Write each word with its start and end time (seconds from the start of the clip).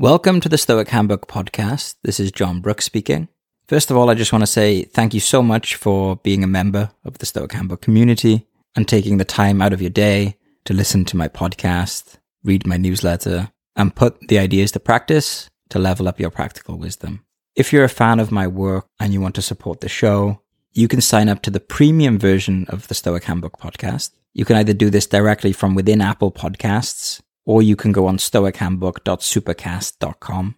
Welcome 0.00 0.40
to 0.40 0.48
the 0.48 0.56
Stoic 0.56 0.88
Handbook 0.88 1.28
podcast. 1.28 1.96
This 2.02 2.18
is 2.18 2.32
John 2.32 2.60
Brooks 2.60 2.86
speaking. 2.86 3.28
First 3.68 3.90
of 3.90 3.98
all, 3.98 4.08
I 4.08 4.14
just 4.14 4.32
want 4.32 4.40
to 4.40 4.46
say 4.46 4.84
thank 4.84 5.12
you 5.12 5.20
so 5.20 5.42
much 5.42 5.74
for 5.74 6.16
being 6.16 6.42
a 6.42 6.46
member 6.46 6.92
of 7.04 7.18
the 7.18 7.26
Stoic 7.26 7.52
Handbook 7.52 7.82
community 7.82 8.46
and 8.74 8.88
taking 8.88 9.18
the 9.18 9.26
time 9.26 9.60
out 9.60 9.74
of 9.74 9.82
your 9.82 9.90
day 9.90 10.38
to 10.64 10.72
listen 10.72 11.04
to 11.04 11.18
my 11.18 11.28
podcast, 11.28 12.16
read 12.42 12.66
my 12.66 12.78
newsletter, 12.78 13.50
and 13.76 13.94
put 13.94 14.18
the 14.28 14.38
ideas 14.38 14.72
to 14.72 14.80
practice 14.80 15.50
to 15.68 15.78
level 15.78 16.08
up 16.08 16.18
your 16.18 16.30
practical 16.30 16.78
wisdom. 16.78 17.22
If 17.54 17.70
you're 17.70 17.84
a 17.84 17.90
fan 17.90 18.20
of 18.20 18.32
my 18.32 18.46
work 18.46 18.86
and 18.98 19.12
you 19.12 19.20
want 19.20 19.34
to 19.34 19.42
support 19.42 19.82
the 19.82 19.90
show, 19.90 20.40
you 20.72 20.88
can 20.88 21.02
sign 21.02 21.28
up 21.28 21.42
to 21.42 21.50
the 21.50 21.60
premium 21.60 22.18
version 22.18 22.64
of 22.70 22.88
the 22.88 22.94
Stoic 22.94 23.24
Handbook 23.24 23.60
podcast. 23.60 24.12
You 24.32 24.46
can 24.46 24.56
either 24.56 24.72
do 24.72 24.88
this 24.88 25.06
directly 25.06 25.52
from 25.52 25.74
within 25.74 26.00
Apple 26.00 26.32
Podcasts 26.32 27.20
or 27.50 27.60
you 27.62 27.74
can 27.74 27.90
go 27.90 28.06
on 28.06 28.16
stoichandbook.supercast.com. 28.16 30.54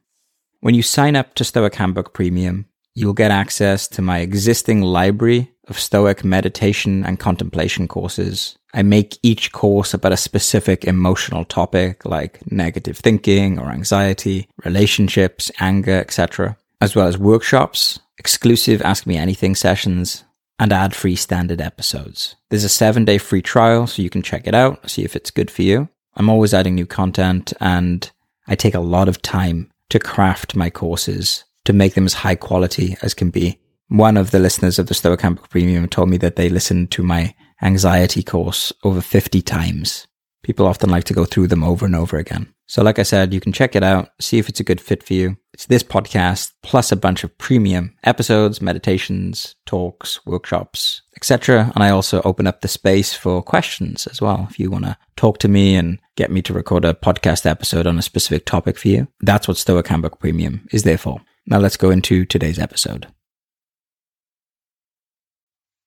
When 0.61 0.75
you 0.75 0.83
sign 0.83 1.17
up 1.17 1.35
to 1.37 1.43
Stoic 1.43 1.77
Handbook 1.77 2.13
Premium, 2.13 2.67
you'll 2.95 3.15
get 3.15 3.31
access 3.31 3.89
to 3.89 4.03
my 4.03 4.19
existing 4.19 4.83
library 4.83 5.51
of 5.69 5.79
Stoic 5.79 6.23
meditation 6.23 7.03
and 7.03 7.19
contemplation 7.19 7.89
courses. 7.89 8.59
I 8.75 8.83
make 8.83 9.17
each 9.23 9.53
course 9.53 9.95
about 9.95 10.13
a 10.13 10.19
specific 10.19 10.85
emotional 10.85 11.47
topic 11.47 12.05
like 12.05 12.41
negative 12.53 12.99
thinking 12.99 13.59
or 13.59 13.71
anxiety, 13.71 14.51
relationships, 14.63 15.51
anger, 15.61 15.99
etc., 15.99 16.59
as 16.83 16.95
well 16.95 17.07
as 17.07 17.17
workshops, 17.17 18.01
exclusive 18.19 18.83
Ask 18.83 19.07
Me 19.07 19.17
Anything 19.17 19.55
sessions, 19.55 20.25
and 20.59 20.75
ad 20.75 20.95
free 20.95 21.17
standard 21.17 21.63
episodes. 21.63 22.37
There's 22.51 22.65
a 22.65 22.69
seven 22.69 23.07
day 23.07 23.17
free 23.17 23.41
trial, 23.41 23.87
so 23.87 24.03
you 24.03 24.11
can 24.11 24.21
check 24.21 24.47
it 24.47 24.55
out, 24.55 24.91
see 24.91 25.05
if 25.05 25.17
it's 25.17 25.31
good 25.31 25.51
for 25.51 25.63
you. 25.63 25.89
I'm 26.17 26.29
always 26.29 26.55
adding 26.55 26.75
new 26.75 26.87
content 26.87 27.53
and 27.61 28.11
I 28.47 28.55
take 28.55 28.75
a 28.75 28.81
lot 28.81 29.09
of 29.09 29.23
time 29.23 29.71
to 29.91 29.99
craft 29.99 30.57
my 30.57 30.71
courses 30.71 31.45
to 31.65 31.73
make 31.73 31.95
them 31.95 32.07
as 32.07 32.15
high 32.15 32.35
quality 32.35 32.97
as 33.03 33.15
can 33.15 33.31
be. 33.31 33.59
One 33.89 34.17
of 34.17 34.31
the 34.31 34.39
listeners 34.39 34.79
of 34.79 34.87
the 34.87 34.95
Stoic 34.95 35.21
Handbook 35.21 35.51
Premium 35.51 35.89
told 35.89 36.09
me 36.09 36.17
that 36.19 36.37
they 36.37 36.49
listened 36.49 36.91
to 36.93 37.03
my 37.03 37.35
anxiety 37.61 38.23
course 38.23 38.73
over 38.83 39.01
50 39.01 39.43
times. 39.43 40.07
People 40.43 40.67
often 40.67 40.91
like 40.91 41.05
to 41.05 41.15
go 41.15 41.25
through 41.25 41.47
them 41.47 41.63
over 41.63 41.87
and 41.87 41.95
over 41.95 42.17
again. 42.17 42.53
So, 42.67 42.83
like 42.83 42.99
I 42.99 43.03
said, 43.03 43.33
you 43.33 43.41
can 43.41 43.53
check 43.53 43.77
it 43.77 43.83
out, 43.83 44.09
see 44.21 44.39
if 44.39 44.49
it's 44.49 44.59
a 44.59 44.65
good 44.65 44.81
fit 44.81 45.03
for 45.03 45.13
you. 45.13 45.37
It's 45.53 45.67
this 45.67 45.83
podcast 45.83 46.53
plus 46.63 46.91
a 46.91 46.97
bunch 46.97 47.23
of 47.23 47.37
premium 47.37 47.95
episodes, 48.03 48.63
meditations, 48.63 49.55
talks, 49.67 50.25
workshops, 50.25 51.03
etc. 51.17 51.71
And 51.75 51.85
I 51.85 51.91
also 51.91 52.23
open 52.23 52.47
up 52.47 52.61
the 52.61 52.69
space 52.69 53.15
for 53.15 53.43
questions 53.43 54.07
as 54.07 54.23
well. 54.23 54.49
If 54.51 54.59
you 54.59 54.71
want 54.71 54.87
to 54.87 54.97
talk 55.17 55.39
to 55.41 55.49
me 55.49 55.77
and 55.77 55.99
get 56.17 56.31
me 56.31 56.43
to 56.43 56.55
record 56.55 56.85
a 56.85 56.95
podcast 56.95 57.47
episode 57.47 57.87
on 57.87 57.99
a 57.99 58.03
specific 58.03 58.47
topic 58.47 58.79
for 58.79 58.89
you, 58.89 59.09
that's 59.21 59.47
what 59.47 59.59
Stoic 59.59 59.87
Handbook 59.87 60.19
Premium 60.19 60.67
is 60.73 60.83
there 60.83 60.99
for. 60.99 61.21
Now, 61.47 61.59
let's 61.59 61.77
go 61.77 61.91
into 61.91 62.25
today's 62.25 62.59
episode. 62.59 63.07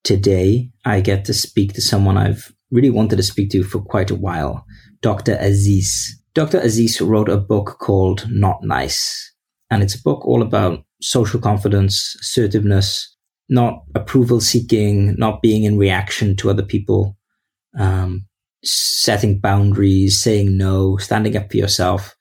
Today, 0.04 0.70
I 0.86 1.02
get 1.02 1.26
to 1.26 1.34
speak 1.34 1.74
to 1.74 1.82
someone 1.82 2.16
I've 2.16 2.55
really 2.72 2.90
wanted 2.90 3.18
to 3.18 3.24
speak 3.24 3.52
to 3.52 3.64
for 3.64 3.80
quite 3.82 4.12
a 4.12 4.16
while, 4.16 4.66
Dr. 5.02 5.38
Aziz. 5.40 6.22
Dr. 6.34 6.60
Aziz 6.60 7.00
wrote 7.02 7.30
a 7.30 7.38
book 7.38 7.78
called 7.80 8.26
Not 8.30 8.64
Nice, 8.64 9.34
and 9.70 9.82
it's 9.82 9.96
a 9.96 10.02
book 10.02 10.26
all 10.26 10.42
about 10.42 10.84
social 11.02 11.40
confidence, 11.40 12.16
assertiveness, 12.22 13.16
not 13.50 13.84
approval 13.94 14.42
seeking, 14.42 15.16
not 15.18 15.42
being 15.42 15.64
in 15.64 15.78
reaction 15.78 16.36
to 16.38 16.50
other 16.50 16.64
people, 16.64 17.16
um, 17.78 18.26
setting 18.64 19.40
boundaries, 19.40 20.20
saying 20.20 20.58
no, 20.58 20.98
standing 20.98 21.38
up 21.38 21.52
for 21.52 21.58
yourself. 21.58 22.16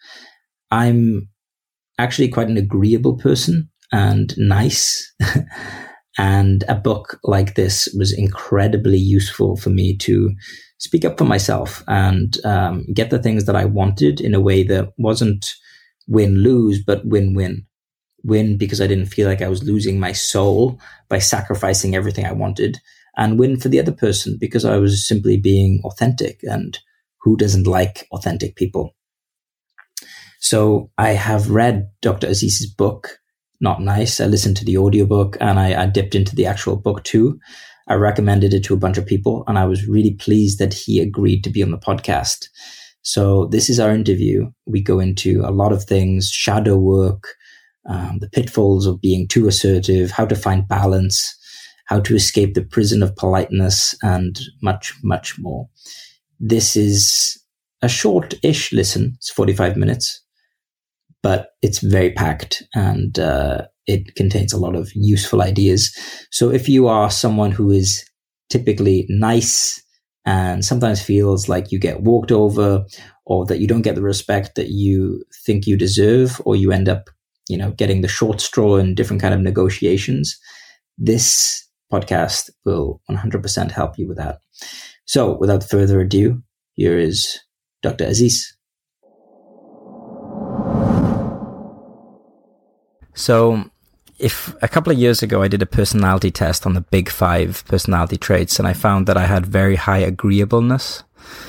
I'm 0.70 1.28
actually 1.98 2.28
quite 2.28 2.48
an 2.48 2.56
agreeable 2.56 3.16
person 3.16 3.70
and 3.92 4.34
nice. 4.36 5.12
and 6.18 6.64
a 6.68 6.74
book 6.74 7.18
like 7.24 7.54
this 7.54 7.88
was 7.98 8.16
incredibly 8.16 8.98
useful 8.98 9.56
for 9.56 9.70
me 9.70 9.96
to 9.98 10.32
speak 10.78 11.04
up 11.04 11.18
for 11.18 11.24
myself 11.24 11.82
and 11.88 12.36
um, 12.44 12.84
get 12.92 13.10
the 13.10 13.18
things 13.18 13.46
that 13.46 13.56
I 13.56 13.64
wanted 13.64 14.20
in 14.20 14.34
a 14.34 14.40
way 14.40 14.62
that 14.64 14.92
wasn't 14.98 15.54
win 16.06 16.36
lose, 16.42 16.82
but 16.82 17.04
win 17.06 17.34
win. 17.34 17.66
Win 18.22 18.56
because 18.56 18.80
I 18.80 18.86
didn't 18.86 19.06
feel 19.06 19.28
like 19.28 19.42
I 19.42 19.48
was 19.48 19.64
losing 19.64 20.00
my 20.00 20.12
soul 20.12 20.80
by 21.08 21.18
sacrificing 21.18 21.94
everything 21.94 22.24
I 22.24 22.32
wanted, 22.32 22.78
and 23.16 23.38
win 23.38 23.58
for 23.58 23.68
the 23.68 23.80
other 23.80 23.92
person 23.92 24.36
because 24.40 24.64
I 24.64 24.76
was 24.78 25.06
simply 25.06 25.36
being 25.36 25.80
authentic. 25.84 26.40
And 26.42 26.78
who 27.20 27.36
doesn't 27.36 27.66
like 27.66 28.06
authentic 28.12 28.56
people? 28.56 28.94
So 30.40 30.90
I 30.98 31.10
have 31.10 31.50
read 31.50 31.90
Dr. 32.02 32.26
Aziz's 32.26 32.66
book, 32.66 33.18
Not 33.64 33.80
Nice. 33.80 34.20
I 34.20 34.26
listened 34.26 34.58
to 34.58 34.64
the 34.64 34.76
audiobook 34.76 35.38
and 35.40 35.58
I, 35.58 35.84
I 35.84 35.86
dipped 35.86 36.14
into 36.14 36.36
the 36.36 36.44
actual 36.44 36.76
book 36.76 37.02
too. 37.02 37.40
I 37.88 37.94
recommended 37.94 38.52
it 38.52 38.62
to 38.64 38.74
a 38.74 38.78
bunch 38.78 38.98
of 38.98 39.06
people 39.06 39.42
and 39.46 39.58
I 39.58 39.64
was 39.64 39.88
really 39.88 40.12
pleased 40.12 40.58
that 40.58 40.74
he 40.74 41.00
agreed 41.00 41.42
to 41.44 41.50
be 41.50 41.62
on 41.62 41.70
the 41.70 41.78
podcast. 41.78 42.48
So 43.00 43.46
this 43.46 43.70
is 43.70 43.80
our 43.80 43.90
interview. 43.90 44.50
We 44.66 44.82
go 44.82 45.00
into 45.00 45.42
a 45.46 45.50
lot 45.50 45.72
of 45.72 45.84
things, 45.84 46.28
shadow 46.28 46.76
work, 46.76 47.24
um, 47.88 48.18
the 48.20 48.28
pitfalls 48.28 48.86
of 48.86 49.00
being 49.00 49.26
too 49.26 49.48
assertive, 49.48 50.10
how 50.10 50.26
to 50.26 50.36
find 50.36 50.68
balance, 50.68 51.34
how 51.86 52.00
to 52.00 52.14
escape 52.14 52.52
the 52.52 52.64
prison 52.66 53.02
of 53.02 53.16
politeness, 53.16 53.94
and 54.02 54.40
much, 54.62 54.92
much 55.02 55.38
more. 55.38 55.66
This 56.38 56.76
is 56.76 57.38
a 57.80 57.88
short-ish 57.88 58.72
listen. 58.72 59.14
It's 59.16 59.30
45 59.30 59.78
minutes, 59.78 60.22
but 61.24 61.52
it's 61.62 61.78
very 61.78 62.12
packed 62.12 62.62
and 62.74 63.18
uh, 63.18 63.62
it 63.86 64.14
contains 64.14 64.52
a 64.52 64.58
lot 64.58 64.76
of 64.76 64.92
useful 64.94 65.40
ideas. 65.40 65.90
So 66.30 66.50
if 66.50 66.68
you 66.68 66.86
are 66.86 67.10
someone 67.10 67.50
who 67.50 67.70
is 67.70 68.04
typically 68.50 69.06
nice 69.08 69.82
and 70.26 70.62
sometimes 70.62 71.00
feels 71.00 71.48
like 71.48 71.72
you 71.72 71.78
get 71.78 72.02
walked 72.02 72.30
over 72.30 72.84
or 73.24 73.46
that 73.46 73.58
you 73.58 73.66
don't 73.66 73.80
get 73.80 73.94
the 73.94 74.02
respect 74.02 74.54
that 74.56 74.68
you 74.68 75.24
think 75.46 75.66
you 75.66 75.78
deserve 75.78 76.42
or 76.44 76.56
you 76.56 76.72
end 76.72 76.90
up, 76.90 77.08
you 77.48 77.56
know, 77.56 77.70
getting 77.70 78.02
the 78.02 78.08
short 78.08 78.38
straw 78.38 78.76
in 78.76 78.94
different 78.94 79.22
kind 79.22 79.32
of 79.32 79.40
negotiations, 79.40 80.38
this 80.98 81.66
podcast 81.90 82.50
will 82.66 83.00
100% 83.10 83.70
help 83.70 83.98
you 83.98 84.06
with 84.06 84.18
that. 84.18 84.40
So 85.06 85.38
without 85.38 85.64
further 85.64 86.00
ado, 86.00 86.42
here 86.74 86.98
is 86.98 87.40
Dr. 87.82 88.04
Aziz. 88.04 88.54
So 93.14 93.70
if 94.18 94.54
a 94.62 94.68
couple 94.68 94.92
of 94.92 94.98
years 94.98 95.22
ago 95.22 95.42
I 95.42 95.48
did 95.48 95.62
a 95.62 95.66
personality 95.66 96.30
test 96.30 96.66
on 96.66 96.74
the 96.74 96.80
big 96.80 97.08
five 97.08 97.64
personality 97.66 98.16
traits 98.16 98.58
and 98.58 98.68
I 98.68 98.72
found 98.72 99.06
that 99.06 99.16
I 99.16 99.26
had 99.26 99.46
very 99.46 99.76
high 99.76 99.98
agreeableness. 99.98 101.02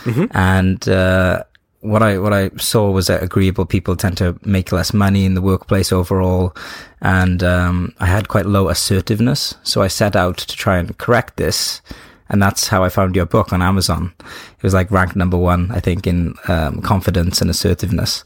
Mm-hmm. 0.04 0.25
And, 0.31 0.88
uh, 0.88 1.44
what 1.86 2.02
I 2.02 2.18
what 2.18 2.34
I 2.34 2.50
saw 2.58 2.90
was 2.90 3.08
that 3.08 3.22
agreeable 3.22 3.66
people 3.66 3.96
tend 3.96 4.18
to 4.18 4.38
make 4.44 4.72
less 4.72 4.94
money 4.94 5.24
in 5.24 5.36
the 5.36 5.42
workplace 5.42 5.92
overall, 5.92 6.56
and 7.02 7.44
um, 7.44 7.94
I 8.00 8.08
had 8.08 8.28
quite 8.28 8.48
low 8.48 8.70
assertiveness. 8.70 9.56
So 9.64 9.84
I 9.84 9.88
set 9.88 10.16
out 10.16 10.38
to 10.38 10.56
try 10.56 10.80
and 10.80 10.98
correct 10.98 11.38
this, 11.38 11.81
and 12.30 12.42
that's 12.42 12.68
how 12.68 12.84
I 12.84 12.90
found 12.90 13.16
your 13.16 13.28
book 13.28 13.54
on 13.54 13.62
Amazon. 13.62 14.14
It 14.20 14.64
was 14.64 14.74
like 14.74 14.90
ranked 14.90 15.16
number 15.16 15.38
one, 15.38 15.72
I 15.72 15.80
think, 15.80 16.08
in 16.08 16.34
um, 16.48 16.81
confidence 16.81 17.40
and 17.40 17.50
assertiveness. 17.50 18.24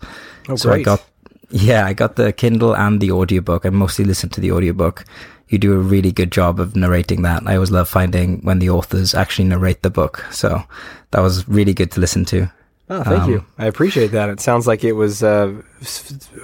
Oh, 0.48 0.56
so 0.56 0.70
great. 0.70 0.80
I 0.80 0.84
got 0.84 1.04
yeah, 1.50 1.86
I 1.86 1.94
got 1.94 2.16
the 2.16 2.32
Kindle 2.32 2.76
and 2.76 3.02
the 3.02 3.12
audiobook. 3.12 3.66
I 3.66 3.70
mostly 3.70 4.06
listen 4.06 4.30
to 4.30 4.42
the 4.42 4.52
audiobook. 4.52 5.06
You 5.48 5.58
do 5.58 5.74
a 5.74 5.80
really 5.80 6.12
good 6.12 6.32
job 6.32 6.60
of 6.60 6.76
narrating 6.76 7.24
that. 7.24 7.44
I 7.46 7.56
always 7.56 7.72
love 7.72 7.90
finding 7.90 8.42
when 8.42 8.60
the 8.60 8.70
authors 8.70 9.16
actually 9.16 9.48
narrate 9.48 9.82
the 9.82 9.90
book. 9.90 10.24
So 10.32 10.64
that 11.12 11.22
was 11.22 11.48
really 11.48 11.74
good 11.74 11.92
to 11.92 12.00
listen 12.00 12.26
to. 12.26 12.52
Oh, 12.90 13.04
thank 13.04 13.24
um, 13.24 13.32
you. 13.32 13.46
I 13.58 13.66
appreciate 13.66 14.12
that. 14.12 14.30
It 14.30 14.40
sounds 14.40 14.68
like 14.68 14.84
it 14.84 14.94
was 14.94 15.24
uh, 15.24 15.62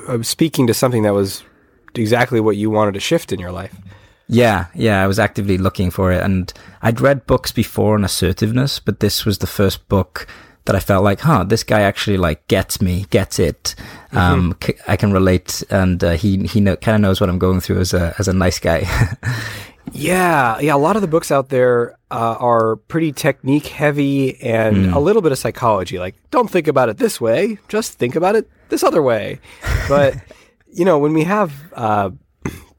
uh, 0.07 0.21
speaking 0.21 0.67
to 0.67 0.73
something 0.73 1.03
that 1.03 1.13
was 1.13 1.43
exactly 1.95 2.39
what 2.39 2.57
you 2.57 2.69
wanted 2.69 2.93
to 2.93 2.99
shift 2.99 3.31
in 3.31 3.39
your 3.39 3.51
life. 3.51 3.75
Yeah, 4.27 4.67
yeah, 4.73 5.03
I 5.03 5.07
was 5.07 5.19
actively 5.19 5.57
looking 5.57 5.91
for 5.91 6.11
it. 6.11 6.23
And 6.23 6.51
I'd 6.81 7.01
read 7.01 7.27
books 7.27 7.51
before 7.51 7.95
on 7.95 8.03
assertiveness, 8.03 8.79
but 8.79 8.99
this 8.99 9.25
was 9.25 9.37
the 9.37 9.47
first 9.47 9.87
book 9.87 10.27
that 10.65 10.75
I 10.75 10.79
felt 10.79 11.03
like, 11.03 11.19
huh, 11.19 11.43
this 11.43 11.63
guy 11.63 11.81
actually 11.81 12.17
like 12.17 12.47
gets 12.47 12.81
me, 12.81 13.05
gets 13.09 13.39
it. 13.39 13.75
Mm-hmm. 14.07 14.17
Um, 14.17 14.57
c- 14.63 14.75
I 14.87 14.97
can 14.97 15.13
relate, 15.13 15.63
and 15.69 16.03
uh, 16.03 16.11
he 16.11 16.45
he 16.47 16.59
know, 16.59 16.75
kind 16.75 16.95
of 16.95 17.01
knows 17.01 17.21
what 17.21 17.29
I'm 17.29 17.39
going 17.39 17.61
through 17.61 17.79
as 17.79 17.93
a 17.93 18.15
as 18.17 18.27
a 18.27 18.33
nice 18.33 18.59
guy. 18.59 18.79
yeah, 19.91 20.59
yeah. 20.59 20.75
A 20.75 20.77
lot 20.77 20.95
of 20.95 21.01
the 21.01 21.07
books 21.07 21.31
out 21.31 21.49
there 21.49 21.97
uh, 22.11 22.35
are 22.39 22.77
pretty 22.77 23.11
technique 23.11 23.67
heavy 23.67 24.41
and 24.41 24.77
mm. 24.77 24.95
a 24.95 24.99
little 24.99 25.21
bit 25.21 25.31
of 25.31 25.37
psychology. 25.37 25.99
Like, 25.99 26.15
don't 26.31 26.49
think 26.49 26.67
about 26.67 26.89
it 26.89 26.97
this 26.97 27.21
way, 27.21 27.59
just 27.67 27.93
think 27.93 28.15
about 28.15 28.35
it 28.35 28.49
this 28.69 28.83
other 28.83 29.01
way. 29.01 29.39
But 29.87 30.15
you 30.73 30.83
know, 30.83 30.97
when 30.97 31.13
we 31.13 31.23
have 31.25 31.53
uh, 31.73 32.09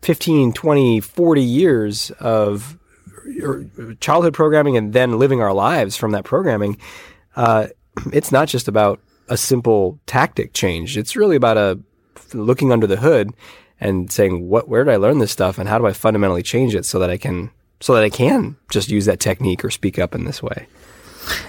15, 0.03 0.53
20, 0.53 1.01
40 1.01 1.43
years 1.43 2.11
of 2.19 2.77
er, 3.43 3.65
childhood 4.01 4.35
programming 4.35 4.77
and 4.77 4.93
then 4.93 5.19
living 5.21 5.41
our 5.41 5.53
lives 5.53 5.97
from 5.97 6.11
that 6.11 6.25
programming 6.25 6.79
uh, 7.37 7.69
it's 8.13 8.33
not 8.33 8.49
just 8.49 8.69
about 8.69 9.01
a 9.29 9.37
simple 9.37 9.99
tactic 10.07 10.53
change. 10.53 10.97
It's 10.97 11.17
really 11.17 11.37
about 11.37 11.57
a 11.57 11.79
looking 12.33 12.73
under 12.73 12.87
the 12.87 12.97
hood 12.97 13.33
and 13.81 14.11
saying, 14.11 14.49
what, 14.49 14.69
where 14.69 14.85
did 14.85 14.93
I 14.93 14.97
learn 14.97 15.19
this 15.19 15.33
stuff 15.33 15.59
and 15.59 15.69
how 15.69 15.79
do 15.79 15.87
I 15.87 15.93
fundamentally 15.93 16.43
change 16.43 16.75
it 16.75 16.85
so 16.85 16.99
that 16.99 17.11
I 17.11 17.17
can, 17.17 17.51
so 17.81 17.95
that 17.95 18.05
I 18.05 18.11
can 18.11 18.57
just 18.71 18.89
use 18.89 19.05
that 19.05 19.21
technique 19.21 19.65
or 19.65 19.71
speak 19.71 19.99
up 19.99 20.15
in 20.15 20.25
this 20.25 20.43
way? 20.43 20.67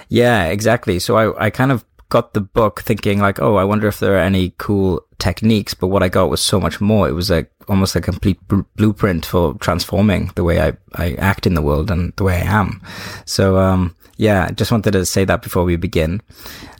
Yeah, 0.08 0.46
exactly. 0.46 0.98
So 0.98 1.16
I, 1.16 1.46
I 1.46 1.50
kind 1.50 1.72
of 1.72 1.84
got 2.10 2.32
the 2.32 2.40
book 2.40 2.80
thinking 2.82 3.20
like, 3.20 3.40
oh, 3.40 3.56
I 3.56 3.64
wonder 3.64 3.86
if 3.86 4.00
there 4.00 4.14
are 4.14 4.20
any 4.20 4.54
cool 4.58 5.04
techniques. 5.18 5.74
But 5.74 5.88
what 5.88 6.02
I 6.02 6.08
got 6.08 6.30
was 6.30 6.40
so 6.40 6.60
much 6.60 6.80
more. 6.80 7.08
It 7.08 7.12
was 7.12 7.30
like 7.30 7.50
almost 7.68 7.96
a 7.96 8.00
complete 8.00 8.38
bl- 8.48 8.60
blueprint 8.76 9.26
for 9.26 9.54
transforming 9.54 10.30
the 10.34 10.44
way 10.44 10.60
I, 10.60 10.72
I 10.94 11.14
act 11.14 11.46
in 11.46 11.54
the 11.54 11.62
world 11.62 11.90
and 11.90 12.12
the 12.16 12.24
way 12.24 12.36
I 12.36 12.60
am. 12.60 12.80
So, 13.24 13.58
um, 13.58 13.94
yeah, 14.18 14.50
just 14.50 14.70
wanted 14.70 14.92
to 14.92 15.06
say 15.06 15.24
that 15.24 15.42
before 15.42 15.64
we 15.64 15.76
begin. 15.76 16.20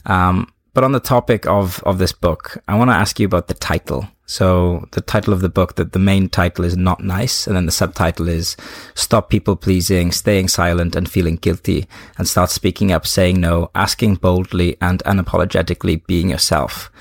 Um, 0.05 0.53
but 0.75 0.85
on 0.85 0.93
the 0.93 1.01
topic 1.01 1.47
of, 1.47 1.83
of 1.85 1.99
this 1.99 2.13
book, 2.13 2.63
I 2.69 2.77
want 2.77 2.91
to 2.91 2.95
ask 2.95 3.19
you 3.19 3.27
about 3.27 3.49
the 3.49 3.55
title. 3.55 4.07
So 4.27 4.87
the 4.91 5.01
title 5.01 5.33
of 5.33 5.41
the 5.41 5.49
book, 5.49 5.77
that 5.77 5.93
the 5.93 5.99
main 5.99 6.29
title 6.29 6.65
is 6.65 6.77
Not 6.77 7.03
Nice. 7.03 7.47
And 7.47 7.57
then 7.57 7.67
the 7.67 7.73
subtitle 7.73 8.29
is 8.29 8.57
Stop 8.95 9.31
People 9.31 9.57
Pleasing, 9.57 10.13
Staying 10.13 10.49
Silent 10.49 10.95
and 10.95 11.11
Feeling 11.11 11.37
Guilty 11.37 11.89
and 12.19 12.29
Start 12.29 12.51
Speaking 12.51 12.93
Up, 12.93 13.07
Saying 13.07 13.41
No, 13.41 13.71
Asking 13.75 14.17
Boldly 14.17 14.77
and 14.83 15.03
Unapologetically 15.05 16.07
Being 16.07 16.29
Yourself. 16.31 16.93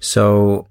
So 0.00 0.68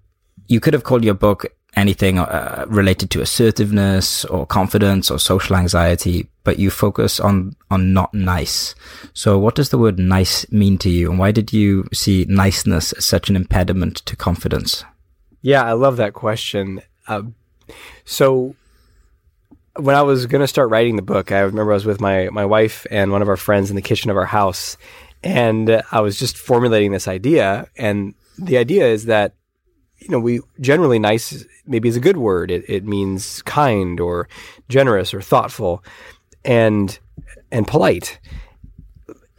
you 0.47 0.59
could 0.59 0.73
have 0.73 0.83
called 0.83 1.03
your 1.03 1.15
book 1.15 1.45
anything 1.75 2.19
uh, 2.19 2.65
related 2.67 3.09
to 3.11 3.21
assertiveness 3.21 4.25
or 4.25 4.45
confidence 4.45 5.09
or 5.09 5.19
social 5.19 5.55
anxiety, 5.55 6.29
but 6.45 6.59
you 6.59 6.69
focus 6.69 7.19
on 7.19 7.57
on 7.69 7.91
not 7.91 8.13
nice. 8.13 8.73
So, 9.13 9.37
what 9.37 9.55
does 9.55 9.69
the 9.69 9.77
word 9.77 9.99
nice 9.99 10.49
mean 10.51 10.77
to 10.77 10.89
you, 10.89 11.09
and 11.09 11.19
why 11.19 11.31
did 11.31 11.51
you 11.51 11.85
see 11.93 12.25
niceness 12.29 12.93
as 12.93 13.05
such 13.05 13.29
an 13.29 13.35
impediment 13.35 13.97
to 14.05 14.15
confidence? 14.15 14.85
Yeah, 15.41 15.63
I 15.63 15.73
love 15.73 15.97
that 15.97 16.13
question. 16.13 16.81
Uh, 17.07 17.23
so, 18.05 18.55
when 19.75 19.95
I 19.95 20.03
was 20.03 20.27
going 20.27 20.41
to 20.41 20.47
start 20.47 20.69
writing 20.69 20.95
the 20.95 21.01
book, 21.01 21.33
I 21.33 21.39
remember 21.39 21.73
I 21.73 21.75
was 21.75 21.85
with 21.85 21.99
my 21.99 22.29
my 22.29 22.45
wife 22.45 22.85
and 22.89 23.11
one 23.11 23.21
of 23.21 23.27
our 23.27 23.37
friends 23.37 23.69
in 23.69 23.75
the 23.75 23.81
kitchen 23.81 24.09
of 24.09 24.15
our 24.15 24.25
house, 24.25 24.77
and 25.23 25.81
I 25.91 25.99
was 25.99 26.17
just 26.17 26.37
formulating 26.37 26.91
this 26.91 27.07
idea. 27.07 27.67
And 27.75 28.13
the 28.37 28.57
idea 28.57 28.85
is 28.85 29.05
that 29.05 29.33
you 29.99 30.09
know, 30.09 30.19
we 30.19 30.39
generally 30.59 30.99
nice 30.99 31.45
maybe 31.65 31.89
is 31.89 31.95
a 31.95 32.01
good 32.01 32.17
word. 32.17 32.51
It, 32.51 32.63
it 32.67 32.85
means 32.85 33.41
kind 33.43 33.99
or 33.99 34.27
generous 34.69 35.13
or 35.13 35.21
thoughtful 35.21 35.83
and 36.45 36.97
and 37.51 37.67
polite. 37.67 38.19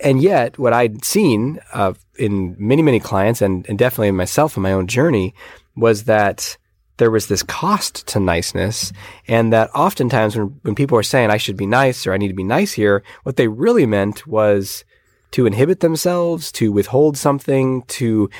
And 0.00 0.20
yet, 0.20 0.58
what 0.58 0.74
I'd 0.74 1.04
seen 1.04 1.58
uh, 1.72 1.94
in 2.18 2.54
many, 2.58 2.82
many 2.82 3.00
clients, 3.00 3.40
and, 3.40 3.66
and 3.68 3.78
definitely 3.78 4.08
in 4.08 4.16
myself 4.16 4.56
in 4.56 4.62
my 4.62 4.72
own 4.72 4.86
journey, 4.86 5.34
was 5.74 6.04
that 6.04 6.58
there 6.98 7.10
was 7.10 7.26
this 7.26 7.42
cost 7.42 8.06
to 8.08 8.20
niceness, 8.20 8.92
and 9.28 9.52
that 9.52 9.70
oftentimes 9.74 10.36
when, 10.36 10.48
when 10.62 10.74
people 10.74 10.98
are 10.98 11.02
saying, 11.02 11.30
I 11.30 11.36
should 11.36 11.56
be 11.56 11.66
nice 11.66 12.06
or 12.06 12.12
I 12.12 12.18
need 12.18 12.28
to 12.28 12.34
be 12.34 12.44
nice 12.44 12.72
here, 12.72 13.02
what 13.22 13.36
they 13.36 13.48
really 13.48 13.86
meant 13.86 14.26
was 14.26 14.84
to 15.32 15.46
inhibit 15.46 15.80
themselves, 15.80 16.52
to 16.52 16.72
withhold 16.72 17.18
something, 17.18 17.82
to 17.82 18.30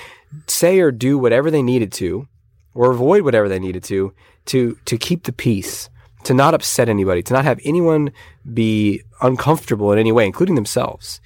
say 0.46 0.80
or 0.80 0.90
do 0.90 1.18
whatever 1.18 1.50
they 1.50 1.62
needed 1.62 1.92
to, 1.92 2.28
or 2.74 2.90
avoid 2.90 3.22
whatever 3.22 3.48
they 3.48 3.58
needed 3.58 3.84
to, 3.84 4.12
to, 4.46 4.78
to 4.84 4.96
keep 4.96 5.24
the 5.24 5.32
peace, 5.32 5.90
to 6.26 6.34
not 6.34 6.54
upset 6.54 6.88
anybody, 6.88 7.22
to 7.22 7.32
not 7.32 7.44
have 7.44 7.60
anyone 7.64 8.12
be 8.52 9.02
uncomfortable 9.22 9.92
in 9.92 9.98
any 9.98 10.12
way, 10.12 10.26
including 10.26 10.56
themselves. 10.56 11.20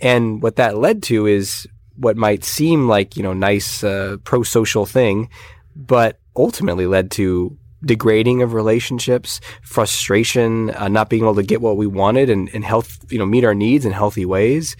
And 0.00 0.42
what 0.42 0.56
that 0.56 0.76
led 0.76 1.02
to 1.04 1.26
is 1.26 1.66
what 1.96 2.16
might 2.16 2.44
seem 2.44 2.88
like, 2.88 3.16
you 3.16 3.22
know, 3.22 3.32
nice, 3.32 3.84
uh, 3.84 4.16
pro-social 4.24 4.86
thing, 4.86 5.28
but 5.74 6.18
ultimately 6.34 6.86
led 6.86 7.10
to 7.12 7.56
degrading 7.84 8.42
of 8.42 8.54
relationships, 8.54 9.40
frustration, 9.62 10.70
uh, 10.70 10.88
not 10.88 11.10
being 11.10 11.22
able 11.22 11.34
to 11.34 11.42
get 11.42 11.60
what 11.60 11.76
we 11.76 11.86
wanted 11.86 12.30
and, 12.30 12.50
and 12.54 12.64
health, 12.64 12.98
you 13.10 13.18
know, 13.18 13.26
meet 13.26 13.44
our 13.44 13.54
needs 13.54 13.84
in 13.84 13.92
healthy 13.92 14.24
ways, 14.24 14.76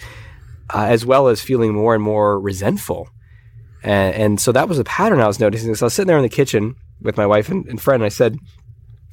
uh, 0.75 0.85
as 0.85 1.05
well 1.05 1.29
as 1.29 1.41
feeling 1.41 1.73
more 1.73 1.95
and 1.95 2.03
more 2.03 2.41
resentful 2.41 3.09
and, 3.87 4.15
and, 4.15 4.41
so 4.41 4.51
that 4.53 4.69
was 4.69 4.81
a 4.81 4.85
pattern 4.85 5.21
I 5.21 5.29
was 5.29 5.39
noticing. 5.39 5.73
So 5.75 5.85
I 5.85 5.87
was 5.87 5.95
sitting 5.95 6.09
there 6.09 6.17
in 6.17 6.25
the 6.25 6.29
kitchen 6.29 6.75
with 7.01 7.17
my 7.17 7.25
wife 7.25 7.49
and, 7.49 7.65
and 7.67 7.81
friend, 7.81 8.03
and 8.03 8.07
I 8.07 8.09
said, 8.09 8.37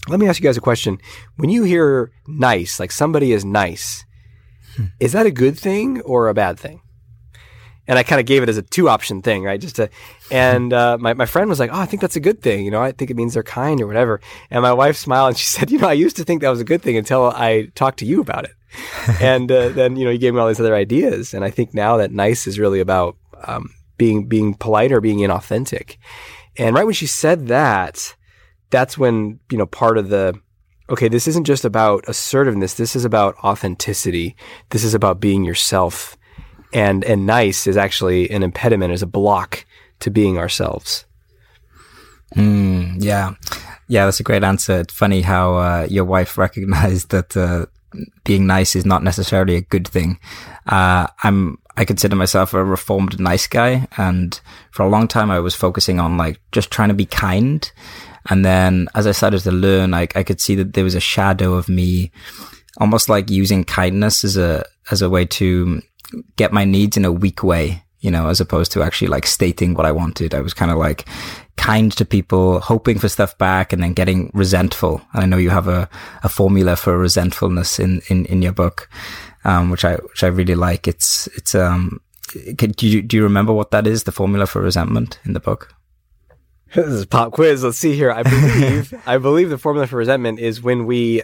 let 0.10 0.20
me 0.20 0.28
ask 0.28 0.40
you 0.40 0.48
guys 0.48 0.58
a 0.58 0.62
question. 0.62 1.00
When 1.38 1.50
you 1.50 1.64
hear 1.64 2.12
nice, 2.28 2.80
like 2.80 2.92
somebody 2.92 3.32
is 3.32 3.46
nice, 3.46 4.06
hmm. 4.76 4.86
is 5.00 5.14
that 5.14 5.26
a 5.26 5.32
good 5.32 5.58
thing 5.58 6.02
or 6.02 6.28
a 6.28 6.34
bad 6.34 6.60
thing? 6.60 6.82
And 7.86 8.00
I 8.00 8.04
kind 8.04 8.22
of 8.22 8.26
gave 8.26 8.44
it 8.44 8.50
as 8.50 8.58
a 8.58 8.62
two 8.62 8.88
option 8.88 9.22
thing, 9.22 9.44
right? 9.44 9.60
Just 9.60 9.76
to, 9.76 9.90
and 10.32 10.72
uh, 10.72 10.98
my, 10.98 11.14
my 11.14 11.26
friend 11.26 11.50
was 11.50 11.60
like, 11.60 11.70
Oh, 11.74 11.80
I 11.80 11.86
think 11.86 12.02
that's 12.02 12.16
a 12.16 12.22
good 12.22 12.42
thing. 12.42 12.64
You 12.64 12.72
know, 12.72 12.82
I 12.82 12.94
think 12.94 13.12
it 13.12 13.18
means 13.18 13.34
they're 13.34 13.44
kind 13.44 13.82
or 13.82 13.88
whatever. 13.88 14.22
And 14.50 14.62
my 14.62 14.72
wife 14.72 14.96
smiled 14.96 15.30
and 15.30 15.38
she 15.38 15.46
said, 15.58 15.70
You 15.70 15.80
know, 15.80 15.90
I 15.90 15.94
used 15.94 16.16
to 16.16 16.24
think 16.24 16.42
that 16.42 16.50
was 16.50 16.62
a 16.62 16.66
good 16.66 16.82
thing 16.82 16.98
until 16.98 17.26
I 17.26 17.72
talked 17.76 18.00
to 18.00 18.06
you 18.06 18.22
about 18.22 18.46
it. 18.46 18.52
and 19.22 19.52
uh, 19.52 19.70
then, 19.70 19.98
you 19.98 20.06
know, 20.06 20.12
you 20.12 20.18
gave 20.18 20.34
me 20.34 20.40
all 20.40 20.48
these 20.48 20.60
other 20.60 20.76
ideas. 20.76 21.34
And 21.34 21.44
I 21.44 21.50
think 21.50 21.74
now 21.74 21.98
that 21.98 22.12
nice 22.12 22.48
is 22.48 22.58
really 22.58 22.80
about 22.80 23.18
um, 23.46 23.70
being 23.98 24.28
being 24.28 24.54
polite 24.54 24.92
or 24.92 25.02
being 25.02 25.20
inauthentic. 25.20 25.98
And 26.58 26.76
right 26.76 26.86
when 26.86 26.94
she 26.94 27.08
said 27.08 27.48
that, 27.48 28.16
that's 28.74 28.98
when, 28.98 29.40
you 29.52 29.58
know, 29.58 29.68
part 29.68 29.98
of 29.98 30.10
the 30.10 30.34
okay, 30.90 31.08
this 31.08 31.28
isn't 31.28 31.46
just 31.46 31.64
about 31.64 32.04
assertiveness, 32.10 32.74
this 32.74 32.96
is 32.96 33.06
about 33.06 33.38
authenticity. 33.38 34.36
This 34.72 34.84
is 34.84 34.94
about 34.94 35.22
being 35.22 35.46
yourself. 35.46 36.18
And 36.74 37.06
and 37.06 37.26
nice 37.26 37.68
is 37.68 37.78
actually 37.78 38.30
an 38.32 38.44
impediment, 38.44 38.92
is 38.92 39.04
a 39.04 39.08
block 39.08 39.66
to 40.00 40.10
being 40.10 40.38
ourselves. 40.38 41.06
Mm, 42.36 42.96
yeah. 42.98 43.36
Yeah, 43.88 44.06
that's 44.06 44.20
a 44.20 44.24
great 44.24 44.44
answer. 44.44 44.80
It's 44.80 44.94
funny 44.94 45.22
how 45.22 45.56
uh, 45.56 45.88
your 45.90 46.06
wife 46.06 46.38
recognized 46.48 47.12
that 47.12 47.38
uh, 47.38 47.68
being 48.24 48.48
nice 48.48 48.76
is 48.76 48.86
not 48.86 49.04
necessarily 49.04 49.56
a 49.56 49.62
good 49.62 49.88
thing. 49.88 50.20
Uh, 50.66 51.08
I'm 51.24 51.60
I 51.76 51.86
consider 51.86 52.16
myself 52.16 52.54
a 52.54 52.64
reformed 52.64 53.20
nice 53.20 53.48
guy. 53.48 53.88
And 53.98 54.40
for 54.72 54.84
a 54.84 54.90
long 54.90 55.08
time, 55.08 55.32
I 55.32 55.40
was 55.40 55.56
focusing 55.56 56.00
on 56.00 56.18
like 56.18 56.40
just 56.52 56.70
trying 56.70 56.90
to 56.90 56.96
be 56.96 57.06
kind. 57.06 57.72
And 58.30 58.44
then 58.46 58.88
as 58.96 59.08
I 59.08 59.12
started 59.12 59.42
to 59.42 59.52
learn, 59.52 59.92
like 59.92 60.16
I 60.16 60.24
could 60.24 60.40
see 60.40 60.56
that 60.56 60.74
there 60.74 60.84
was 60.84 60.96
a 60.96 61.00
shadow 61.00 61.54
of 61.54 61.70
me 61.70 62.12
almost 62.78 63.10
like 63.10 63.30
using 63.30 63.64
kindness 63.64 64.24
as 64.24 64.38
a, 64.38 64.66
as 64.92 65.02
a 65.02 65.10
way 65.10 65.26
to 65.26 65.82
get 66.36 66.54
my 66.54 66.66
needs 66.66 66.98
in 66.98 67.06
a 67.06 67.12
weak 67.12 67.44
way, 67.44 67.84
you 68.00 68.10
know, 68.10 68.30
as 68.30 68.42
opposed 68.42 68.72
to 68.72 68.84
actually 68.84 69.08
like 69.08 69.28
stating 69.28 69.74
what 69.74 69.86
I 69.86 69.92
wanted. 69.92 70.34
I 70.34 70.42
was 70.42 70.54
kind 70.54 70.72
of 70.72 70.78
like 70.78 71.06
kind 71.58 71.92
to 71.94 72.06
people, 72.06 72.60
hoping 72.60 72.98
for 72.98 73.10
stuff 73.10 73.38
back 73.38 73.74
and 73.74 73.84
then 73.84 73.94
getting 73.94 74.32
resentful. 74.34 75.02
And 75.14 75.24
I 75.24 75.26
know 75.26 75.38
you 75.38 75.52
have 75.52 75.68
a, 75.68 75.90
a 76.24 76.30
formula 76.30 76.76
for 76.76 76.98
resentfulness 76.98 77.80
in, 77.80 78.02
in, 78.10 78.26
in 78.26 78.42
your 78.42 78.54
book 78.54 78.90
um, 79.46 79.70
which 79.70 79.86
I 79.86 79.96
which 79.96 80.24
I 80.24 80.28
really 80.28 80.56
like. 80.56 80.88
It's 80.88 81.28
it's 81.36 81.56
um. 81.56 82.02
do 82.34 82.88
you 82.88 83.02
do 83.02 83.18
you 83.18 83.24
remember 83.24 83.54
what 83.54 83.72
that 83.72 83.88
is? 83.88 84.04
The 84.04 84.12
formula 84.12 84.46
for 84.48 84.62
resentment 84.62 85.20
in 85.26 85.34
the 85.34 85.40
book. 85.40 85.74
This 86.76 86.88
is 86.88 87.06
pop 87.06 87.32
quiz. 87.34 87.64
Let's 87.64 87.78
see 87.78 87.96
here. 87.96 88.12
I 88.12 88.24
believe 88.24 88.94
I 89.06 89.18
believe 89.20 89.50
the 89.50 89.60
formula 89.60 89.86
for 89.86 89.98
resentment 89.98 90.40
is 90.40 90.62
when 90.62 90.88
we 90.88 91.22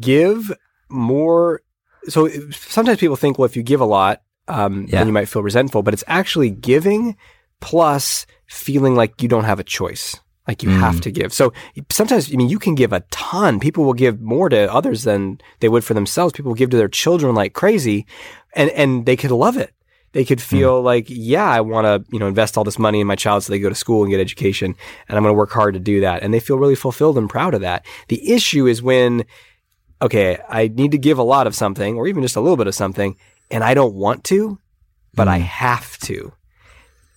give 0.00 0.50
more. 0.88 1.60
So 2.08 2.28
sometimes 2.50 2.98
people 2.98 3.16
think, 3.16 3.38
well, 3.38 3.44
if 3.44 3.54
you 3.54 3.62
give 3.62 3.82
a 3.82 3.86
lot, 3.86 4.22
um, 4.48 4.86
yeah. 4.88 4.98
then 4.98 5.08
you 5.08 5.12
might 5.12 5.28
feel 5.28 5.42
resentful, 5.42 5.82
but 5.82 5.92
it's 5.92 6.04
actually 6.06 6.50
giving 6.50 7.16
plus 7.60 8.26
feeling 8.46 8.94
like 8.94 9.22
you 9.22 9.28
don't 9.28 9.44
have 9.44 9.60
a 9.60 9.64
choice. 9.64 10.18
Like 10.48 10.62
you 10.62 10.70
mm. 10.70 10.80
have 10.80 11.00
to 11.02 11.12
give. 11.12 11.32
So 11.32 11.52
sometimes, 11.88 12.32
I 12.32 12.36
mean, 12.36 12.48
you 12.48 12.58
can 12.58 12.74
give 12.74 12.92
a 12.92 13.00
ton. 13.10 13.60
People 13.60 13.84
will 13.84 13.92
give 13.92 14.20
more 14.20 14.48
to 14.48 14.72
others 14.72 15.04
than 15.04 15.40
they 15.60 15.68
would 15.68 15.84
for 15.84 15.94
themselves. 15.94 16.32
People 16.32 16.50
will 16.50 16.56
give 16.56 16.70
to 16.70 16.76
their 16.76 16.88
children 16.88 17.36
like 17.36 17.52
crazy 17.52 18.06
and, 18.54 18.68
and 18.70 19.06
they 19.06 19.16
could 19.16 19.30
love 19.30 19.56
it. 19.56 19.72
They 20.12 20.24
could 20.24 20.38
mm. 20.38 20.42
feel 20.42 20.80
mm. 20.80 20.84
like, 20.84 21.06
yeah, 21.08 21.48
I 21.48 21.60
want 21.60 21.86
to, 21.86 22.04
you 22.12 22.18
know, 22.18 22.26
invest 22.26 22.56
all 22.56 22.64
this 22.64 22.78
money 22.78 23.00
in 23.00 23.06
my 23.06 23.16
child 23.16 23.42
so 23.42 23.52
they 23.52 23.58
go 23.58 23.68
to 23.68 23.74
school 23.74 24.02
and 24.02 24.10
get 24.10 24.20
education 24.20 24.74
and 25.08 25.16
I'm 25.16 25.22
going 25.22 25.34
to 25.34 25.38
work 25.38 25.50
hard 25.50 25.74
to 25.74 25.80
do 25.80 26.00
that. 26.00 26.22
And 26.22 26.32
they 26.32 26.40
feel 26.40 26.58
really 26.58 26.74
fulfilled 26.74 27.18
and 27.18 27.28
proud 27.28 27.54
of 27.54 27.62
that. 27.62 27.84
The 28.08 28.32
issue 28.32 28.66
is 28.66 28.82
when, 28.82 29.24
okay, 30.00 30.38
I 30.48 30.68
need 30.68 30.92
to 30.92 30.98
give 30.98 31.18
a 31.18 31.22
lot 31.22 31.46
of 31.46 31.54
something 31.54 31.96
or 31.96 32.06
even 32.06 32.22
just 32.22 32.36
a 32.36 32.40
little 32.40 32.56
bit 32.56 32.66
of 32.66 32.74
something 32.74 33.16
and 33.50 33.64
I 33.64 33.74
don't 33.74 33.94
want 33.94 34.24
to, 34.24 34.58
but 35.14 35.28
mm. 35.28 35.32
I 35.32 35.38
have 35.38 35.98
to. 36.00 36.32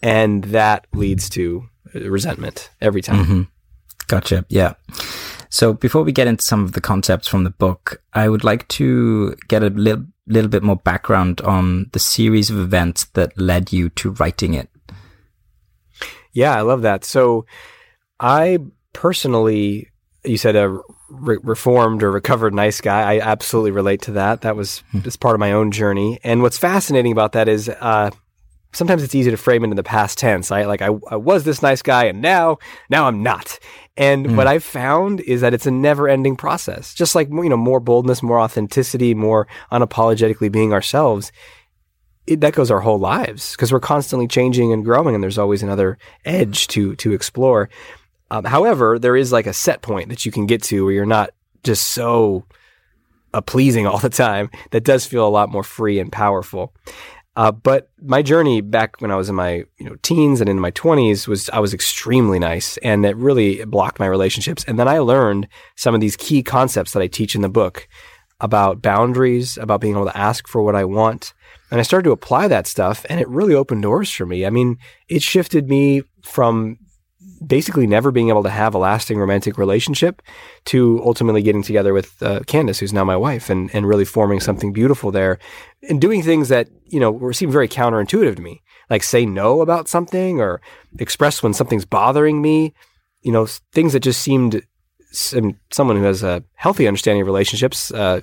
And 0.02 0.44
that 0.46 0.88
leads 0.94 1.30
to 1.32 1.68
resentment 1.94 2.70
every 2.82 3.02
time. 3.02 3.24
Mm-hmm. 3.24 3.42
Gotcha. 4.08 4.46
Yeah. 4.50 4.74
So 5.56 5.72
before 5.72 6.04
we 6.04 6.12
get 6.12 6.28
into 6.28 6.44
some 6.44 6.66
of 6.66 6.74
the 6.74 6.82
concepts 6.82 7.30
from 7.30 7.46
the 7.46 7.50
book, 7.50 8.02
I 8.12 8.28
would 8.28 8.44
like 8.44 8.68
to 8.68 9.38
get 9.48 9.64
a 9.64 9.70
little, 9.70 10.04
little 10.28 10.50
bit 10.50 10.64
more 10.64 10.76
background 10.76 11.40
on 11.40 11.86
the 11.94 12.00
series 12.00 12.50
of 12.50 12.60
events 12.60 13.06
that 13.14 13.38
led 13.38 13.72
you 13.72 13.88
to 13.92 14.12
writing 14.12 14.54
it. 14.54 14.70
Yeah, 16.34 16.54
I 16.58 16.60
love 16.60 16.82
that. 16.82 17.06
So 17.06 17.46
I 18.20 18.60
personally, 18.92 19.92
you 20.26 20.36
said 20.38 20.58
a 20.58 20.78
re- 21.08 21.40
reformed 21.42 22.04
or 22.04 22.12
recovered 22.12 22.54
nice 22.54 22.82
guy. 22.82 23.14
I 23.14 23.22
absolutely 23.22 23.72
relate 23.72 24.02
to 24.02 24.12
that. 24.12 24.42
That 24.42 24.58
was 24.58 24.84
just 25.04 25.20
hmm. 25.20 25.22
part 25.22 25.36
of 25.36 25.40
my 25.40 25.54
own 25.54 25.72
journey. 25.72 26.20
And 26.22 26.42
what's 26.42 26.58
fascinating 26.58 27.14
about 27.14 27.32
that 27.32 27.48
is, 27.48 27.70
uh, 27.70 28.10
sometimes 28.76 29.02
it's 29.02 29.16
easy 29.16 29.32
to 29.32 29.38
frame 29.38 29.64
it 29.64 29.70
in 29.70 29.76
the 29.76 29.84
past 29.84 30.18
tense. 30.18 30.52
I 30.52 30.66
like 30.66 30.82
I, 30.82 30.90
I 31.10 31.16
was 31.16 31.44
this 31.44 31.62
nice 31.62 31.82
guy 31.82 32.06
and 32.06 32.22
now 32.22 32.58
now 32.90 33.08
I'm 33.08 33.24
not. 33.24 33.60
And 33.98 34.26
mm. 34.26 34.36
what 34.36 34.48
I've 34.48 34.64
found 34.64 35.22
is 35.22 35.42
that 35.42 35.54
it's 35.54 35.66
a 35.66 35.72
never 35.72 36.08
ending 36.08 36.36
process. 36.36 36.94
Just 36.94 37.16
like 37.16 37.30
you 37.30 37.50
know, 37.50 37.58
more 37.58 37.80
boldness, 37.80 38.22
more 38.22 38.40
authenticity, 38.40 39.14
more 39.14 39.48
unapologetically 39.72 40.52
being 40.52 40.74
ourselves. 40.74 41.32
It, 42.28 42.42
that 42.42 42.54
goes 42.54 42.72
our 42.72 42.80
whole 42.80 42.98
lives 42.98 43.52
because 43.52 43.72
we're 43.72 43.80
constantly 43.80 44.28
changing 44.28 44.74
and 44.74 44.84
growing, 44.84 45.14
and 45.14 45.24
there's 45.24 45.38
always 45.38 45.62
another 45.62 45.98
edge 46.26 46.68
to 46.70 46.96
to 46.96 47.14
explore. 47.14 47.70
Um, 48.32 48.46
however, 48.46 48.98
there 48.98 49.16
is 49.16 49.32
like 49.32 49.46
a 49.46 49.54
set 49.54 49.84
point 49.84 50.10
that 50.10 50.26
you 50.26 50.32
can 50.32 50.48
get 50.48 50.64
to 50.64 50.86
where 50.86 50.94
you're 50.94 51.06
not 51.06 51.30
just 51.64 51.90
so 51.90 52.46
uh, 53.36 53.42
pleasing 53.42 53.86
all 53.86 54.00
the 54.00 54.10
time. 54.10 54.50
That 54.72 54.84
does 54.84 55.06
feel 55.06 55.28
a 55.28 55.30
lot 55.30 55.50
more 55.50 55.64
free 55.64 56.00
and 56.00 56.12
powerful. 56.12 56.74
Uh, 57.36 57.52
but 57.52 57.90
my 58.02 58.22
journey 58.22 58.62
back 58.62 59.02
when 59.02 59.12
I 59.12 59.16
was 59.16 59.28
in 59.28 59.36
my 59.36 59.66
you 59.78 59.90
know 59.90 59.96
teens 60.02 60.40
and 60.40 60.50
in 60.50 60.60
my 60.60 60.72
twenties 60.72 61.28
was 61.28 61.50
I 61.50 61.60
was 61.60 61.74
extremely 61.74 62.40
nice, 62.40 62.78
and 62.78 63.06
it 63.06 63.16
really 63.18 63.64
blocked 63.66 64.00
my 64.00 64.08
relationships. 64.08 64.64
And 64.68 64.80
then 64.80 64.88
I 64.88 65.00
learned 65.00 65.48
some 65.76 65.94
of 65.94 66.02
these 66.02 66.16
key 66.16 66.44
concepts 66.44 66.94
that 66.94 67.02
I 67.02 67.08
teach 67.08 67.36
in 67.36 67.42
the 67.42 67.50
book 67.50 67.88
about 68.42 68.82
boundaries, 68.82 69.58
about 69.58 69.82
being 69.82 69.96
able 69.96 70.06
to 70.06 70.18
ask 70.18 70.48
for 70.48 70.62
what 70.62 70.76
I 70.76 70.86
want, 70.86 71.34
and 71.72 71.80
I 71.80 71.84
started 71.84 72.06
to 72.06 72.12
apply 72.12 72.48
that 72.48 72.68
stuff, 72.68 73.06
and 73.10 73.20
it 73.20 73.28
really 73.28 73.56
opened 73.56 73.82
doors 73.82 74.10
for 74.12 74.26
me. 74.26 74.46
I 74.46 74.50
mean, 74.50 74.78
it 75.10 75.22
shifted 75.22 75.68
me 75.68 76.04
from 76.22 76.78
basically 77.46 77.88
never 77.88 78.12
being 78.12 78.30
able 78.30 78.44
to 78.44 78.50
have 78.50 78.74
a 78.74 78.78
lasting 78.78 79.18
romantic 79.18 79.58
relationship 79.58 80.22
to 80.66 81.02
ultimately 81.04 81.42
getting 81.42 81.64
together 81.64 81.94
with 81.94 82.22
uh, 82.22 82.40
Candace, 82.48 82.80
who's 82.80 82.94
now 82.94 83.04
my 83.04 83.18
wife, 83.18 83.50
and, 83.50 83.74
and 83.74 83.88
really 83.88 84.06
forming 84.06 84.40
something 84.40 84.74
beautiful 84.74 85.12
there 85.12 85.38
and 85.90 86.02
doing 86.02 86.24
things 86.24 86.50
that, 86.50 86.68
you 86.86 87.00
know, 87.00 87.32
seem 87.32 87.52
very 87.52 87.68
counterintuitive 87.68 88.36
to 88.36 88.42
me, 88.42 88.62
like 88.90 89.04
say 89.04 89.26
no 89.26 89.62
about 89.62 89.88
something 89.88 90.40
or 90.40 90.62
express 91.00 91.44
when 91.44 91.54
something's 91.54 91.86
bothering 91.86 92.42
me, 92.42 92.74
you 93.22 93.32
know, 93.32 93.46
things 93.74 93.94
that 93.94 94.02
just 94.02 94.22
seemed 94.22 94.64
someone 95.12 95.98
who 95.98 96.04
has 96.04 96.24
a 96.24 96.44
healthy 96.56 96.88
understanding 96.88 97.22
of 97.22 97.28
relationships, 97.28 97.92
uh, 97.92 98.22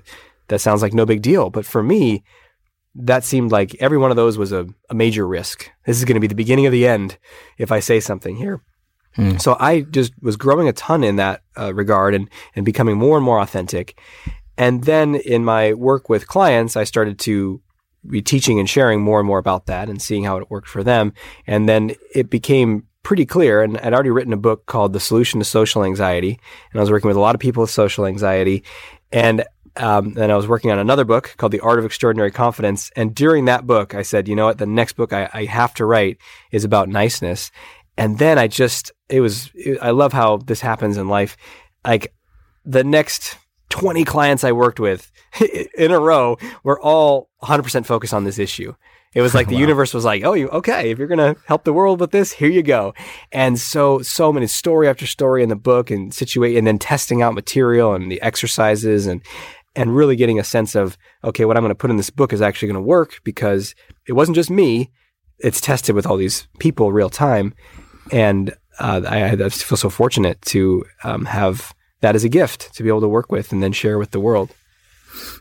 that 0.48 0.60
sounds 0.60 0.82
like 0.82 0.92
no 0.92 1.06
big 1.06 1.22
deal. 1.22 1.48
But 1.48 1.64
for 1.64 1.82
me, 1.82 2.22
that 2.94 3.24
seemed 3.24 3.52
like 3.52 3.74
every 3.76 3.96
one 3.96 4.10
of 4.10 4.16
those 4.16 4.36
was 4.36 4.52
a, 4.52 4.66
a 4.90 4.94
major 4.94 5.26
risk. 5.26 5.70
This 5.86 5.96
is 5.96 6.04
going 6.04 6.16
to 6.16 6.20
be 6.20 6.26
the 6.26 6.34
beginning 6.34 6.66
of 6.66 6.72
the 6.72 6.86
end 6.86 7.16
if 7.56 7.72
I 7.72 7.80
say 7.80 8.00
something 8.00 8.36
here. 8.36 8.60
Mm. 9.16 9.40
So 9.40 9.56
I 9.60 9.82
just 9.82 10.12
was 10.22 10.36
growing 10.36 10.68
a 10.68 10.72
ton 10.72 11.04
in 11.04 11.16
that 11.16 11.42
uh, 11.58 11.74
regard 11.74 12.14
and, 12.14 12.28
and 12.56 12.64
becoming 12.64 12.96
more 12.96 13.16
and 13.16 13.24
more 13.24 13.40
authentic. 13.40 13.98
And 14.56 14.84
then 14.84 15.14
in 15.16 15.44
my 15.44 15.72
work 15.72 16.08
with 16.08 16.28
clients, 16.28 16.76
I 16.76 16.84
started 16.84 17.18
to 17.20 17.60
be 18.06 18.22
teaching 18.22 18.58
and 18.58 18.68
sharing 18.68 19.00
more 19.00 19.20
and 19.20 19.26
more 19.26 19.38
about 19.38 19.66
that 19.66 19.88
and 19.88 20.00
seeing 20.00 20.24
how 20.24 20.36
it 20.38 20.50
worked 20.50 20.68
for 20.68 20.82
them. 20.82 21.12
And 21.46 21.68
then 21.68 21.94
it 22.14 22.30
became 22.30 22.86
pretty 23.02 23.26
clear. 23.26 23.62
And 23.62 23.78
I'd 23.78 23.94
already 23.94 24.10
written 24.10 24.32
a 24.32 24.38
book 24.38 24.66
called 24.66 24.92
The 24.92 25.00
Solution 25.00 25.40
to 25.40 25.44
Social 25.44 25.84
Anxiety. 25.84 26.38
And 26.72 26.80
I 26.80 26.82
was 26.82 26.90
working 26.90 27.08
with 27.08 27.16
a 27.16 27.20
lot 27.20 27.34
of 27.34 27.40
people 27.40 27.62
with 27.62 27.70
social 27.70 28.06
anxiety. 28.06 28.64
And 29.12 29.44
um, 29.76 30.16
I 30.18 30.34
was 30.36 30.46
working 30.46 30.70
on 30.70 30.78
another 30.78 31.04
book 31.04 31.34
called 31.38 31.52
The 31.52 31.60
Art 31.60 31.78
of 31.78 31.84
Extraordinary 31.84 32.30
Confidence. 32.30 32.90
And 32.94 33.14
during 33.14 33.46
that 33.46 33.66
book, 33.66 33.94
I 33.94 34.02
said, 34.02 34.28
you 34.28 34.36
know 34.36 34.46
what? 34.46 34.58
The 34.58 34.66
next 34.66 34.94
book 34.94 35.12
I, 35.12 35.30
I 35.32 35.44
have 35.44 35.74
to 35.74 35.86
write 35.86 36.18
is 36.50 36.64
about 36.64 36.88
niceness. 36.88 37.50
And 37.96 38.18
then 38.18 38.38
I 38.38 38.48
just, 38.48 38.92
it 39.08 39.20
was, 39.20 39.50
it, 39.54 39.78
I 39.82 39.90
love 39.90 40.12
how 40.12 40.38
this 40.38 40.60
happens 40.60 40.96
in 40.96 41.08
life. 41.08 41.36
Like 41.84 42.14
the 42.64 42.84
next 42.84 43.38
20 43.68 44.04
clients 44.04 44.44
I 44.44 44.52
worked 44.52 44.80
with 44.80 45.10
in 45.76 45.90
a 45.90 45.98
row 45.98 46.38
were 46.62 46.80
all 46.80 47.30
100% 47.42 47.86
focused 47.86 48.14
on 48.14 48.24
this 48.24 48.38
issue. 48.38 48.74
It 49.14 49.22
was 49.22 49.34
like 49.34 49.48
the 49.48 49.54
wow. 49.54 49.60
universe 49.60 49.94
was 49.94 50.04
like, 50.04 50.24
"Oh, 50.24 50.34
you 50.34 50.48
okay? 50.48 50.90
If 50.90 50.98
you're 50.98 51.08
gonna 51.08 51.36
help 51.46 51.64
the 51.64 51.72
world 51.72 52.00
with 52.00 52.10
this, 52.10 52.32
here 52.32 52.48
you 52.48 52.62
go." 52.62 52.94
And 53.30 53.58
so, 53.58 54.00
so 54.00 54.32
many 54.32 54.46
story 54.46 54.88
after 54.88 55.06
story 55.06 55.42
in 55.42 55.48
the 55.48 55.56
book, 55.56 55.90
and 55.90 56.12
situate, 56.14 56.56
and 56.56 56.66
then 56.66 56.78
testing 56.78 57.22
out 57.22 57.34
material 57.34 57.94
and 57.94 58.10
the 58.10 58.20
exercises, 58.22 59.06
and 59.06 59.22
and 59.74 59.96
really 59.96 60.16
getting 60.16 60.38
a 60.38 60.44
sense 60.44 60.74
of, 60.74 60.98
okay, 61.24 61.46
what 61.46 61.56
I'm 61.56 61.62
going 61.62 61.70
to 61.70 61.74
put 61.74 61.90
in 61.90 61.96
this 61.96 62.10
book 62.10 62.32
is 62.32 62.42
actually 62.42 62.68
going 62.68 62.82
to 62.82 62.88
work 62.88 63.20
because 63.24 63.74
it 64.06 64.12
wasn't 64.12 64.36
just 64.36 64.50
me; 64.50 64.90
it's 65.38 65.60
tested 65.60 65.94
with 65.94 66.06
all 66.06 66.16
these 66.16 66.48
people 66.58 66.92
real 66.92 67.10
time, 67.10 67.54
and 68.12 68.54
uh, 68.78 69.02
I, 69.06 69.30
I, 69.30 69.48
feel 69.48 69.76
so 69.76 69.90
fortunate 69.90 70.40
to 70.42 70.84
um, 71.04 71.24
have 71.24 71.74
that 72.00 72.14
as 72.14 72.24
a 72.24 72.28
gift 72.28 72.74
to 72.74 72.82
be 72.82 72.88
able 72.88 73.00
to 73.00 73.08
work 73.08 73.32
with 73.32 73.52
and 73.52 73.62
then 73.62 73.72
share 73.72 73.98
with 73.98 74.10
the 74.10 74.20
world. 74.20 74.50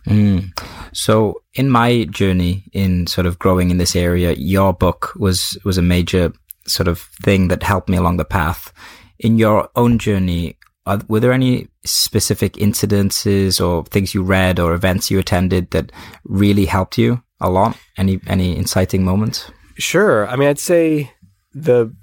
Mm. 0.05 0.51
So, 0.93 1.41
in 1.53 1.69
my 1.69 2.05
journey 2.05 2.65
in 2.73 3.07
sort 3.07 3.25
of 3.25 3.39
growing 3.39 3.69
in 3.69 3.77
this 3.77 3.95
area, 3.95 4.33
your 4.33 4.73
book 4.73 5.13
was 5.15 5.57
was 5.63 5.77
a 5.77 5.81
major 5.81 6.33
sort 6.67 6.87
of 6.87 6.99
thing 7.23 7.47
that 7.47 7.63
helped 7.63 7.89
me 7.89 7.97
along 7.97 8.17
the 8.17 8.25
path. 8.25 8.73
In 9.19 9.37
your 9.37 9.69
own 9.75 9.97
journey, 9.97 10.57
are, 10.85 11.01
were 11.07 11.19
there 11.19 11.31
any 11.31 11.67
specific 11.85 12.53
incidences 12.53 13.65
or 13.65 13.85
things 13.85 14.13
you 14.13 14.23
read 14.23 14.59
or 14.59 14.73
events 14.73 15.09
you 15.09 15.19
attended 15.19 15.71
that 15.71 15.91
really 16.25 16.65
helped 16.65 16.97
you 16.97 17.23
a 17.39 17.49
lot? 17.49 17.77
Any 17.97 18.19
any 18.27 18.57
inciting 18.57 19.05
moments? 19.05 19.49
Sure. 19.77 20.27
I 20.27 20.35
mean, 20.35 20.49
I'd 20.49 20.59
say 20.59 21.11
the 21.53 21.93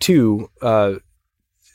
two 0.00 0.50
uh, 0.62 0.94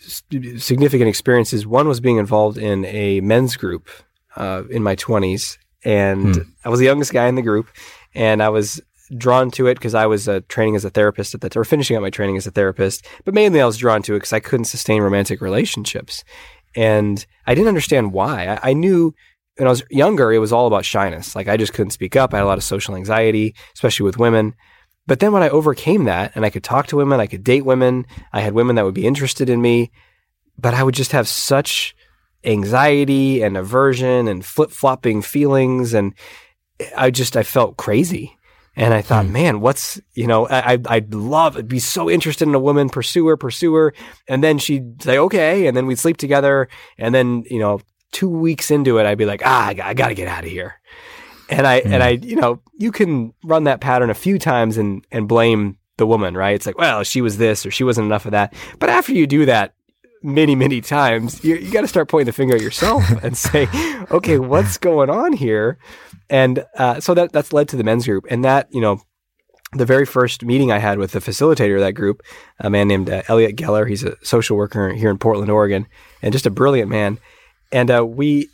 significant 0.08 1.10
experiences. 1.10 1.66
One 1.66 1.88
was 1.88 2.00
being 2.00 2.18
involved 2.18 2.58
in 2.58 2.86
a 2.86 3.22
men's 3.22 3.56
group 3.56 3.90
uh, 4.36 4.64
in 4.70 4.84
my 4.84 4.96
20s, 4.96 5.58
and 5.84 6.36
hmm. 6.36 6.42
I 6.66 6.70
was 6.70 6.80
the 6.80 6.86
youngest 6.86 7.14
guy 7.14 7.28
in 7.28 7.36
the 7.36 7.42
group, 7.42 7.68
and 8.14 8.42
I 8.42 8.50
was 8.50 8.82
drawn 9.18 9.52
to 9.52 9.68
it 9.68 9.76
because 9.76 9.94
I 9.94 10.06
was 10.06 10.28
uh, 10.28 10.42
training 10.48 10.76
as 10.76 10.86
a 10.86 10.90
therapist 10.90 11.36
at 11.36 11.42
the 11.42 11.60
or 11.60 11.66
finishing 11.66 11.96
up 11.96 12.02
my 12.02 12.10
training 12.10 12.38
as 12.38 12.48
a 12.48 12.52
therapist, 12.52 13.06
but 13.26 13.34
mainly 13.34 13.62
I 13.62 13.66
was 13.66 13.78
drawn 13.78 14.02
to 14.04 14.14
it 14.14 14.18
because 14.18 14.34
I 14.34 14.40
couldn't 14.40 14.66
sustain 14.66 15.02
romantic 15.02 15.42
relationships, 15.42 16.24
and 16.76 17.26
I 17.46 17.54
didn't 17.54 17.68
understand 17.68 18.14
why. 18.14 18.48
I, 18.48 18.70
I 18.70 18.74
knew 18.74 19.14
when 19.58 19.68
I 19.68 19.72
was 19.72 19.84
younger, 19.90 20.32
it 20.32 20.40
was 20.40 20.52
all 20.52 20.68
about 20.68 20.86
shyness. 20.86 21.36
Like 21.36 21.48
I 21.48 21.58
just 21.58 21.74
couldn't 21.74 21.92
speak 21.92 22.16
up. 22.16 22.34
I 22.34 22.38
had 22.38 22.44
a 22.44 22.48
lot 22.48 22.58
of 22.58 22.64
social 22.64 22.96
anxiety, 22.96 23.56
especially 23.76 24.06
with 24.06 24.18
women. 24.18 24.56
But 25.06 25.20
then 25.20 25.32
when 25.34 25.44
I 25.44 25.50
overcame 25.50 26.06
that 26.06 26.32
and 26.36 26.46
I 26.46 26.50
could 26.50 26.64
talk 26.64 26.88
to 26.88 26.96
women, 26.96 27.20
I 27.20 27.28
could 27.28 27.44
date 27.44 27.66
women, 27.66 28.06
I 28.32 28.42
had 28.42 28.54
women 28.54 28.76
that 28.76 28.86
would 28.86 28.94
be 28.94 29.06
interested 29.06 29.50
in 29.50 29.62
me, 29.62 29.92
but 30.58 30.74
I 30.74 30.84
would 30.84 30.96
just 30.96 31.12
have 31.12 31.28
such 31.28 31.96
anxiety 32.46 33.42
and 33.42 33.58
aversion 33.58 34.28
and 34.28 34.46
flip 34.46 34.72
flopping 34.72 35.22
feelings. 35.22 35.94
And 35.94 36.14
I 36.96 37.12
just, 37.12 37.36
I 37.36 37.44
felt 37.44 37.78
crazy. 37.78 38.38
And 38.76 38.94
I 38.94 39.02
thought, 39.02 39.26
hmm. 39.26 39.34
man, 39.34 39.60
what's, 39.62 40.00
you 40.14 40.26
know, 40.26 40.48
I, 40.48 40.80
I'd 40.88 41.14
love, 41.14 41.58
I'd 41.58 41.68
be 41.68 41.80
so 41.80 42.10
interested 42.10 42.48
in 42.48 42.56
a 42.56 42.60
woman, 42.60 42.90
pursue 42.90 43.28
her, 43.28 43.38
pursue 43.38 43.74
her. 43.76 43.94
And 44.28 44.44
then 44.44 44.58
she'd 44.58 45.02
say, 45.02 45.18
okay. 45.18 45.68
And 45.68 45.78
then 45.78 45.86
we'd 45.86 46.00
sleep 46.00 46.18
together. 46.18 46.70
And 46.98 47.14
then, 47.14 47.44
you 47.50 47.60
know, 47.60 47.82
two 48.12 48.30
weeks 48.30 48.72
into 48.72 48.98
it, 48.98 49.06
I'd 49.06 49.18
be 49.18 49.26
like, 49.26 49.42
ah, 49.46 49.68
I, 49.68 49.90
I 49.90 49.94
got 49.94 50.08
to 50.08 50.16
get 50.16 50.28
out 50.28 50.44
of 50.44 50.50
here. 50.50 50.80
And 51.58 51.68
I, 51.68 51.82
mm. 51.82 51.92
and 51.92 52.04
I, 52.04 52.10
you 52.10 52.36
know, 52.36 52.62
you 52.78 52.92
can 52.92 53.34
run 53.44 53.66
that 53.66 53.82
pattern 53.82 54.10
a 54.10 54.16
few 54.16 54.40
times 54.40 54.78
and, 54.78 55.06
and 55.12 55.28
blame 55.28 55.78
the 55.98 56.08
woman, 56.08 56.36
right? 56.36 56.56
It's 56.56 56.66
like, 56.66 56.78
well, 56.78 57.04
she 57.04 57.22
was 57.22 57.38
this 57.38 57.66
or 57.66 57.72
she 57.72 57.84
wasn't 57.84 58.06
enough 58.06 58.26
of 58.26 58.32
that. 58.32 58.54
But 58.80 58.90
after 58.90 59.14
you 59.14 59.28
do 59.28 59.46
that 59.46 59.74
many, 60.24 60.56
many 60.56 60.82
times, 60.82 61.44
you, 61.44 61.56
you 61.56 61.72
got 61.72 61.82
to 61.82 61.88
start 61.88 62.10
pointing 62.10 62.26
the 62.26 62.34
finger 62.34 62.56
at 62.56 62.62
yourself 62.62 63.04
and 63.24 63.38
say, 63.38 63.68
okay, 64.10 64.40
what's 64.40 64.78
going 64.78 65.10
on 65.10 65.34
here? 65.34 65.78
And 66.30 66.66
uh, 66.78 67.00
so 67.00 67.14
that 67.14 67.32
that's 67.32 67.54
led 67.54 67.68
to 67.70 67.76
the 67.76 67.84
men's 67.84 68.06
group. 68.06 68.26
And 68.30 68.44
that, 68.44 68.68
you 68.72 68.82
know, 68.82 69.02
the 69.74 69.86
very 69.86 70.06
first 70.06 70.44
meeting 70.44 70.72
I 70.72 70.80
had 70.80 70.98
with 70.98 71.12
the 71.12 71.20
facilitator 71.20 71.76
of 71.76 71.82
that 71.82 71.94
group, 71.94 72.22
a 72.60 72.70
man 72.70 72.88
named 72.88 73.10
uh, 73.10 73.24
Elliot 73.28 73.56
Geller, 73.56 73.88
he's 73.88 74.04
a 74.04 74.16
social 74.24 74.56
worker 74.56 74.94
here 74.94 75.10
in 75.10 75.18
Portland, 75.18 75.52
Oregon, 75.52 75.88
and 76.22 76.32
just 76.32 76.46
a 76.46 76.52
brilliant 76.52 76.90
man. 76.90 77.20
And 77.72 77.90
uh, 77.90 78.06
we 78.06 78.50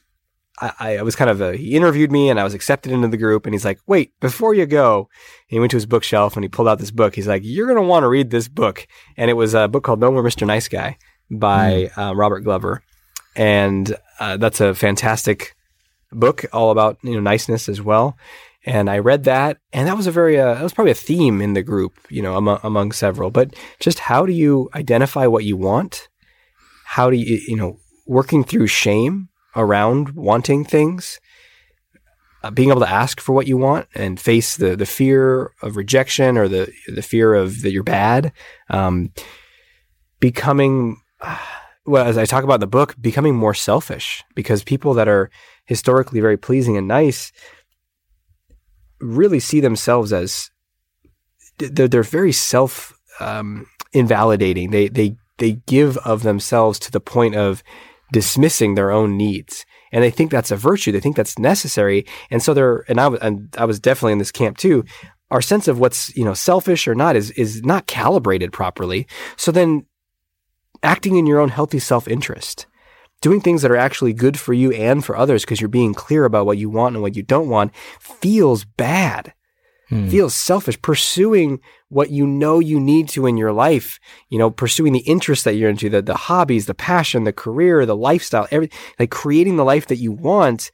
I, 0.62 0.98
I 0.98 1.02
was 1.04 1.16
kind 1.16 1.30
of 1.30 1.42
a, 1.42 1.56
he 1.56 1.76
interviewed 1.76 2.12
me 2.12 2.30
and 2.30 2.40
I 2.40 2.44
was 2.44 2.54
accepted 2.54 2.92
into 2.92 3.08
the 3.08 3.18
group 3.18 3.46
and 3.46 3.54
he's 3.54 3.66
like, 3.66 3.80
wait, 3.88 4.14
before 4.20 4.54
you 4.54 4.66
go, 4.66 5.10
he 5.48 5.60
went 5.60 5.72
to 5.72 5.78
his 5.78 5.86
bookshelf 5.86 6.36
and 6.36 6.44
he 6.44 6.50
pulled 6.50 6.68
out 6.68 6.80
this 6.80 6.92
book. 6.92 7.16
He's 7.16 7.28
like, 7.28 7.44
you're 7.46 7.68
going 7.68 7.78
to 7.78 7.88
want 7.88 8.04
to 8.04 8.10
read 8.10 8.30
this 8.30 8.48
book. 8.48 8.86
And 9.16 9.30
it 9.30 9.36
was 9.36 9.54
a 9.54 9.68
book 9.68 9.84
called 9.84 10.00
No 10.00 10.12
More 10.12 10.24
Mr. 10.24 10.46
Nice 10.46 10.68
Guy 10.68 10.98
by 11.32 11.90
mm. 11.96 11.98
uh, 11.98 12.16
Robert 12.16 12.42
Glover. 12.42 12.84
And 13.36 13.96
uh, 14.20 14.38
that's 14.38 14.60
a 14.60 14.76
fantastic 14.76 15.56
book 16.12 16.46
all 16.52 16.72
about, 16.72 16.98
you 17.04 17.14
know, 17.14 17.22
niceness 17.22 17.70
as 17.70 17.82
well. 17.82 18.18
And 18.66 18.90
I 18.90 19.00
read 19.00 19.24
that, 19.24 19.58
and 19.72 19.88
that 19.88 19.96
was 19.96 20.06
a 20.06 20.12
very, 20.12 20.38
uh, 20.38 20.56
that 20.56 20.64
was 20.64 20.74
probably 20.74 20.92
a 20.92 20.96
theme 20.96 21.42
in 21.42 21.54
the 21.54 21.64
group, 21.64 21.98
you 22.10 22.22
know, 22.22 22.36
among, 22.36 22.60
among 22.62 22.92
several. 22.92 23.32
But 23.32 23.56
just 23.80 24.00
how 24.00 24.26
do 24.26 24.34
you 24.34 24.70
identify 24.76 25.28
what 25.28 25.46
you 25.46 25.56
want? 25.56 26.10
How 26.84 27.10
do 27.10 27.16
you, 27.16 27.40
you 27.48 27.56
know, 27.56 27.80
working 28.06 28.44
through 28.44 28.68
shame 28.68 29.30
around 29.56 30.12
wanting 30.12 30.64
things, 30.66 31.20
uh, 32.44 32.52
being 32.52 32.70
able 32.70 32.82
to 32.82 32.90
ask 32.90 33.20
for 33.20 33.34
what 33.34 33.48
you 33.48 33.58
want 33.58 33.88
and 33.96 34.20
face 34.20 34.58
the 34.58 34.76
the 34.76 34.86
fear 34.86 35.52
of 35.62 35.76
rejection 35.76 36.38
or 36.38 36.48
the 36.48 36.72
the 36.88 37.02
fear 37.02 37.34
of 37.34 37.62
that 37.62 37.72
you're 37.72 37.84
bad, 37.84 38.32
um, 38.70 39.12
becoming. 40.20 40.98
Well, 41.86 42.06
as 42.06 42.20
I 42.20 42.26
talk 42.26 42.44
about 42.44 42.56
in 42.56 42.60
the 42.60 42.68
book, 42.68 42.94
becoming 43.02 43.34
more 43.36 43.56
selfish 43.56 44.24
because 44.36 44.64
people 44.64 44.94
that 44.94 45.08
are 45.08 45.32
historically 45.66 46.20
very 46.20 46.38
pleasing 46.38 46.78
and 46.78 46.88
nice 46.88 47.32
really 49.00 49.40
see 49.40 49.60
themselves 49.60 50.14
as 50.14 50.52
they're, 51.58 51.88
they're 51.88 52.04
very 52.04 52.32
self 52.32 52.94
um, 53.20 53.66
invalidating. 53.94 54.72
They 54.72 54.88
they 54.88 55.16
they 55.38 55.54
give 55.68 55.98
of 55.98 56.24
themselves 56.24 56.80
to 56.80 56.92
the 56.92 57.00
point 57.00 57.36
of 57.36 57.64
dismissing 58.12 58.76
their 58.76 58.92
own 58.92 59.18
needs, 59.18 59.66
and 59.92 60.04
they 60.04 60.12
think 60.12 60.32
that's 60.32 60.52
a 60.52 60.56
virtue. 60.56 60.92
They 60.92 61.00
think 61.00 61.16
that's 61.16 61.40
necessary, 61.40 62.06
and 62.30 62.42
so 62.42 62.54
they're 62.54 62.86
and 62.88 63.00
I 63.00 63.08
was 63.08 63.20
and 63.22 63.56
I 63.58 63.66
was 63.66 63.80
definitely 63.80 64.14
in 64.14 64.20
this 64.20 64.32
camp 64.32 64.58
too. 64.58 64.86
Our 65.32 65.42
sense 65.42 65.68
of 65.68 65.80
what's 65.80 66.16
you 66.16 66.26
know 66.26 66.34
selfish 66.34 66.88
or 66.88 66.96
not 66.96 67.16
is 67.16 67.32
is 67.32 67.64
not 67.64 67.88
calibrated 67.88 68.52
properly. 68.52 69.08
So 69.38 69.52
then, 69.52 69.86
acting 70.84 71.18
in 71.18 71.26
your 71.26 71.40
own 71.40 71.50
healthy 71.50 71.80
self 71.80 72.08
interest 72.08 72.66
doing 73.22 73.42
things 73.42 73.62
that 73.62 73.72
are 73.72 73.78
actually 73.78 74.14
good 74.14 74.40
for 74.40 74.54
you 74.54 74.72
and 74.72 75.04
for 75.04 75.18
others 75.18 75.44
because 75.44 75.60
you're 75.60 75.68
being 75.68 75.94
clear 75.94 76.26
about 76.26 76.46
what 76.46 76.58
you 76.58 76.70
want 76.70 76.96
and 76.96 77.02
what 77.02 77.16
you 77.16 77.24
don't 77.24 77.50
want 77.50 77.74
feels 78.00 78.64
bad. 78.64 79.34
Hmm. 79.90 80.08
Feels 80.08 80.36
selfish. 80.36 80.82
Pursuing 80.82 81.60
what 81.90 82.12
you 82.12 82.26
know 82.26 82.60
you 82.60 82.80
need 82.80 83.10
to 83.10 83.26
in 83.26 83.36
your 83.36 83.52
life, 83.52 84.00
you 84.30 84.38
know, 84.38 84.52
pursuing 84.52 84.94
the 84.94 85.00
interests 85.00 85.44
that 85.44 85.56
you're 85.56 85.70
into, 85.70 85.90
the, 85.90 86.02
the 86.02 86.16
hobbies, 86.16 86.68
the 86.68 86.74
passion, 86.76 87.24
the 87.24 87.34
career, 87.34 87.86
the 87.86 87.96
lifestyle, 87.96 88.48
like 89.00 89.10
creating 89.10 89.58
the 89.58 89.66
life 89.66 89.88
that 89.88 89.98
you 89.98 90.12
want. 90.12 90.72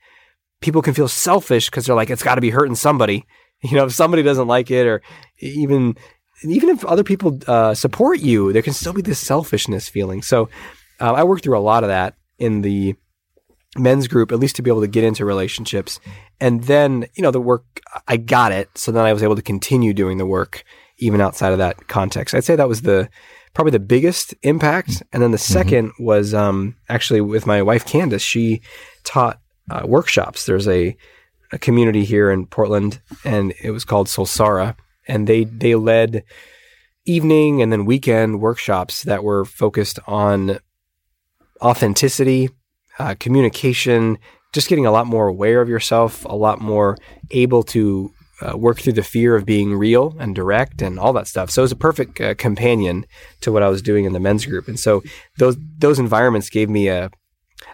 People 0.62 0.82
can 0.82 0.94
feel 0.94 1.08
selfish 1.08 1.70
because 1.70 1.86
they're 1.86 1.96
like, 1.96 2.10
it's 2.10 2.24
got 2.24 2.36
to 2.36 2.42
be 2.42 2.52
hurting 2.52 2.76
somebody. 2.76 3.26
You 3.62 3.78
know, 3.78 3.86
if 3.86 3.94
somebody 3.94 4.22
doesn't 4.22 4.50
like 4.50 4.70
it 4.70 4.86
or 4.86 5.02
even, 5.40 5.96
even 6.44 6.70
if 6.70 6.86
other 6.86 7.06
people 7.06 7.40
uh, 7.48 7.74
support 7.74 8.20
you, 8.20 8.54
there 8.54 8.62
can 8.62 8.74
still 8.74 8.94
be 8.94 9.02
this 9.02 9.18
selfishness 9.18 9.90
feeling. 9.90 10.22
So 10.22 10.50
uh, 11.00 11.14
I 11.14 11.24
worked 11.24 11.44
through 11.44 11.58
a 11.58 11.60
lot 11.60 11.84
of 11.84 11.88
that 11.88 12.16
in 12.38 12.62
the 12.62 12.96
men's 13.76 14.08
group, 14.08 14.32
at 14.32 14.40
least 14.40 14.58
to 14.58 14.62
be 14.62 14.70
able 14.70 14.82
to 14.82 14.88
get 14.88 15.04
into 15.04 15.26
relationships. 15.26 16.00
And 16.40 16.66
then, 16.66 17.08
you 17.16 17.24
know, 17.24 17.32
the 17.32 17.42
work, 17.42 17.82
I 18.08 18.18
got 18.18 18.52
it. 18.52 18.78
So 18.78 18.92
then 18.92 19.06
I 19.06 19.14
was 19.14 19.24
able 19.24 19.38
to 19.38 19.42
continue 19.42 19.94
doing 19.94 20.20
the 20.20 20.28
work 20.28 20.64
even 20.98 21.22
outside 21.22 21.52
of 21.52 21.58
that 21.60 21.88
context. 21.88 22.34
I'd 22.34 22.44
say 22.44 22.56
that 22.56 22.68
was 22.68 22.82
the, 22.82 23.10
probably 23.54 23.72
the 23.72 23.80
biggest 23.80 24.34
impact. 24.44 25.04
And 25.12 25.22
then 25.22 25.32
the 25.32 25.38
2nd 25.38 25.90
mm-hmm. 25.90 26.04
was, 26.04 26.34
um, 26.34 26.76
actually 26.90 27.22
with 27.22 27.46
my 27.46 27.62
wife, 27.62 27.86
Candace, 27.86 28.22
she 28.22 28.62
taught 29.04 29.40
uh, 29.70 29.82
workshops. 29.86 30.46
There's 30.46 30.68
a, 30.68 30.96
a 31.52 31.58
community 31.58 32.06
here 32.06 32.32
in 32.32 32.46
Portland 32.46 33.02
and 33.24 33.54
it 33.62 33.72
was 33.72 33.86
called 33.86 34.08
Solsara 34.08 34.76
and 35.08 35.28
they, 35.28 35.44
they 35.44 35.76
led 35.76 36.24
evening 37.06 37.62
and 37.62 37.72
then 37.72 37.86
weekend 37.86 38.42
workshops 38.42 39.04
that 39.04 39.24
were 39.24 39.46
focused 39.46 40.00
on 40.08 40.60
authenticity, 41.62 42.50
uh, 43.00 43.16
communication, 43.20 44.18
just 44.54 44.70
getting 44.70 44.86
a 44.86 44.92
lot 44.92 45.06
more 45.06 45.28
aware 45.28 45.62
of 45.62 45.70
yourself, 45.70 46.26
a 46.26 46.36
lot 46.36 46.62
more 46.62 46.98
able 47.32 47.62
to 47.62 48.12
uh, 48.42 48.58
work 48.58 48.80
through 48.80 48.94
the 48.94 49.04
fear 49.04 49.36
of 49.36 49.46
being 49.46 49.76
real 49.76 50.16
and 50.20 50.36
direct 50.36 50.82
and 50.82 51.00
all 51.00 51.14
that 51.14 51.28
stuff. 51.28 51.50
So 51.50 51.62
it 51.62 51.64
was 51.64 51.72
a 51.72 51.78
perfect 51.78 52.20
uh, 52.20 52.36
companion 52.36 53.06
to 53.42 53.52
what 53.52 53.64
I 53.64 53.70
was 53.70 53.82
doing 53.82 54.06
in 54.06 54.14
the 54.14 54.20
men's 54.20 54.46
group. 54.46 54.68
And 54.68 54.80
so 54.80 55.04
those 55.38 55.58
those 55.78 56.00
environments 56.00 56.50
gave 56.50 56.70
me 56.70 56.88
a 56.88 57.10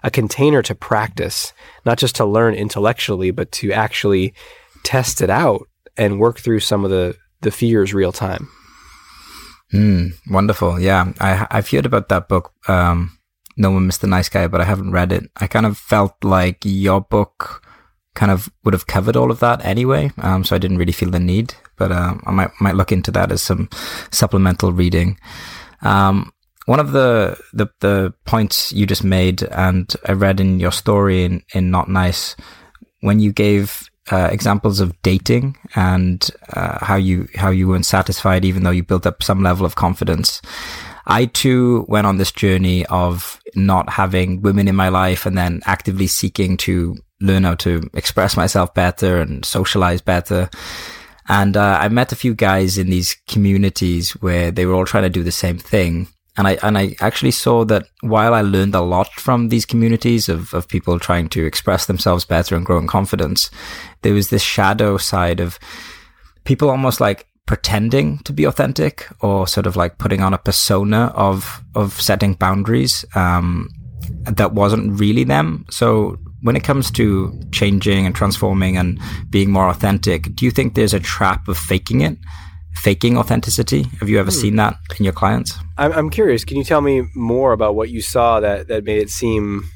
a 0.03 0.11
container 0.11 0.61
to 0.61 0.75
practice, 0.75 1.53
not 1.85 1.97
just 1.97 2.15
to 2.17 2.25
learn 2.25 2.53
intellectually, 2.53 3.31
but 3.31 3.51
to 3.53 3.71
actually 3.71 4.33
test 4.83 5.21
it 5.21 5.29
out 5.29 5.67
and 5.97 6.19
work 6.19 6.39
through 6.39 6.59
some 6.59 6.83
of 6.85 6.91
the 6.91 7.15
the 7.41 7.51
fears 7.51 7.93
real 7.93 8.11
time. 8.11 8.47
Mm, 9.73 10.11
wonderful. 10.29 10.79
Yeah, 10.79 11.13
I 11.19 11.47
I've 11.49 11.69
heard 11.69 11.85
about 11.85 12.09
that 12.09 12.27
book. 12.27 12.53
Um, 12.67 13.17
no 13.57 13.71
More 13.71 13.81
Mr. 13.81 14.07
Nice 14.07 14.29
Guy, 14.29 14.47
but 14.47 14.61
I 14.61 14.65
haven't 14.65 14.91
read 14.91 15.11
it. 15.11 15.29
I 15.37 15.47
kind 15.47 15.65
of 15.65 15.77
felt 15.77 16.23
like 16.23 16.59
your 16.63 17.01
book 17.01 17.63
kind 18.13 18.31
of 18.31 18.49
would 18.63 18.73
have 18.73 18.87
covered 18.87 19.15
all 19.15 19.31
of 19.31 19.39
that 19.39 19.63
anyway, 19.65 20.11
um, 20.21 20.43
so 20.43 20.55
I 20.55 20.59
didn't 20.59 20.77
really 20.77 20.91
feel 20.91 21.09
the 21.09 21.19
need. 21.19 21.53
But 21.77 21.91
uh, 21.91 22.15
I 22.25 22.31
might 22.31 22.51
might 22.59 22.75
look 22.75 22.91
into 22.91 23.11
that 23.11 23.31
as 23.31 23.41
some 23.41 23.69
supplemental 24.11 24.71
reading. 24.71 25.17
Um, 25.81 26.31
one 26.65 26.79
of 26.79 26.91
the, 26.91 27.37
the 27.53 27.67
the 27.79 28.13
points 28.25 28.71
you 28.71 28.85
just 28.85 29.03
made, 29.03 29.43
and 29.43 29.93
I 30.07 30.11
read 30.13 30.39
in 30.39 30.59
your 30.59 30.71
story 30.71 31.23
in, 31.23 31.43
in 31.53 31.71
Not 31.71 31.89
Nice, 31.89 32.35
when 33.01 33.19
you 33.19 33.31
gave 33.31 33.89
uh, 34.11 34.29
examples 34.31 34.79
of 34.79 34.99
dating 35.01 35.57
and 35.75 36.29
uh, 36.53 36.83
how 36.85 36.95
you 36.95 37.27
how 37.35 37.49
you 37.49 37.67
weren't 37.67 37.85
satisfied, 37.85 38.45
even 38.45 38.63
though 38.63 38.71
you 38.71 38.83
built 38.83 39.05
up 39.05 39.23
some 39.23 39.41
level 39.41 39.65
of 39.65 39.75
confidence. 39.75 40.41
I 41.07 41.25
too 41.25 41.85
went 41.87 42.05
on 42.05 42.17
this 42.17 42.31
journey 42.31 42.85
of 42.85 43.40
not 43.55 43.89
having 43.89 44.41
women 44.41 44.67
in 44.67 44.75
my 44.75 44.89
life 44.89 45.25
and 45.25 45.37
then 45.37 45.61
actively 45.65 46.07
seeking 46.07 46.57
to 46.57 46.95
learn 47.19 47.43
how 47.43 47.55
to 47.55 47.81
express 47.93 48.35
myself 48.35 48.73
better 48.73 49.17
and 49.17 49.45
socialize 49.45 50.01
better. 50.01 50.49
And 51.27 51.55
uh, 51.55 51.77
I 51.79 51.87
met 51.89 52.11
a 52.11 52.15
few 52.17 52.33
guys 52.33 52.77
in 52.77 52.89
these 52.89 53.15
communities 53.27 54.11
where 54.21 54.51
they 54.51 54.65
were 54.65 54.73
all 54.73 54.85
trying 54.85 55.03
to 55.03 55.09
do 55.09 55.23
the 55.23 55.31
same 55.31 55.57
thing. 55.57 56.07
And 56.37 56.47
I 56.47 56.57
and 56.63 56.77
I 56.77 56.95
actually 57.01 57.31
saw 57.31 57.65
that 57.65 57.87
while 58.01 58.33
I 58.33 58.41
learned 58.41 58.73
a 58.73 58.81
lot 58.81 59.11
from 59.13 59.49
these 59.49 59.65
communities 59.65 60.29
of, 60.29 60.53
of 60.53 60.67
people 60.67 60.97
trying 60.97 61.27
to 61.29 61.45
express 61.45 61.85
themselves 61.85 62.25
better 62.25 62.55
and 62.55 62.65
grow 62.65 62.79
in 62.79 62.87
confidence, 62.87 63.51
there 64.01 64.13
was 64.13 64.29
this 64.29 64.41
shadow 64.41 64.97
side 64.97 65.39
of 65.39 65.59
people 66.45 66.69
almost 66.69 67.01
like 67.01 67.27
pretending 67.51 68.17
to 68.19 68.31
be 68.31 68.45
authentic 68.45 69.05
or 69.19 69.45
sort 69.45 69.67
of 69.67 69.75
like 69.75 69.97
putting 69.97 70.21
on 70.21 70.33
a 70.33 70.37
persona 70.37 71.11
of 71.15 71.61
of 71.75 71.99
setting 71.99 72.33
boundaries 72.33 73.03
um, 73.13 73.67
that 74.23 74.53
wasn't 74.53 74.97
really 74.97 75.25
them. 75.25 75.65
So 75.69 76.17
when 76.43 76.55
it 76.55 76.63
comes 76.63 76.89
to 76.91 77.37
changing 77.51 78.05
and 78.05 78.15
transforming 78.15 78.77
and 78.77 78.97
being 79.29 79.51
more 79.51 79.67
authentic, 79.67 80.33
do 80.33 80.45
you 80.45 80.51
think 80.51 80.75
there's 80.75 80.93
a 80.93 80.99
trap 81.01 81.49
of 81.49 81.57
faking 81.57 81.99
it? 81.99 82.17
Faking 82.75 83.17
authenticity? 83.17 83.83
Have 83.99 84.07
you 84.07 84.17
ever 84.17 84.31
hmm. 84.31 84.41
seen 84.43 84.55
that 84.55 84.77
in 84.97 85.03
your 85.03 85.13
clients? 85.13 85.59
I'm, 85.77 85.91
I'm 85.91 86.09
curious. 86.09 86.45
Can 86.45 86.55
you 86.55 86.63
tell 86.63 86.79
me 86.79 87.03
more 87.15 87.51
about 87.51 87.75
what 87.75 87.89
you 87.89 88.01
saw 88.01 88.39
that, 88.39 88.69
that 88.69 88.85
made 88.85 88.99
it 89.01 89.09
seem 89.09 89.69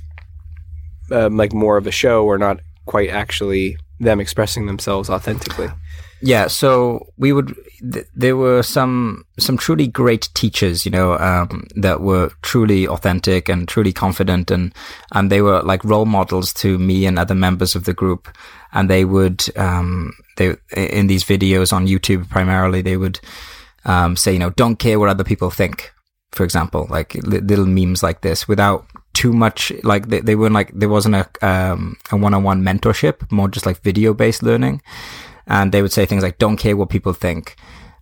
um, 1.12 1.36
like 1.36 1.52
more 1.52 1.76
of 1.76 1.88
a 1.88 1.92
show 1.92 2.24
or 2.24 2.38
not 2.38 2.62
quite 2.86 3.10
actually 3.10 3.76
them 4.00 4.22
expressing 4.22 4.66
themselves 4.66 5.10
authentically? 5.10 5.68
Yeah, 6.22 6.48
so 6.48 7.08
we 7.18 7.34
would. 7.34 7.56
Th- 7.92 8.08
there 8.16 8.38
were 8.38 8.64
some 8.64 9.26
some 9.38 9.58
truly 9.58 9.88
great 9.88 10.30
teachers, 10.34 10.86
you 10.86 10.92
know, 10.92 11.18
um, 11.18 11.68
that 11.76 12.02
were 12.02 12.32
truly 12.42 12.88
authentic 12.88 13.50
and 13.50 13.68
truly 13.68 13.92
confident, 13.94 14.50
and 14.50 14.74
and 15.12 15.32
they 15.32 15.42
were 15.42 15.62
like 15.62 15.84
role 15.84 16.06
models 16.06 16.54
to 16.56 16.80
me 16.80 17.06
and 17.06 17.20
other 17.20 17.36
members 17.36 17.76
of 17.76 17.84
the 17.84 17.94
group. 17.94 18.28
And 18.72 18.90
they 18.90 19.06
would, 19.06 19.46
um, 19.58 20.14
they 20.38 20.56
in 20.76 21.08
these 21.08 21.24
videos 21.24 21.72
on 21.72 21.88
YouTube 21.88 22.30
primarily, 22.30 22.82
they 22.82 22.98
would 22.98 23.20
um, 23.86 24.16
say, 24.18 24.34
you 24.34 24.40
know, 24.40 24.50
don't 24.52 24.78
care 24.78 25.00
what 25.00 25.10
other 25.10 25.24
people 25.24 25.50
think. 25.50 25.92
For 26.32 26.44
example, 26.44 26.88
like 26.90 27.14
li- 27.16 27.40
little 27.40 27.66
memes 27.66 28.04
like 28.04 28.22
this, 28.22 28.48
without 28.48 28.86
too 29.14 29.32
much 29.32 29.72
like 29.84 30.08
they, 30.08 30.20
they 30.20 30.36
weren't 30.36 30.54
like 30.54 30.72
there 30.74 30.90
wasn't 30.90 31.16
a 31.16 31.28
um, 31.48 31.96
a 32.12 32.18
one-on-one 32.18 32.62
mentorship 32.64 33.32
more 33.32 33.48
just 33.48 33.66
like 33.66 33.82
video 33.82 34.14
based 34.14 34.44
learning 34.44 34.82
and 35.48 35.72
they 35.72 35.82
would 35.82 35.92
say 35.92 36.06
things 36.06 36.24
like, 36.24 36.38
don't 36.38 36.58
care 36.58 36.76
what 36.76 36.90
people 36.90 37.14
think. 37.14 37.56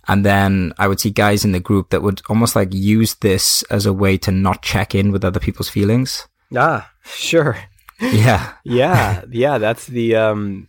And 0.07 0.25
then 0.25 0.73
I 0.77 0.87
would 0.87 0.99
see 0.99 1.11
guys 1.11 1.45
in 1.45 1.53
the 1.53 1.59
group 1.59 1.89
that 1.89 2.01
would 2.01 2.21
almost 2.29 2.55
like 2.55 2.73
use 2.73 3.15
this 3.15 3.63
as 3.63 3.85
a 3.85 3.93
way 3.93 4.17
to 4.19 4.31
not 4.31 4.61
check 4.61 4.93
in 4.93 5.11
with 5.11 5.23
other 5.23 5.39
people's 5.39 5.69
feelings. 5.69 6.27
Ah, 6.55 6.91
sure. 7.05 7.57
Yeah. 7.99 8.53
yeah. 8.63 9.23
Yeah. 9.29 9.57
That's 9.57 9.87
the, 9.87 10.15
um, 10.15 10.67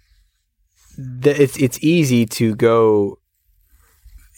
the, 0.96 1.40
it's, 1.40 1.56
it's 1.58 1.82
easy 1.82 2.26
to 2.26 2.54
go, 2.54 3.18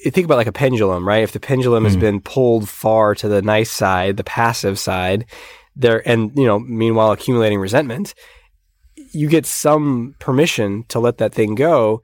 think 0.06 0.24
about 0.24 0.38
like 0.38 0.46
a 0.46 0.52
pendulum, 0.52 1.06
right? 1.06 1.22
If 1.22 1.32
the 1.32 1.40
pendulum 1.40 1.82
mm. 1.82 1.86
has 1.86 1.94
hmm. 1.94 2.00
been 2.00 2.20
pulled 2.20 2.68
far 2.68 3.14
to 3.16 3.28
the 3.28 3.42
nice 3.42 3.70
side, 3.70 4.16
the 4.16 4.24
passive 4.24 4.78
side, 4.78 5.26
there, 5.74 6.06
and, 6.08 6.32
you 6.36 6.46
know, 6.46 6.58
meanwhile 6.58 7.12
accumulating 7.12 7.58
resentment, 7.58 8.14
you 9.12 9.28
get 9.28 9.44
some 9.44 10.14
permission 10.20 10.84
to 10.88 11.00
let 11.00 11.18
that 11.18 11.34
thing 11.34 11.54
go 11.54 12.02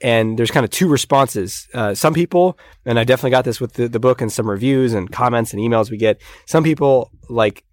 and 0.00 0.38
there's 0.38 0.50
kind 0.50 0.64
of 0.64 0.70
two 0.70 0.88
responses. 0.88 1.68
Uh, 1.74 1.94
some 1.94 2.14
people, 2.14 2.58
and 2.84 2.98
I 2.98 3.04
definitely 3.04 3.30
got 3.30 3.44
this 3.44 3.60
with 3.60 3.74
the, 3.74 3.88
the 3.88 4.00
book 4.00 4.20
and 4.20 4.32
some 4.32 4.48
reviews 4.48 4.94
and 4.94 5.10
comments 5.10 5.52
and 5.52 5.60
emails 5.60 5.90
we 5.90 5.96
get. 5.96 6.20
Some 6.46 6.64
people 6.64 7.10
like 7.28 7.64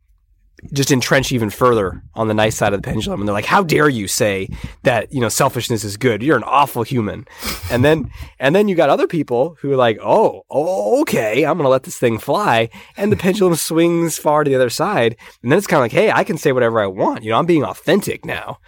just 0.72 0.92
entrench 0.92 1.32
even 1.32 1.50
further 1.50 2.02
on 2.16 2.28
the 2.28 2.34
nice 2.34 2.56
side 2.56 2.74
of 2.74 2.82
the 2.82 2.86
pendulum, 2.86 3.20
and 3.20 3.28
they're 3.28 3.34
like, 3.34 3.46
"How 3.46 3.62
dare 3.62 3.90
you 3.90 4.08
say 4.08 4.50
that 4.84 5.14
you 5.14 5.20
know 5.20 5.30
selfishness 5.30 5.84
is 5.84 5.98
good? 5.98 6.24
You're 6.24 6.38
an 6.38 6.44
awful 6.44 6.84
human." 6.84 7.28
And 7.70 7.84
then 7.84 8.10
and 8.40 8.56
then 8.56 8.68
you 8.68 8.76
got 8.76 8.90
other 8.90 9.08
people 9.08 9.58
who 9.60 9.72
are 9.72 9.76
like, 9.76 10.00
"Oh, 10.02 10.44
oh 10.50 11.02
okay, 11.02 11.46
I'm 11.46 11.58
gonna 11.58 11.70
let 11.70 11.84
this 11.84 11.98
thing 11.98 12.18
fly," 12.18 12.70
and 12.98 13.12
the 13.12 13.18
pendulum 13.18 13.56
swings 13.56 14.18
far 14.18 14.44
to 14.44 14.50
the 14.50 14.56
other 14.56 14.70
side, 14.70 15.16
and 15.44 15.52
then 15.52 15.58
it's 15.58 15.68
kind 15.68 15.80
of 15.80 15.84
like, 15.84 15.92
"Hey, 15.92 16.12
I 16.12 16.24
can 16.24 16.38
say 16.38 16.52
whatever 16.52 16.80
I 16.80 16.88
want. 16.88 17.24
You 17.24 17.32
know, 17.32 17.38
I'm 17.38 17.46
being 17.46 17.64
authentic 17.64 18.26
now." 18.26 18.60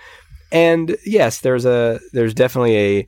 And 0.51 0.95
yes, 1.05 1.39
there's 1.39 1.65
a 1.65 1.99
there's 2.13 2.33
definitely 2.33 2.77
a 2.77 3.05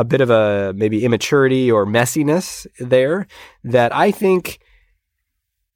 a 0.00 0.04
bit 0.04 0.22
of 0.22 0.30
a 0.30 0.72
maybe 0.74 1.04
immaturity 1.04 1.70
or 1.70 1.84
messiness 1.84 2.66
there 2.78 3.26
that 3.62 3.94
I 3.94 4.10
think 4.10 4.58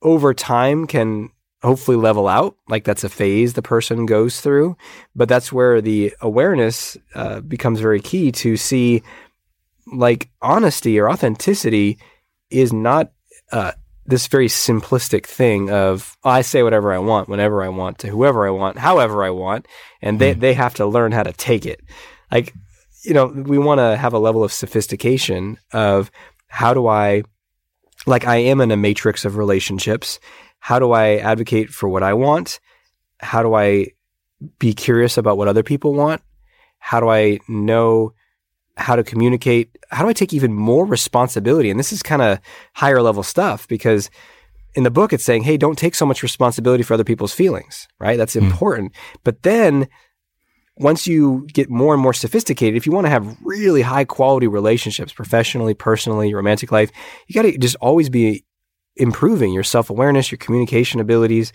over 0.00 0.32
time 0.32 0.86
can 0.86 1.28
hopefully 1.62 1.98
level 1.98 2.26
out. 2.26 2.56
Like 2.66 2.84
that's 2.84 3.04
a 3.04 3.10
phase 3.10 3.52
the 3.52 3.60
person 3.60 4.06
goes 4.06 4.40
through, 4.40 4.78
but 5.14 5.28
that's 5.28 5.52
where 5.52 5.82
the 5.82 6.14
awareness 6.22 6.96
uh, 7.14 7.40
becomes 7.42 7.80
very 7.80 8.00
key 8.00 8.32
to 8.32 8.56
see 8.56 9.02
like 9.92 10.30
honesty 10.40 10.98
or 10.98 11.10
authenticity 11.10 11.98
is 12.48 12.72
not 12.72 13.12
uh, 13.52 13.72
this 14.06 14.26
very 14.26 14.48
simplistic 14.48 15.26
thing 15.26 15.70
of 15.70 16.16
I 16.24 16.40
say 16.40 16.62
whatever 16.62 16.94
I 16.94 16.98
want 16.98 17.28
whenever 17.28 17.62
I 17.62 17.68
want 17.68 17.98
to 17.98 18.08
whoever 18.08 18.46
I 18.46 18.50
want, 18.50 18.78
however 18.78 19.22
I 19.22 19.30
want, 19.30 19.68
and 20.00 20.18
they, 20.18 20.34
mm. 20.34 20.40
they 20.40 20.54
have 20.54 20.74
to 20.76 20.86
learn 20.86 21.12
how 21.12 21.24
to 21.24 21.32
take 21.34 21.66
it. 21.66 21.82
Like, 22.32 22.54
you 23.04 23.14
know, 23.14 23.26
we 23.26 23.58
want 23.58 23.78
to 23.78 23.96
have 23.96 24.12
a 24.12 24.18
level 24.18 24.42
of 24.42 24.52
sophistication 24.52 25.58
of 25.72 26.10
how 26.48 26.74
do 26.74 26.86
I, 26.86 27.22
like, 28.06 28.26
I 28.26 28.36
am 28.36 28.60
in 28.60 28.70
a 28.70 28.76
matrix 28.76 29.24
of 29.24 29.36
relationships. 29.36 30.18
How 30.58 30.78
do 30.78 30.92
I 30.92 31.16
advocate 31.16 31.70
for 31.70 31.88
what 31.88 32.02
I 32.02 32.14
want? 32.14 32.60
How 33.20 33.42
do 33.42 33.54
I 33.54 33.88
be 34.58 34.72
curious 34.72 35.18
about 35.18 35.36
what 35.36 35.48
other 35.48 35.62
people 35.62 35.94
want? 35.94 36.22
How 36.78 37.00
do 37.00 37.08
I 37.08 37.40
know 37.48 38.14
how 38.76 38.96
to 38.96 39.04
communicate? 39.04 39.76
How 39.90 40.02
do 40.02 40.08
I 40.08 40.12
take 40.12 40.32
even 40.32 40.52
more 40.52 40.84
responsibility? 40.86 41.70
And 41.70 41.78
this 41.78 41.92
is 41.92 42.02
kind 42.02 42.22
of 42.22 42.40
higher 42.74 43.00
level 43.02 43.22
stuff 43.22 43.68
because 43.68 44.10
in 44.74 44.82
the 44.82 44.90
book 44.90 45.12
it's 45.12 45.24
saying, 45.24 45.44
hey, 45.44 45.56
don't 45.56 45.78
take 45.78 45.94
so 45.94 46.06
much 46.06 46.22
responsibility 46.22 46.82
for 46.82 46.94
other 46.94 47.04
people's 47.04 47.32
feelings, 47.32 47.86
right? 48.00 48.18
That's 48.18 48.34
mm. 48.34 48.42
important. 48.42 48.92
But 49.22 49.42
then 49.42 49.88
once 50.76 51.06
you 51.06 51.46
get 51.52 51.70
more 51.70 51.94
and 51.94 52.02
more 52.02 52.12
sophisticated, 52.12 52.76
if 52.76 52.86
you 52.86 52.92
want 52.92 53.06
to 53.06 53.10
have 53.10 53.36
really 53.42 53.82
high 53.82 54.04
quality 54.04 54.46
relationships, 54.46 55.12
professionally, 55.12 55.74
personally, 55.74 56.28
your 56.28 56.38
romantic 56.38 56.72
life, 56.72 56.90
you 57.28 57.34
got 57.34 57.42
to 57.42 57.56
just 57.58 57.76
always 57.76 58.08
be 58.08 58.44
improving 58.96 59.52
your 59.52 59.62
self 59.62 59.90
awareness, 59.90 60.30
your 60.30 60.38
communication 60.38 61.00
abilities. 61.00 61.52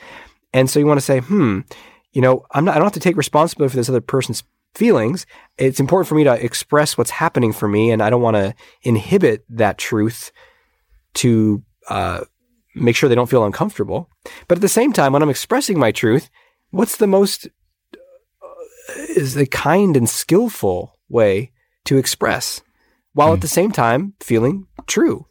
And 0.53 0.69
so 0.69 0.79
you 0.79 0.85
want 0.85 0.99
to 0.99 1.05
say, 1.05 1.19
hmm, 1.19 1.59
you 2.13 2.21
know, 2.21 2.45
I'm 2.51 2.65
not, 2.65 2.75
I 2.75 2.75
don't 2.75 2.85
have 2.85 2.93
to 2.93 2.99
take 2.99 3.17
responsibility 3.17 3.71
for 3.71 3.77
this 3.77 3.89
other 3.89 4.01
person's 4.01 4.43
feelings. 4.73 5.25
It's 5.57 5.79
important 5.79 6.07
for 6.07 6.15
me 6.15 6.23
to 6.23 6.43
express 6.43 6.97
what's 6.97 7.11
happening 7.11 7.53
for 7.53 7.67
me, 7.67 7.91
and 7.91 8.01
I 8.01 8.09
don't 8.09 8.21
want 8.21 8.35
to 8.35 8.55
inhibit 8.83 9.43
that 9.49 9.77
truth 9.77 10.31
to 11.15 11.63
uh, 11.89 12.21
make 12.75 12.95
sure 12.95 13.09
they 13.09 13.15
don't 13.15 13.29
feel 13.29 13.45
uncomfortable. 13.45 14.09
But 14.47 14.57
at 14.59 14.61
the 14.61 14.69
same 14.69 14.93
time, 14.93 15.13
when 15.13 15.21
I'm 15.21 15.29
expressing 15.29 15.77
my 15.77 15.91
truth, 15.91 16.29
what's 16.71 16.97
the 16.97 17.07
most 17.07 17.47
is 18.99 19.35
a 19.37 19.45
kind 19.45 19.95
and 19.95 20.09
skillful 20.09 20.97
way 21.09 21.51
to 21.85 21.97
express 21.97 22.61
while 23.13 23.29
mm. 23.29 23.33
at 23.33 23.37
hmm. 23.37 23.41
the 23.41 23.47
same 23.47 23.71
time 23.71 24.13
feeling 24.19 24.67
true 24.87 25.25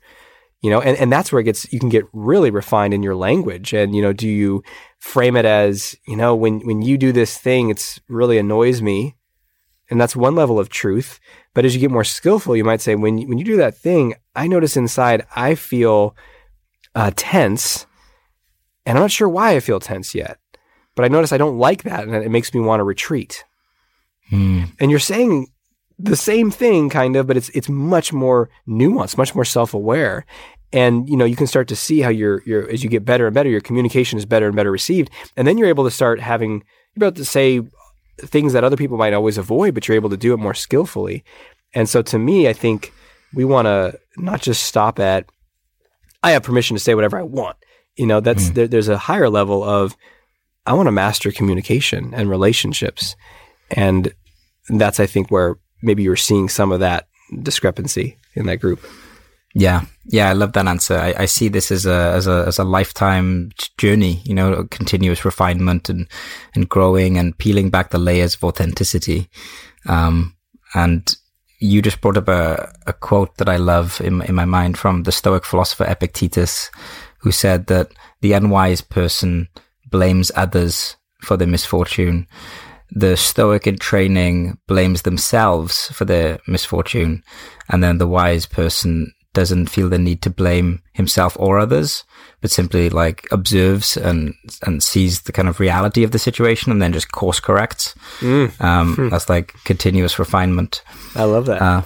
you 0.61 0.71
know 0.71 0.81
and, 0.81 0.97
and 0.99 1.13
that's 1.13 1.31
where 1.31 1.41
it 1.41 1.45
gets 1.45 1.71
you 1.73 1.79
can 1.79 1.89
get 1.89 2.05
really 2.13 2.51
refined 2.51 2.95
in 2.95 3.03
your 3.03 3.15
language 3.15 3.73
and 3.73 3.95
you 3.95 4.03
know 4.03 4.13
do 4.13 4.29
you 4.29 4.63
frame 4.99 5.37
it 5.37 5.45
as 5.45 5.95
you 6.07 6.17
know 6.17 6.35
when 6.35 6.61
when 6.61 6.83
you 6.83 6.99
do 6.99 7.13
this 7.13 7.39
thing 7.39 7.71
it's 7.71 8.01
really 8.09 8.39
annoys 8.39 8.83
me 8.83 9.17
and 9.91 10.01
that's 10.01 10.17
one 10.17 10.35
level 10.35 10.59
of 10.59 10.69
truth. 10.69 11.19
But 11.55 11.65
as 11.65 11.75
you 11.75 11.81
get 11.81 11.91
more 11.91 12.05
skillful, 12.05 12.57
you 12.57 12.65
might 12.65 12.81
say, 12.81 12.95
when, 12.95 13.27
when 13.29 13.39
you 13.39 13.45
do 13.45 13.57
that 13.57 13.77
thing, 13.77 14.15
I 14.35 14.47
notice 14.47 14.77
inside 14.77 15.27
I 15.35 15.55
feel 15.55 16.15
uh, 16.95 17.11
tense. 17.17 17.87
And 18.85 18.99
I'm 18.99 19.05
not 19.05 19.11
sure 19.11 19.29
why 19.29 19.57
I 19.57 19.61
feel 19.61 19.81
tense 19.81 20.15
yet. 20.15 20.39
But 20.95 21.05
I 21.05 21.09
notice 21.09 21.33
I 21.33 21.39
don't 21.39 21.59
like 21.59 21.85
that. 21.85 22.05
And 22.05 22.15
it 22.15 22.31
makes 22.31 22.53
me 22.53 22.61
want 22.61 22.81
to 22.81 22.85
retreat. 22.85 23.45
Mm. 24.31 24.73
And 24.79 24.91
you're 24.91 25.01
saying 25.01 25.49
the 25.99 26.17
same 26.17 26.51
thing, 26.51 26.89
kind 26.89 27.17
of, 27.17 27.27
but 27.27 27.37
it's, 27.37 27.49
it's 27.51 27.69
much 27.69 28.13
more 28.13 28.51
nuanced, 28.69 29.17
much 29.17 29.35
more 29.35 29.45
self 29.45 29.75
aware. 29.75 30.27
And 30.71 31.09
you 31.09 31.17
know 31.17 31.25
you 31.25 31.37
can 31.37 31.47
start 31.47 31.67
to 31.69 31.77
see 31.77 32.01
how 32.01 32.11
your 32.11 32.43
your 32.45 32.69
as 32.69 32.85
you 32.85 32.91
get 32.91 33.03
better 33.03 33.27
and 33.27 33.33
better, 33.33 33.49
your 33.49 33.63
communication 33.63 34.19
is 34.19 34.27
better 34.27 34.47
and 34.47 34.55
better 34.55 34.71
received, 34.71 35.11
and 35.35 35.49
then 35.49 35.57
you're 35.57 35.69
able 35.69 35.85
to 35.85 35.91
start 35.91 36.21
having 36.21 36.63
you're 36.95 37.09
about 37.09 37.17
to 37.17 37.25
say 37.25 37.63
things 38.21 38.53
that 38.53 38.65
other 38.65 38.77
people 38.77 38.97
might 38.97 39.15
always 39.15 39.39
avoid, 39.39 39.75
but 39.75 39.87
you're 39.87 39.95
able 39.95 40.11
to 40.11 40.17
do 40.17 40.35
it 40.35 40.39
more 40.39 40.55
skillfully. 40.55 41.25
And 41.75 41.89
so 41.89 42.03
to 42.03 42.19
me, 42.19 42.49
I 42.49 42.53
think 42.53 42.93
we 43.35 43.45
want 43.45 43.67
to 43.67 43.99
not 44.17 44.41
just 44.41 44.65
stop 44.65 44.99
at, 44.99 45.27
I 46.23 46.33
have 46.33 46.43
permission 46.43 46.77
to 46.77 46.83
say 46.83 46.95
whatever 46.95 47.19
I 47.19 47.23
want. 47.23 47.57
You 47.97 48.07
know, 48.07 48.21
that's, 48.21 48.51
mm. 48.51 48.55
there, 48.55 48.69
there's 48.69 48.89
a 48.89 48.99
higher 48.99 49.29
level 49.29 49.63
of, 49.63 49.97
I 50.67 50.73
want 50.73 50.87
to 50.87 50.93
master 50.93 51.31
communication 51.31 52.13
and 52.15 52.29
relationships. 52.29 53.17
And 53.71 54.13
that's, 54.69 55.01
I 55.01 55.07
think, 55.07 55.31
where 55.31 55.57
maybe 55.83 56.03
you're 56.03 56.17
seeing 56.17 56.49
some 56.49 56.73
of 56.73 56.81
that 56.81 57.09
discrepancy 57.43 58.19
in 58.35 58.47
that 58.47 58.61
group. 58.61 58.85
Yeah, 59.55 59.87
yeah, 60.05 60.29
I 60.29 60.35
love 60.35 60.53
that 60.53 60.67
answer. 60.67 60.97
I, 60.97 61.15
I, 61.19 61.25
see 61.25 61.49
this 61.49 61.73
as 61.73 61.87
a 61.87 62.13
as 62.15 62.27
a 62.27 62.45
as 62.47 62.59
a 62.59 62.65
lifetime 62.65 63.51
journey. 63.79 64.21
You 64.25 64.35
know, 64.35 64.65
continuous 64.65 65.25
refinement 65.25 65.89
and 65.89 66.07
and 66.55 66.69
growing 66.69 67.17
and 67.17 67.37
peeling 67.37 67.71
back 67.71 67.91
the 67.91 67.99
layers 67.99 68.35
of 68.35 68.45
authenticity. 68.45 69.29
Um, 69.87 70.37
and 70.75 71.17
you 71.61 71.83
just 71.83 72.01
brought 72.01 72.19
up 72.19 72.29
a, 72.29 72.73
a 72.87 72.93
quote 72.93 73.37
that 73.39 73.49
I 73.49 73.57
love 73.57 74.01
in 74.03 74.23
in 74.23 74.35
my 74.35 74.45
mind 74.45 74.79
from 74.79 75.05
the 75.05 75.13
Stoic 75.13 75.45
philosopher 75.45 75.85
Epictetus, 75.85 76.71
who 77.21 77.33
said 77.33 77.67
that 77.67 77.91
the 78.21 78.35
unwise 78.35 78.83
person 78.83 79.49
blames 79.91 80.31
others 80.37 80.97
for 81.23 81.37
their 81.37 81.49
misfortune. 81.49 82.27
The 82.91 83.17
Stoic 83.17 83.67
in 83.67 83.79
training 83.79 84.59
blames 84.67 85.03
themselves 85.03 85.89
for 85.89 86.05
their 86.05 86.39
misfortune, 86.47 87.23
and 87.69 87.83
then 87.83 87.99
the 87.99 88.09
wise 88.09 88.47
person 88.47 89.13
doesn't 89.35 89.69
feel 89.69 89.89
the 89.89 89.99
need 89.99 90.23
to 90.23 90.31
blame 90.31 90.83
himself 90.95 91.37
or 91.39 91.59
others, 91.59 92.05
but 92.41 92.51
simply 92.51 92.91
like 92.91 93.27
observes 93.31 93.97
and 93.97 94.35
and 94.63 94.83
sees 94.83 95.23
the 95.23 95.33
kind 95.33 95.49
of 95.49 95.61
reality 95.61 96.03
of 96.03 96.11
the 96.11 96.19
situation 96.19 96.73
and 96.73 96.81
then 96.81 96.93
just 96.93 97.13
course 97.13 97.41
corrects. 97.41 97.95
Mm. 98.21 98.61
Um, 98.61 98.97
hmm. 98.97 99.09
That's 99.11 99.29
like 99.29 99.55
continuous 99.65 100.19
refinement. 100.19 100.83
I 101.15 101.25
love 101.25 101.47
that. 101.47 101.63
Uh, 101.63 101.83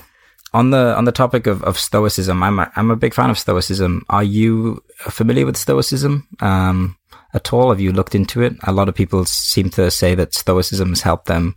on 0.54 0.70
the 0.70 0.94
on 0.96 1.04
the 1.04 1.12
topic 1.12 1.46
of, 1.46 1.62
of 1.64 1.78
stoicism, 1.78 2.42
I'm 2.42 2.58
a, 2.58 2.70
I'm 2.76 2.90
a 2.90 2.96
big 2.96 3.14
fan 3.14 3.30
of 3.30 3.38
stoicism. 3.38 4.04
Are 4.08 4.24
you 4.24 4.82
familiar 4.98 5.46
with 5.46 5.56
stoicism 5.56 6.28
um, 6.40 6.96
at 7.34 7.52
all? 7.52 7.70
Have 7.70 7.80
you 7.80 7.92
looked 7.92 8.14
into 8.14 8.42
it? 8.42 8.54
A 8.64 8.72
lot 8.72 8.88
of 8.88 8.94
people 8.94 9.24
seem 9.24 9.70
to 9.70 9.90
say 9.90 10.14
that 10.14 10.34
stoicism 10.34 10.90
has 10.90 11.02
helped 11.02 11.26
them 11.26 11.54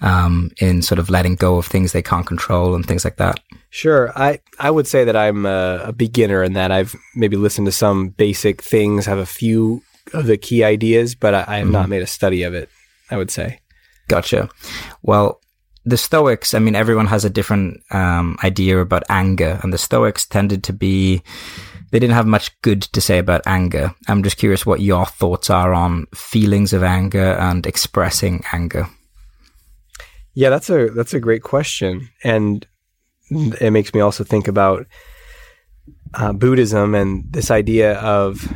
um, 0.00 0.50
in 0.60 0.82
sort 0.82 0.98
of 0.98 1.10
letting 1.10 1.36
go 1.36 1.56
of 1.56 1.66
things 1.66 1.92
they 1.92 2.02
can't 2.02 2.26
control 2.26 2.74
and 2.74 2.86
things 2.86 3.04
like 3.04 3.16
that. 3.16 3.40
Sure. 3.70 4.12
I, 4.16 4.40
I 4.58 4.70
would 4.70 4.86
say 4.86 5.04
that 5.04 5.16
I'm 5.16 5.46
a, 5.46 5.84
a, 5.84 5.92
beginner 5.92 6.42
in 6.42 6.52
that 6.52 6.70
I've 6.70 6.94
maybe 7.14 7.36
listened 7.36 7.66
to 7.66 7.72
some 7.72 8.10
basic 8.10 8.62
things, 8.62 9.06
have 9.06 9.18
a 9.18 9.26
few 9.26 9.82
of 10.12 10.26
the 10.26 10.36
key 10.36 10.64
ideas, 10.64 11.14
but 11.14 11.34
I, 11.34 11.44
I 11.46 11.56
have 11.56 11.64
mm-hmm. 11.64 11.72
not 11.72 11.88
made 11.88 12.02
a 12.02 12.06
study 12.06 12.42
of 12.42 12.54
it, 12.54 12.68
I 13.10 13.16
would 13.16 13.30
say. 13.30 13.60
Gotcha. 14.08 14.48
Well, 15.02 15.40
the 15.84 15.96
Stoics, 15.96 16.52
I 16.52 16.58
mean, 16.58 16.74
everyone 16.74 17.06
has 17.06 17.24
a 17.24 17.30
different 17.30 17.80
um, 17.90 18.36
idea 18.42 18.80
about 18.80 19.04
anger, 19.08 19.60
and 19.62 19.72
the 19.72 19.78
Stoics 19.78 20.26
tended 20.26 20.64
to 20.64 20.72
be, 20.72 21.22
they 21.90 21.98
didn't 21.98 22.14
have 22.14 22.26
much 22.26 22.60
good 22.62 22.82
to 22.82 23.00
say 23.00 23.18
about 23.18 23.46
anger. 23.46 23.94
I'm 24.08 24.22
just 24.22 24.36
curious 24.36 24.66
what 24.66 24.80
your 24.80 25.06
thoughts 25.06 25.50
are 25.50 25.72
on 25.72 26.06
feelings 26.14 26.72
of 26.72 26.82
anger 26.82 27.34
and 27.34 27.66
expressing 27.66 28.44
anger. 28.52 28.88
Yeah, 30.34 30.50
that's 30.50 30.68
a 30.68 30.88
that's 30.88 31.14
a 31.14 31.20
great 31.20 31.42
question, 31.42 32.10
and 32.22 32.66
it 33.30 33.70
makes 33.72 33.94
me 33.94 34.00
also 34.00 34.24
think 34.24 34.48
about 34.48 34.86
uh, 36.14 36.32
Buddhism 36.32 36.94
and 36.94 37.24
this 37.30 37.50
idea 37.50 37.98
of, 38.00 38.46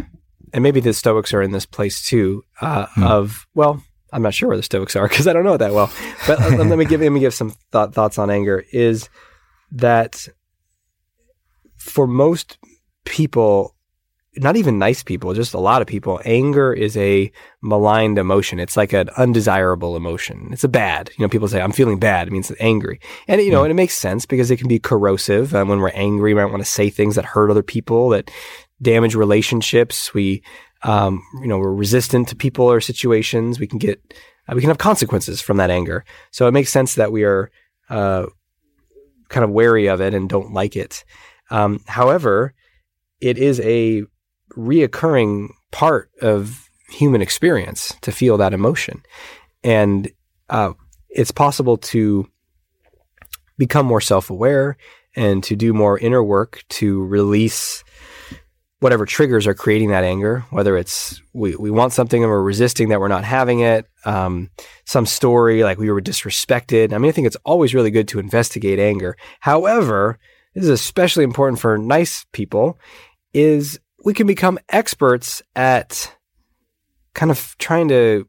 and 0.53 0.63
maybe 0.63 0.81
the 0.81 0.93
Stoics 0.93 1.33
are 1.33 1.43
in 1.43 1.53
this 1.53 1.67
place 1.67 2.03
too. 2.03 2.43
Uh, 2.61 2.87
hmm. 2.95 3.05
Of 3.05 3.47
well, 3.55 3.83
I'm 4.13 4.23
not 4.23 4.35
sure 4.35 4.49
where 4.49 4.57
the 4.57 4.63
Stoics 4.63 4.97
are 4.97 5.09
because 5.09 5.27
I 5.27 5.33
don't 5.33 5.45
know 5.45 5.55
it 5.55 5.59
that 5.59 5.73
well. 5.73 5.91
But 6.27 6.41
let, 6.41 6.67
let, 6.67 6.79
me 6.79 6.85
give 6.85 7.01
let 7.01 7.13
me 7.13 7.21
give 7.21 7.35
some 7.35 7.55
th- 7.73 7.91
thoughts 7.93 8.19
on 8.19 8.31
anger. 8.31 8.65
Is 8.73 9.09
that 9.73 10.29
for 11.77 12.07
most 12.07 12.59
people, 13.05 13.75
not 14.37 14.57
even 14.57 14.79
nice 14.79 15.03
people, 15.03 15.35
just 15.35 15.55
a 15.55 15.59
lot 15.59 15.83
of 15.83 15.89
people, 15.89 16.21
anger 16.25 16.73
is 16.73 16.97
a 16.97 17.33
maligned 17.63 18.19
emotion. 18.19 18.61
It's 18.61 18.77
like 18.77 18.93
an 18.93 19.09
undesirable 19.17 19.97
emotion. 19.97 20.51
It's 20.53 20.65
a 20.65 20.69
bad. 20.69 21.11
You 21.19 21.25
know, 21.25 21.29
people 21.29 21.49
say, 21.49 21.61
I'm 21.61 21.73
feeling 21.73 21.99
bad. 21.99 22.29
It 22.29 22.31
means 22.31 22.53
angry. 22.61 23.01
And, 23.27 23.41
you 23.41 23.51
know, 23.51 23.61
mm. 23.61 23.65
and 23.65 23.71
it 23.73 23.75
makes 23.75 23.95
sense 23.95 24.27
because 24.27 24.51
it 24.51 24.59
can 24.59 24.69
be 24.69 24.79
corrosive. 24.79 25.55
Um, 25.55 25.69
when 25.69 25.81
we're 25.81 25.89
angry, 25.91 26.33
we 26.33 26.41
might 26.41 26.51
want 26.51 26.63
to 26.63 26.71
say 26.71 26.91
things 26.91 27.17
that 27.17 27.25
hurt 27.25 27.51
other 27.51 27.63
people, 27.63 28.11
that 28.11 28.31
damage 28.81 29.15
relationships. 29.17 30.15
We, 30.15 30.43
um, 30.85 31.23
you 31.41 31.49
know, 31.49 31.59
we're 31.59 31.75
resistant 31.75 32.29
to 32.29 32.37
people 32.37 32.71
or 32.71 32.81
situations. 32.81 33.59
We 33.59 33.67
can 33.67 33.79
get, 33.79 34.01
uh, 34.49 34.53
we 34.55 34.61
can 34.61 34.71
have 34.71 34.79
consequences 34.79 35.41
from 35.41 35.57
that 35.57 35.71
anger. 35.71 36.05
So 36.31 36.47
it 36.47 36.53
makes 36.53 36.71
sense 36.71 36.95
that 36.95 37.11
we 37.11 37.25
are, 37.25 37.51
uh, 37.89 38.27
kind 39.29 39.45
of 39.45 39.51
wary 39.51 39.89
of 39.89 40.01
it 40.01 40.15
and 40.15 40.29
don't 40.29 40.53
like 40.53 40.77
it. 40.77 41.05
Um, 41.51 41.81
however, 41.87 42.55
it 43.21 43.39
is 43.39 43.61
a 43.61 44.05
reoccurring 44.57 45.49
part 45.71 46.11
of 46.21 46.69
human 46.89 47.23
experience 47.23 47.95
to 48.01 48.13
feel 48.13 48.37
that 48.39 48.53
emotion. 48.53 49.03
And 49.63 50.11
uh, 50.49 50.73
it's 51.09 51.31
possible 51.31 51.77
to 51.77 52.29
become 53.59 53.87
more 53.87 54.01
self 54.01 54.31
aware 54.31 54.77
and 55.15 55.43
to 55.45 55.57
do 55.57 55.73
more 55.73 55.99
inner 55.99 56.23
work 56.23 56.65
to 56.69 57.05
release 57.05 57.85
whatever 58.81 59.05
triggers 59.05 59.47
are 59.47 59.55
creating 59.55 59.91
that 59.91 60.05
anger, 60.05 60.41
whether 60.51 60.77
it's 60.77 61.21
we, 61.35 61.55
we 61.57 61.71
want 61.71 61.93
something 61.93 62.23
and 62.23 62.31
we're 62.31 62.43
resisting 62.43 62.89
that 62.89 62.99
we're 62.99 63.09
not 63.09 63.25
having 63.25 63.61
it, 63.61 63.87
um, 64.07 64.51
some 64.87 65.05
story 65.05 65.63
like 65.63 65.79
we 65.79 65.91
were 65.91 66.01
disrespected. 66.01 66.93
I 66.93 66.99
mean, 66.99 67.11
I 67.11 67.13
think 67.13 67.27
it's 67.27 67.37
always 67.45 67.75
really 67.75 67.91
good 67.91 68.09
to 68.09 68.19
investigate 68.19 68.79
anger. 68.79 69.17
However, 69.41 70.19
this 70.55 70.65
is 70.65 70.71
especially 70.71 71.25
important 71.25 71.61
for 71.61 71.77
nice 71.77 72.25
people, 72.33 72.79
is 73.33 73.81
we 74.05 74.15
can 74.15 74.27
become 74.27 74.59
experts 74.69 75.43
at 75.55 76.15
kind 77.15 77.31
of 77.31 77.55
trying 77.59 77.89
to 77.89 78.27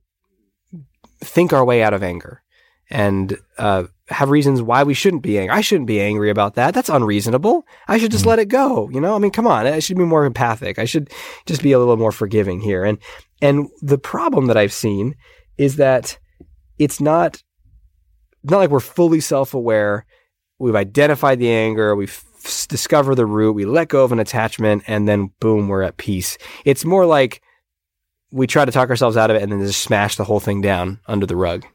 think 1.19 1.53
our 1.53 1.63
way 1.63 1.83
out 1.83 1.93
of 1.93 2.03
anger 2.03 2.41
and 2.89 3.37
uh, 3.57 3.85
have 4.09 4.29
reasons 4.29 4.61
why 4.61 4.83
we 4.83 4.93
shouldn't 4.93 5.23
be 5.23 5.39
angry. 5.39 5.55
I 5.55 5.61
shouldn't 5.61 5.87
be 5.87 6.01
angry 6.01 6.29
about 6.29 6.55
that. 6.55 6.73
That's 6.73 6.89
unreasonable. 6.89 7.65
I 7.87 7.97
should 7.97 8.11
just 8.11 8.25
mm. 8.25 8.29
let 8.29 8.39
it 8.39 8.49
go. 8.49 8.89
You 8.89 8.99
know, 8.99 9.15
I 9.15 9.19
mean, 9.19 9.31
come 9.31 9.47
on. 9.47 9.65
I 9.65 9.79
should 9.79 9.97
be 9.97 10.03
more 10.03 10.25
empathic. 10.25 10.77
I 10.77 10.85
should 10.85 11.09
just 11.45 11.63
be 11.63 11.71
a 11.71 11.79
little 11.79 11.97
more 11.97 12.11
forgiving 12.11 12.59
here. 12.59 12.83
And 12.83 12.97
and 13.41 13.69
the 13.81 13.97
problem 13.97 14.47
that 14.47 14.57
I've 14.57 14.73
seen 14.73 15.15
is 15.57 15.77
that 15.77 16.19
it's 16.77 16.99
not 16.99 17.41
not 18.43 18.57
like 18.57 18.69
we're 18.69 18.79
fully 18.81 19.21
self 19.21 19.53
aware. 19.53 20.05
We've 20.59 20.75
identified 20.75 21.39
the 21.39 21.49
anger. 21.49 21.95
We've 21.95 22.23
discovered 22.67 23.15
the 23.15 23.25
root. 23.25 23.53
We 23.53 23.65
let 23.65 23.89
go 23.89 24.03
of 24.03 24.11
an 24.11 24.19
attachment, 24.19 24.83
and 24.87 25.07
then 25.07 25.31
boom, 25.39 25.67
we're 25.67 25.83
at 25.83 25.97
peace. 25.97 26.37
It's 26.65 26.85
more 26.85 27.05
like 27.05 27.41
we 28.31 28.47
try 28.47 28.65
to 28.65 28.71
talk 28.71 28.89
ourselves 28.89 29.17
out 29.17 29.29
of 29.29 29.35
it 29.35 29.43
and 29.43 29.51
then 29.51 29.59
just 29.61 29.81
smash 29.81 30.15
the 30.15 30.23
whole 30.23 30.39
thing 30.39 30.61
down 30.61 30.99
under 31.07 31.25
the 31.25 31.35
rug. 31.35 31.65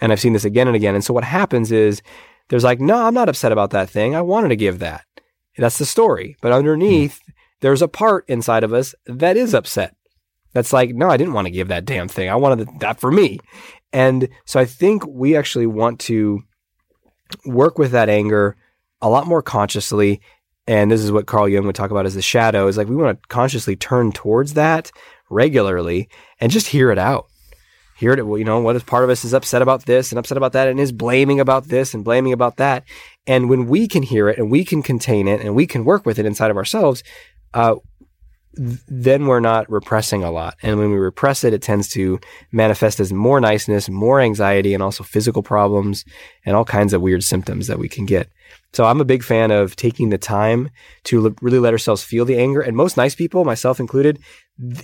And 0.00 0.12
I've 0.12 0.20
seen 0.20 0.34
this 0.34 0.44
again 0.44 0.66
and 0.66 0.76
again. 0.76 0.94
And 0.94 1.02
so 1.02 1.14
what 1.14 1.24
happens 1.24 1.72
is 1.72 2.02
there's 2.48 2.64
like, 2.64 2.80
no, 2.80 2.96
I'm 2.96 3.14
not 3.14 3.28
upset 3.28 3.52
about 3.52 3.70
that 3.70 3.90
thing. 3.90 4.14
I 4.14 4.20
wanted 4.20 4.48
to 4.48 4.56
give 4.56 4.78
that. 4.78 5.04
That's 5.56 5.78
the 5.78 5.86
story. 5.86 6.36
But 6.40 6.52
underneath, 6.52 7.20
mm. 7.28 7.32
there's 7.60 7.82
a 7.82 7.88
part 7.88 8.24
inside 8.28 8.64
of 8.64 8.72
us 8.72 8.94
that 9.06 9.36
is 9.36 9.54
upset. 9.54 9.96
That's 10.52 10.72
like, 10.72 10.94
no, 10.94 11.10
I 11.10 11.16
didn't 11.16 11.34
want 11.34 11.46
to 11.46 11.52
give 11.52 11.68
that 11.68 11.84
damn 11.84 12.08
thing. 12.08 12.28
I 12.28 12.36
wanted 12.36 12.68
that 12.80 13.00
for 13.00 13.10
me. 13.10 13.38
And 13.92 14.28
so 14.44 14.60
I 14.60 14.64
think 14.66 15.06
we 15.06 15.36
actually 15.36 15.66
want 15.66 15.98
to 16.00 16.42
work 17.44 17.78
with 17.78 17.90
that 17.92 18.08
anger 18.08 18.56
a 19.00 19.08
lot 19.08 19.26
more 19.26 19.42
consciously. 19.42 20.20
And 20.66 20.90
this 20.90 21.02
is 21.02 21.10
what 21.10 21.26
Carl 21.26 21.48
Jung 21.48 21.66
would 21.66 21.74
talk 21.74 21.90
about 21.90 22.06
as 22.06 22.14
the 22.14 22.22
shadow 22.22 22.66
is 22.66 22.76
like 22.76 22.88
we 22.88 22.96
want 22.96 23.20
to 23.22 23.28
consciously 23.28 23.74
turn 23.74 24.12
towards 24.12 24.54
that 24.54 24.90
regularly 25.30 26.08
and 26.40 26.52
just 26.52 26.68
hear 26.68 26.90
it 26.90 26.98
out 26.98 27.26
hear 27.98 28.12
it, 28.12 28.18
you 28.18 28.44
know, 28.44 28.60
what 28.60 28.76
is 28.76 28.84
part 28.84 29.02
of 29.02 29.10
us 29.10 29.24
is 29.24 29.34
upset 29.34 29.60
about 29.60 29.84
this 29.86 30.12
and 30.12 30.20
upset 30.20 30.36
about 30.36 30.52
that 30.52 30.68
and 30.68 30.78
is 30.78 30.92
blaming 30.92 31.40
about 31.40 31.64
this 31.64 31.94
and 31.94 32.04
blaming 32.04 32.32
about 32.32 32.56
that. 32.56 32.84
And 33.26 33.50
when 33.50 33.66
we 33.66 33.88
can 33.88 34.04
hear 34.04 34.28
it 34.28 34.38
and 34.38 34.52
we 34.52 34.64
can 34.64 34.82
contain 34.82 35.26
it 35.26 35.40
and 35.40 35.56
we 35.56 35.66
can 35.66 35.84
work 35.84 36.06
with 36.06 36.18
it 36.18 36.24
inside 36.24 36.52
of 36.52 36.56
ourselves, 36.56 37.02
uh, 37.54 37.74
then 38.58 39.26
we're 39.26 39.40
not 39.40 39.70
repressing 39.70 40.24
a 40.24 40.30
lot. 40.30 40.56
And 40.62 40.78
when 40.78 40.90
we 40.90 40.96
repress 40.96 41.44
it, 41.44 41.52
it 41.52 41.62
tends 41.62 41.88
to 41.90 42.18
manifest 42.50 42.98
as 42.98 43.12
more 43.12 43.40
niceness, 43.40 43.88
more 43.88 44.20
anxiety, 44.20 44.74
and 44.74 44.82
also 44.82 45.04
physical 45.04 45.42
problems 45.42 46.04
and 46.44 46.56
all 46.56 46.64
kinds 46.64 46.92
of 46.92 47.00
weird 47.00 47.22
symptoms 47.22 47.68
that 47.68 47.78
we 47.78 47.88
can 47.88 48.04
get. 48.04 48.28
So 48.72 48.84
I'm 48.84 49.00
a 49.00 49.04
big 49.04 49.22
fan 49.22 49.50
of 49.50 49.76
taking 49.76 50.10
the 50.10 50.18
time 50.18 50.70
to 51.04 51.34
really 51.40 51.58
let 51.58 51.72
ourselves 51.72 52.02
feel 52.02 52.24
the 52.24 52.38
anger. 52.38 52.60
And 52.60 52.76
most 52.76 52.96
nice 52.96 53.14
people, 53.14 53.44
myself 53.44 53.78
included, 53.78 54.18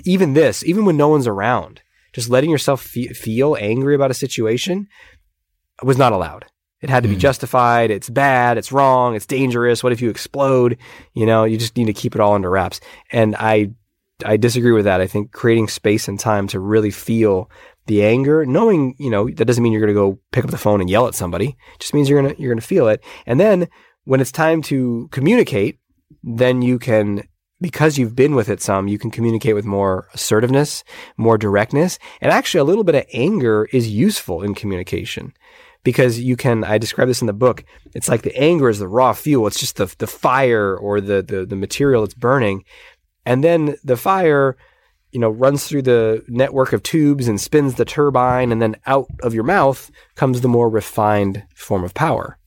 even 0.05 0.35
this, 0.35 0.65
even 0.65 0.85
when 0.85 0.97
no 0.97 1.09
one's 1.09 1.27
around, 1.27 1.83
just 2.13 2.31
letting 2.31 2.51
yourself 2.51 2.81
fe- 2.81 3.09
feel 3.09 3.57
angry 3.59 3.95
about 3.95 4.11
a 4.11 4.15
situation 4.15 4.89
was 5.83 5.99
not 5.99 6.13
allowed. 6.13 6.47
It 6.85 6.91
had 6.91 7.03
to 7.05 7.09
be 7.09 7.17
mm. 7.17 7.21
justified. 7.21 7.91
It's 7.91 8.11
bad. 8.11 8.59
It's 8.59 8.71
wrong. 8.71 9.17
It's 9.17 9.25
dangerous. 9.25 9.83
What 9.83 9.95
if 9.95 10.03
you 10.03 10.11
explode? 10.11 10.77
You 11.15 11.25
know, 11.25 11.45
you 11.45 11.57
just 11.57 11.79
need 11.79 11.87
to 11.87 11.95
keep 11.95 12.15
it 12.15 12.21
all 12.21 12.35
under 12.35 12.51
wraps. 12.51 12.79
And 13.11 13.35
I, 13.37 13.71
I 14.23 14.37
disagree 14.37 14.73
with 14.73 14.85
that. 14.85 15.01
I 15.01 15.07
think 15.07 15.33
creating 15.33 15.69
space 15.69 16.09
and 16.09 16.21
time 16.21 16.47
to 16.49 16.61
really 16.61 16.91
feel 16.91 17.51
the 17.87 18.05
anger, 18.05 18.45
knowing, 18.45 18.97
you 18.99 19.09
know, 19.09 19.31
that 19.31 19.47
doesn't 19.47 19.63
mean 19.63 19.73
you're 19.73 19.81
going 19.81 19.95
to 19.95 19.99
go 19.99 20.21
pick 20.31 20.45
up 20.45 20.51
the 20.51 20.59
phone 20.59 20.83
and 20.83 20.91
yell 20.91 21.07
at 21.07 21.15
somebody. 21.15 21.57
It 21.75 21.81
just 21.81 21.95
means 21.95 22.11
you're 22.11 22.21
going 22.21 22.35
to, 22.35 22.41
you're 22.41 22.53
going 22.53 22.61
to 22.61 22.67
feel 22.67 22.87
it. 22.89 23.03
And 23.25 23.41
then 23.41 23.67
when 24.05 24.21
it's 24.21 24.31
time 24.31 24.61
to 24.65 25.09
communicate, 25.11 25.79
then 26.23 26.61
you 26.61 26.79
can 26.79 27.23
because 27.63 27.97
you've 27.97 28.15
been 28.15 28.35
with 28.35 28.51
it 28.51 28.61
some, 28.61 28.89
you 28.89 28.99
can 28.99 29.11
communicate 29.11 29.55
with 29.55 29.65
more 29.65 30.07
assertiveness, 30.13 30.85
more 31.17 31.39
directness, 31.39 31.99
and 32.21 32.31
actually 32.31 32.61
a 32.61 32.65
little 32.65 32.85
bit 32.85 32.95
of 32.95 33.07
anger 33.15 33.71
is 33.73 33.89
useful 33.89 34.43
in 34.43 34.55
communication 34.55 35.33
because 35.85 36.19
you 36.19 36.37
can 36.37 36.65
I 36.65 36.79
describe 36.79 37.09
this 37.09 37.21
in 37.21 37.27
the 37.27 37.33
book. 37.33 37.65
It's 37.95 38.09
like 38.09 38.23
the 38.23 38.37
anger 38.37 38.69
is 38.69 38.79
the 38.79 38.89
raw 38.89 39.13
fuel. 39.13 39.47
It's 39.47 39.61
just 39.61 39.77
the 39.77 39.95
the 39.99 40.07
fire 40.07 40.77
or 40.77 41.01
the 41.01 41.23
the, 41.23 41.47
the 41.47 41.57
material 41.57 42.03
that's 42.03 42.15
burning. 42.15 42.65
And 43.27 43.43
then 43.45 43.77
the 43.85 43.97
fire, 43.97 44.57
you 45.13 45.21
know, 45.21 45.31
runs 45.31 45.67
through 45.67 45.83
the 45.83 46.25
network 46.29 46.73
of 46.73 46.83
tubes 46.83 47.29
and 47.29 47.41
spins 47.41 47.75
the 47.75 47.85
turbine 47.85 48.53
and 48.53 48.61
then 48.61 48.77
out 48.87 49.07
of 49.23 49.33
your 49.33 49.45
mouth 49.45 49.91
comes 50.17 50.41
the 50.41 50.49
more 50.49 50.69
refined 50.69 51.45
form 51.55 51.85
of 51.85 51.95
power. 51.95 52.39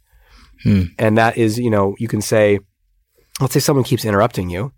Hmm. 0.63 0.83
And 0.99 1.17
that 1.17 1.37
is, 1.37 1.57
you 1.57 1.69
know, 1.69 1.95
you 1.97 2.07
can 2.07 2.21
say 2.21 2.59
let's 3.39 3.53
say 3.53 3.59
someone 3.59 3.85
keeps 3.85 4.05
interrupting 4.05 4.49
you 4.49 4.73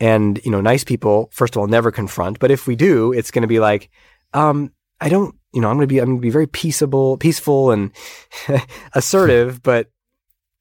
and, 0.00 0.40
you 0.44 0.50
know, 0.50 0.60
nice 0.60 0.84
people, 0.84 1.30
first 1.32 1.56
of 1.56 1.60
all, 1.60 1.66
never 1.66 1.90
confront. 1.90 2.38
But 2.38 2.50
if 2.50 2.66
we 2.66 2.76
do, 2.76 3.12
it's 3.12 3.30
going 3.30 3.42
to 3.42 3.48
be 3.48 3.60
like, 3.60 3.90
um, 4.34 4.72
I 5.00 5.08
don't, 5.08 5.34
you 5.56 5.62
know, 5.62 5.70
I'm 5.70 5.76
going 5.76 5.88
to 5.88 5.92
be, 5.92 6.00
I'm 6.00 6.04
going 6.04 6.18
to 6.18 6.20
be 6.20 6.28
very 6.28 6.46
peaceable, 6.46 7.16
peaceful 7.16 7.70
and 7.70 7.90
assertive, 8.94 9.62
but 9.62 9.88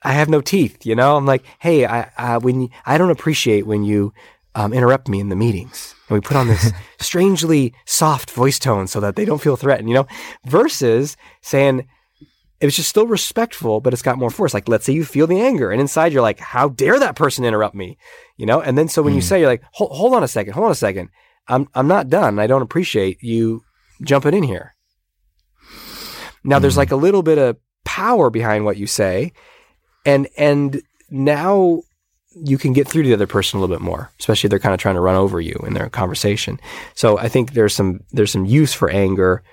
I 0.01 0.13
have 0.13 0.29
no 0.29 0.39
teeth, 0.39 0.86
you 0.86 0.95
know? 0.95 1.17
I'm 1.17 1.25
like, 1.25 1.43
hey, 1.60 1.86
I, 1.86 2.10
I 2.17 2.38
when 2.38 2.69
I 2.86 2.97
don't 2.97 3.12
appreciate 3.12 3.67
when 3.67 3.84
you 3.84 4.13
um, 4.55 4.71
interrupt 4.71 5.10
me 5.10 5.19
in 5.19 5.27
the 5.27 5.36
meetings. 5.36 5.93
And 6.08 6.15
we 6.15 6.21
put 6.21 6.38
on 6.38 6.47
this 6.47 6.71
strangely 7.01 7.73
soft 7.86 8.31
voice 8.31 8.58
tone 8.58 8.88
so 8.88 9.01
that 9.01 9.17
they 9.17 9.25
don't 9.25 9.41
feel 9.41 9.58
threatened, 9.58 9.89
you 9.89 9.95
know, 9.95 10.08
versus 10.45 11.17
saying, 11.41 11.89
it's 12.62 12.77
just 12.77 12.88
still 12.88 13.05
respectful, 13.05 13.81
but 13.81 13.91
it's 13.91 14.01
got 14.01 14.17
more 14.17 14.29
force. 14.29 14.53
Like, 14.53 14.69
let's 14.69 14.86
say 14.86 14.93
you 14.93 15.03
feel 15.03 15.27
the 15.27 15.41
anger, 15.41 15.71
and 15.71 15.81
inside 15.81 16.13
you're 16.13 16.21
like, 16.21 16.39
"How 16.39 16.69
dare 16.69 16.97
that 16.99 17.17
person 17.17 17.43
interrupt 17.43 17.75
me?" 17.75 17.97
You 18.38 18.45
know. 18.45 18.62
And 18.62 18.77
then 18.77 18.88
so 18.88 19.01
when 19.01 19.12
mm. 19.12 19.17
you 19.17 19.21
hmm. 19.21 19.27
say, 19.27 19.39
you're 19.41 19.49
like, 19.49 19.63
hold, 19.73 19.91
"Hold 19.91 20.13
on 20.13 20.23
a 20.23 20.27
second, 20.29 20.53
hold 20.53 20.67
on 20.67 20.71
a 20.71 20.75
second, 20.75 21.10
I'm 21.49 21.67
I'm 21.75 21.89
not 21.89 22.08
done. 22.08 22.39
I 22.39 22.47
don't 22.47 22.62
appreciate 22.62 23.21
you 23.21 23.62
jumping 24.01 24.34
in 24.34 24.43
here." 24.43 24.75
Now 26.45 26.60
mm. 26.60 26.62
there's 26.62 26.77
like 26.77 26.91
a 26.91 26.95
little 26.95 27.23
bit 27.23 27.38
of 27.38 27.58
power 27.84 28.29
behind 28.29 28.63
what 28.63 28.77
you 28.77 28.88
say, 28.88 29.34
and 30.05 30.27
and 30.38 30.81
now 31.10 31.81
you 32.36 32.58
can 32.58 32.73
get 32.73 32.88
through 32.88 33.03
to 33.03 33.10
the 33.10 33.13
other 33.13 33.27
person 33.27 33.58
a 33.58 33.62
little 33.62 33.75
bit 33.75 33.81
more, 33.81 34.12
especially 34.19 34.47
if 34.47 34.49
they're 34.49 34.60
kind 34.60 34.73
of 34.73 34.79
trying 34.79 34.95
to 34.95 35.01
run 35.01 35.15
over 35.15 35.39
you 35.39 35.55
in 35.65 35.73
their 35.73 35.89
conversation. 35.89 36.60
So 36.93 37.17
I 37.17 37.29
think 37.29 37.53
there's 37.53 37.73
some 37.73 38.01
there's 38.12 38.31
some 38.31 38.45
use 38.45 38.73
for 38.73 38.89
anger 38.89 39.43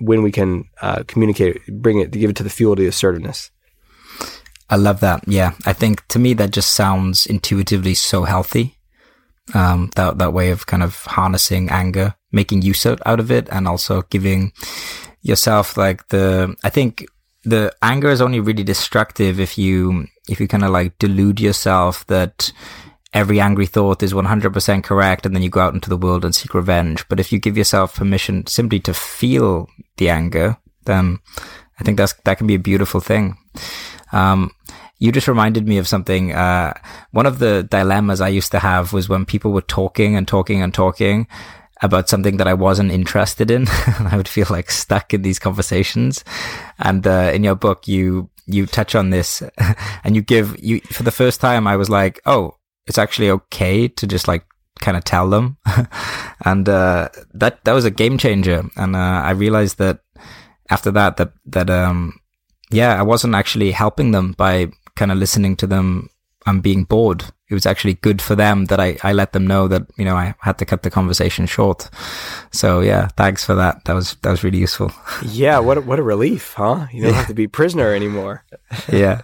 when 0.00 0.22
we 0.22 0.32
can 0.32 0.64
uh, 0.80 1.02
communicate, 1.06 1.60
bring 1.66 2.00
it, 2.00 2.10
give 2.10 2.30
it 2.30 2.36
to 2.36 2.42
the 2.42 2.50
fuel 2.50 2.74
to 2.76 2.82
the 2.82 2.88
assertiveness. 2.88 3.50
I 4.70 4.76
love 4.76 5.00
that. 5.00 5.24
Yeah, 5.26 5.52
I 5.66 5.72
think 5.72 6.06
to 6.08 6.18
me 6.18 6.32
that 6.34 6.52
just 6.52 6.72
sounds 6.72 7.26
intuitively 7.26 7.94
so 7.94 8.24
healthy. 8.24 8.76
Um, 9.52 9.90
that 9.96 10.18
that 10.18 10.32
way 10.32 10.52
of 10.52 10.66
kind 10.66 10.82
of 10.82 11.04
harnessing 11.06 11.70
anger, 11.70 12.14
making 12.30 12.62
use 12.62 12.86
out 12.86 13.20
of 13.20 13.30
it, 13.32 13.48
and 13.50 13.66
also 13.66 14.02
giving 14.02 14.52
yourself 15.22 15.76
like 15.76 16.08
the. 16.08 16.54
I 16.64 16.70
think 16.70 17.06
the 17.44 17.74
anger 17.82 18.10
is 18.10 18.20
only 18.20 18.40
really 18.40 18.64
destructive 18.64 19.40
if 19.40 19.56
you 19.56 20.06
if 20.28 20.40
you 20.40 20.46
kind 20.46 20.64
of 20.64 20.70
like 20.70 20.98
delude 20.98 21.40
yourself 21.40 22.06
that 22.06 22.52
every 23.12 23.40
angry 23.40 23.66
thought 23.66 24.02
is 24.02 24.12
100% 24.12 24.84
correct 24.84 25.26
and 25.26 25.34
then 25.34 25.42
you 25.42 25.50
go 25.50 25.60
out 25.60 25.74
into 25.74 25.90
the 25.90 25.96
world 25.96 26.24
and 26.24 26.34
seek 26.34 26.54
revenge. 26.54 27.06
But 27.08 27.18
if 27.18 27.32
you 27.32 27.40
give 27.40 27.56
yourself 27.56 27.96
permission 27.96 28.46
simply 28.46 28.78
to 28.80 28.94
feel 28.94 29.68
the 29.96 30.10
anger, 30.10 30.56
then 30.84 31.18
I 31.80 31.84
think 31.84 31.98
that's, 31.98 32.12
that 32.24 32.38
can 32.38 32.46
be 32.46 32.54
a 32.54 32.60
beautiful 32.60 33.00
thing. 33.00 33.36
Um, 34.12 34.52
you 34.98 35.10
just 35.10 35.28
reminded 35.28 35.66
me 35.66 35.78
of 35.78 35.88
something. 35.88 36.32
Uh, 36.32 36.74
one 37.10 37.26
of 37.26 37.38
the 37.38 37.66
dilemmas 37.68 38.20
I 38.20 38.28
used 38.28 38.52
to 38.52 38.58
have 38.58 38.92
was 38.92 39.08
when 39.08 39.24
people 39.24 39.50
were 39.50 39.62
talking 39.62 40.14
and 40.14 40.28
talking 40.28 40.62
and 40.62 40.72
talking 40.72 41.26
about 41.82 42.08
something 42.08 42.36
that 42.36 42.48
I 42.48 42.54
wasn't 42.54 42.92
interested 42.92 43.50
in. 43.50 43.66
I 43.98 44.16
would 44.16 44.28
feel 44.28 44.46
like 44.50 44.70
stuck 44.70 45.14
in 45.14 45.22
these 45.22 45.38
conversations. 45.38 46.24
And, 46.78 47.06
uh, 47.06 47.30
in 47.32 47.44
your 47.44 47.54
book, 47.54 47.88
you, 47.88 48.30
you 48.46 48.66
touch 48.66 48.94
on 48.94 49.10
this 49.10 49.42
and 50.04 50.14
you 50.14 50.22
give 50.22 50.56
you, 50.62 50.80
for 50.92 51.02
the 51.02 51.10
first 51.10 51.40
time, 51.40 51.66
I 51.66 51.76
was 51.76 51.88
like, 51.88 52.20
Oh, 52.26 52.56
it's 52.86 52.98
actually 52.98 53.30
okay 53.30 53.88
to 53.88 54.06
just 54.06 54.26
like 54.26 54.44
kind 54.80 54.96
of 54.96 55.04
tell 55.04 55.30
them. 55.30 55.56
and 56.44 56.68
uh, 56.68 57.08
that 57.34 57.64
that 57.64 57.72
was 57.72 57.84
a 57.84 57.90
game 57.90 58.18
changer. 58.18 58.64
And 58.76 58.96
uh, 58.96 59.22
I 59.24 59.30
realized 59.30 59.78
that 59.78 60.00
after 60.68 60.90
that, 60.92 61.16
that 61.16 61.32
that 61.46 61.70
um, 61.70 62.18
yeah, 62.70 62.98
I 62.98 63.02
wasn't 63.02 63.34
actually 63.34 63.70
helping 63.70 64.10
them 64.10 64.32
by 64.32 64.72
kind 64.96 65.12
of 65.12 65.18
listening 65.18 65.56
to 65.56 65.66
them 65.66 66.08
and 66.46 66.62
being 66.62 66.84
bored. 66.84 67.24
It 67.48 67.54
was 67.54 67.66
actually 67.66 67.94
good 67.94 68.22
for 68.22 68.36
them 68.36 68.66
that 68.66 68.78
I, 68.78 68.96
I 69.02 69.12
let 69.12 69.32
them 69.32 69.46
know 69.46 69.66
that 69.68 69.82
you 69.96 70.04
know 70.04 70.16
I 70.16 70.34
had 70.40 70.58
to 70.58 70.64
cut 70.64 70.82
the 70.82 70.90
conversation 70.90 71.46
short. 71.46 71.90
So 72.52 72.80
yeah, 72.80 73.08
thanks 73.16 73.44
for 73.44 73.54
that. 73.56 73.84
That 73.84 73.94
was 73.94 74.16
that 74.22 74.30
was 74.30 74.44
really 74.44 74.58
useful. 74.58 74.92
Yeah, 75.22 75.58
what 75.58 75.78
a, 75.78 75.80
what 75.80 75.98
a 75.98 76.02
relief, 76.02 76.54
huh? 76.54 76.86
You 76.92 77.02
don't 77.02 77.12
yeah. 77.12 77.18
have 77.18 77.26
to 77.26 77.34
be 77.34 77.46
prisoner 77.46 77.92
anymore. 77.92 78.44
yeah, 78.92 79.22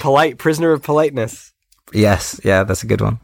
polite 0.00 0.38
prisoner 0.38 0.72
of 0.72 0.82
politeness. 0.82 1.52
Yes, 1.92 2.40
yeah, 2.42 2.64
that's 2.64 2.82
a 2.82 2.86
good 2.86 3.02
one. 3.02 3.20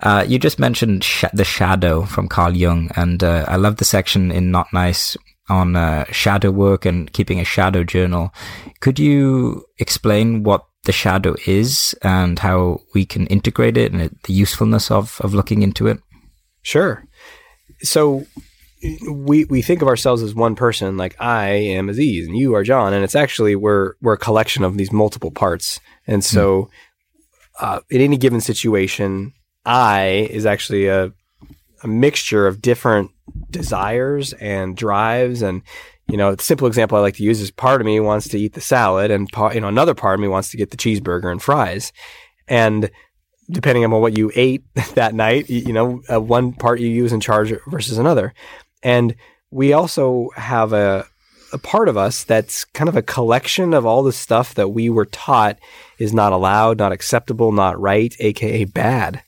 Uh, 0.00 0.24
you 0.26 0.38
just 0.38 0.58
mentioned 0.58 1.02
sh- 1.02 1.24
the 1.32 1.44
shadow 1.44 2.02
from 2.02 2.28
Carl 2.28 2.54
Jung, 2.54 2.90
and 2.94 3.24
uh, 3.24 3.46
I 3.48 3.56
love 3.56 3.76
the 3.76 3.86
section 3.86 4.30
in 4.30 4.50
Not 4.50 4.70
Nice 4.72 5.16
on 5.48 5.76
uh, 5.76 6.04
shadow 6.12 6.50
work 6.50 6.84
and 6.84 7.12
keeping 7.12 7.40
a 7.40 7.44
shadow 7.44 7.84
journal. 7.84 8.32
Could 8.80 8.98
you 8.98 9.64
explain 9.78 10.42
what 10.42 10.66
the 10.84 10.92
shadow 10.92 11.34
is 11.46 11.94
and 12.02 12.38
how 12.38 12.80
we 12.94 13.04
can 13.04 13.26
integrate 13.28 13.76
it 13.76 13.92
and 13.92 14.16
the 14.24 14.32
usefulness 14.32 14.90
of, 14.90 15.20
of 15.20 15.34
looking 15.34 15.62
into 15.62 15.86
it? 15.86 15.98
Sure. 16.62 17.04
So 17.80 18.26
we 19.08 19.44
we 19.44 19.62
think 19.62 19.80
of 19.82 19.88
ourselves 19.88 20.22
as 20.22 20.34
one 20.34 20.56
person, 20.56 20.96
like 20.96 21.14
I 21.20 21.48
am 21.50 21.88
Aziz 21.88 22.26
and 22.26 22.36
you 22.36 22.54
are 22.54 22.64
John, 22.64 22.92
and 22.92 23.04
it's 23.04 23.14
actually 23.14 23.54
we're 23.54 23.94
we're 24.00 24.14
a 24.14 24.18
collection 24.18 24.64
of 24.64 24.76
these 24.76 24.92
multiple 24.92 25.30
parts. 25.30 25.78
And 26.06 26.24
so, 26.24 26.68
uh, 27.60 27.80
in 27.90 28.00
any 28.00 28.16
given 28.16 28.40
situation, 28.40 29.34
I 29.64 30.28
is 30.30 30.46
actually 30.46 30.88
a 30.88 31.12
a 31.84 31.88
mixture 31.88 32.46
of 32.46 32.62
different 32.62 33.10
desires 33.50 34.32
and 34.34 34.76
drives 34.76 35.42
and 35.42 35.62
you 36.12 36.18
know, 36.18 36.34
the 36.34 36.44
simple 36.44 36.66
example 36.66 36.98
I 36.98 37.00
like 37.00 37.16
to 37.16 37.22
use 37.22 37.40
is 37.40 37.50
part 37.50 37.80
of 37.80 37.86
me 37.86 37.98
wants 37.98 38.28
to 38.28 38.38
eat 38.38 38.52
the 38.52 38.60
salad 38.60 39.10
and 39.10 39.30
you 39.54 39.60
know, 39.60 39.68
another 39.68 39.94
part 39.94 40.14
of 40.14 40.20
me 40.20 40.28
wants 40.28 40.50
to 40.50 40.58
get 40.58 40.70
the 40.70 40.76
cheeseburger 40.76 41.32
and 41.32 41.42
fries. 41.42 41.90
And 42.46 42.90
depending 43.50 43.82
on 43.82 43.90
what 43.92 44.18
you 44.18 44.30
ate 44.34 44.62
that 44.94 45.14
night, 45.14 45.48
you 45.48 45.72
know, 45.72 46.02
uh, 46.12 46.20
one 46.20 46.52
part 46.52 46.80
you 46.80 46.88
use 46.88 47.14
in 47.14 47.20
charge 47.20 47.54
versus 47.66 47.96
another. 47.96 48.34
And 48.82 49.16
we 49.50 49.72
also 49.72 50.28
have 50.36 50.74
a, 50.74 51.06
a 51.50 51.56
part 51.56 51.88
of 51.88 51.96
us 51.96 52.24
that's 52.24 52.66
kind 52.66 52.90
of 52.90 52.96
a 52.96 53.02
collection 53.02 53.72
of 53.72 53.86
all 53.86 54.02
the 54.02 54.12
stuff 54.12 54.54
that 54.56 54.68
we 54.68 54.90
were 54.90 55.06
taught 55.06 55.58
is 55.98 56.12
not 56.12 56.34
allowed, 56.34 56.76
not 56.76 56.92
acceptable, 56.92 57.52
not 57.52 57.80
right, 57.80 58.14
aka 58.18 58.66
bad. 58.66 59.22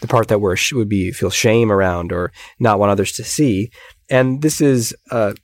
The 0.00 0.06
part 0.06 0.28
that 0.28 0.40
we're 0.40 0.56
would 0.74 0.88
be 0.88 1.10
feel 1.10 1.30
shame 1.30 1.72
around 1.72 2.12
or 2.12 2.30
not 2.60 2.78
want 2.78 2.92
others 2.92 3.10
to 3.12 3.24
see. 3.24 3.72
And 4.08 4.42
this 4.42 4.60
is 4.60 4.94
uh, 5.10 5.34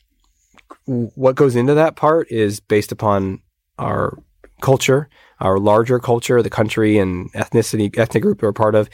what 0.87 1.35
goes 1.35 1.57
into 1.57 1.75
that 1.75 1.97
part 1.97 2.31
is 2.31 2.61
based 2.61 2.93
upon 2.93 3.43
our 3.79 4.19
culture, 4.61 5.09
our 5.41 5.59
larger 5.59 5.99
culture, 5.99 6.43
the 6.43 6.51
country 6.51 6.99
and 6.99 7.33
ethnicity, 7.35 7.97
ethnic 7.99 8.23
group 8.23 8.41
we're 8.41 8.53
part 8.53 8.75
of, 8.75 8.89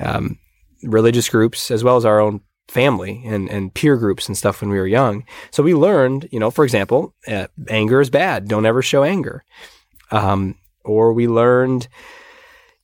um, 0.00 0.38
religious 0.82 1.28
groups, 1.28 1.70
as 1.70 1.82
well 1.82 1.96
as 1.96 2.04
our 2.04 2.20
own 2.20 2.40
family 2.68 3.22
and, 3.24 3.48
and 3.48 3.72
peer 3.74 3.96
groups 3.96 4.26
and 4.26 4.36
stuff 4.36 4.60
when 4.60 4.70
we 4.70 4.78
were 4.78 4.86
young. 4.86 5.24
So 5.50 5.62
we 5.62 5.74
learned, 5.74 6.28
you 6.32 6.40
know, 6.40 6.50
for 6.50 6.64
example, 6.64 7.14
uh, 7.28 7.46
anger 7.68 8.00
is 8.00 8.10
bad. 8.10 8.48
Don't 8.48 8.66
ever 8.66 8.82
show 8.82 9.04
anger. 9.04 9.44
Um, 10.10 10.56
or 10.84 11.12
we 11.12 11.28
learned, 11.28 11.88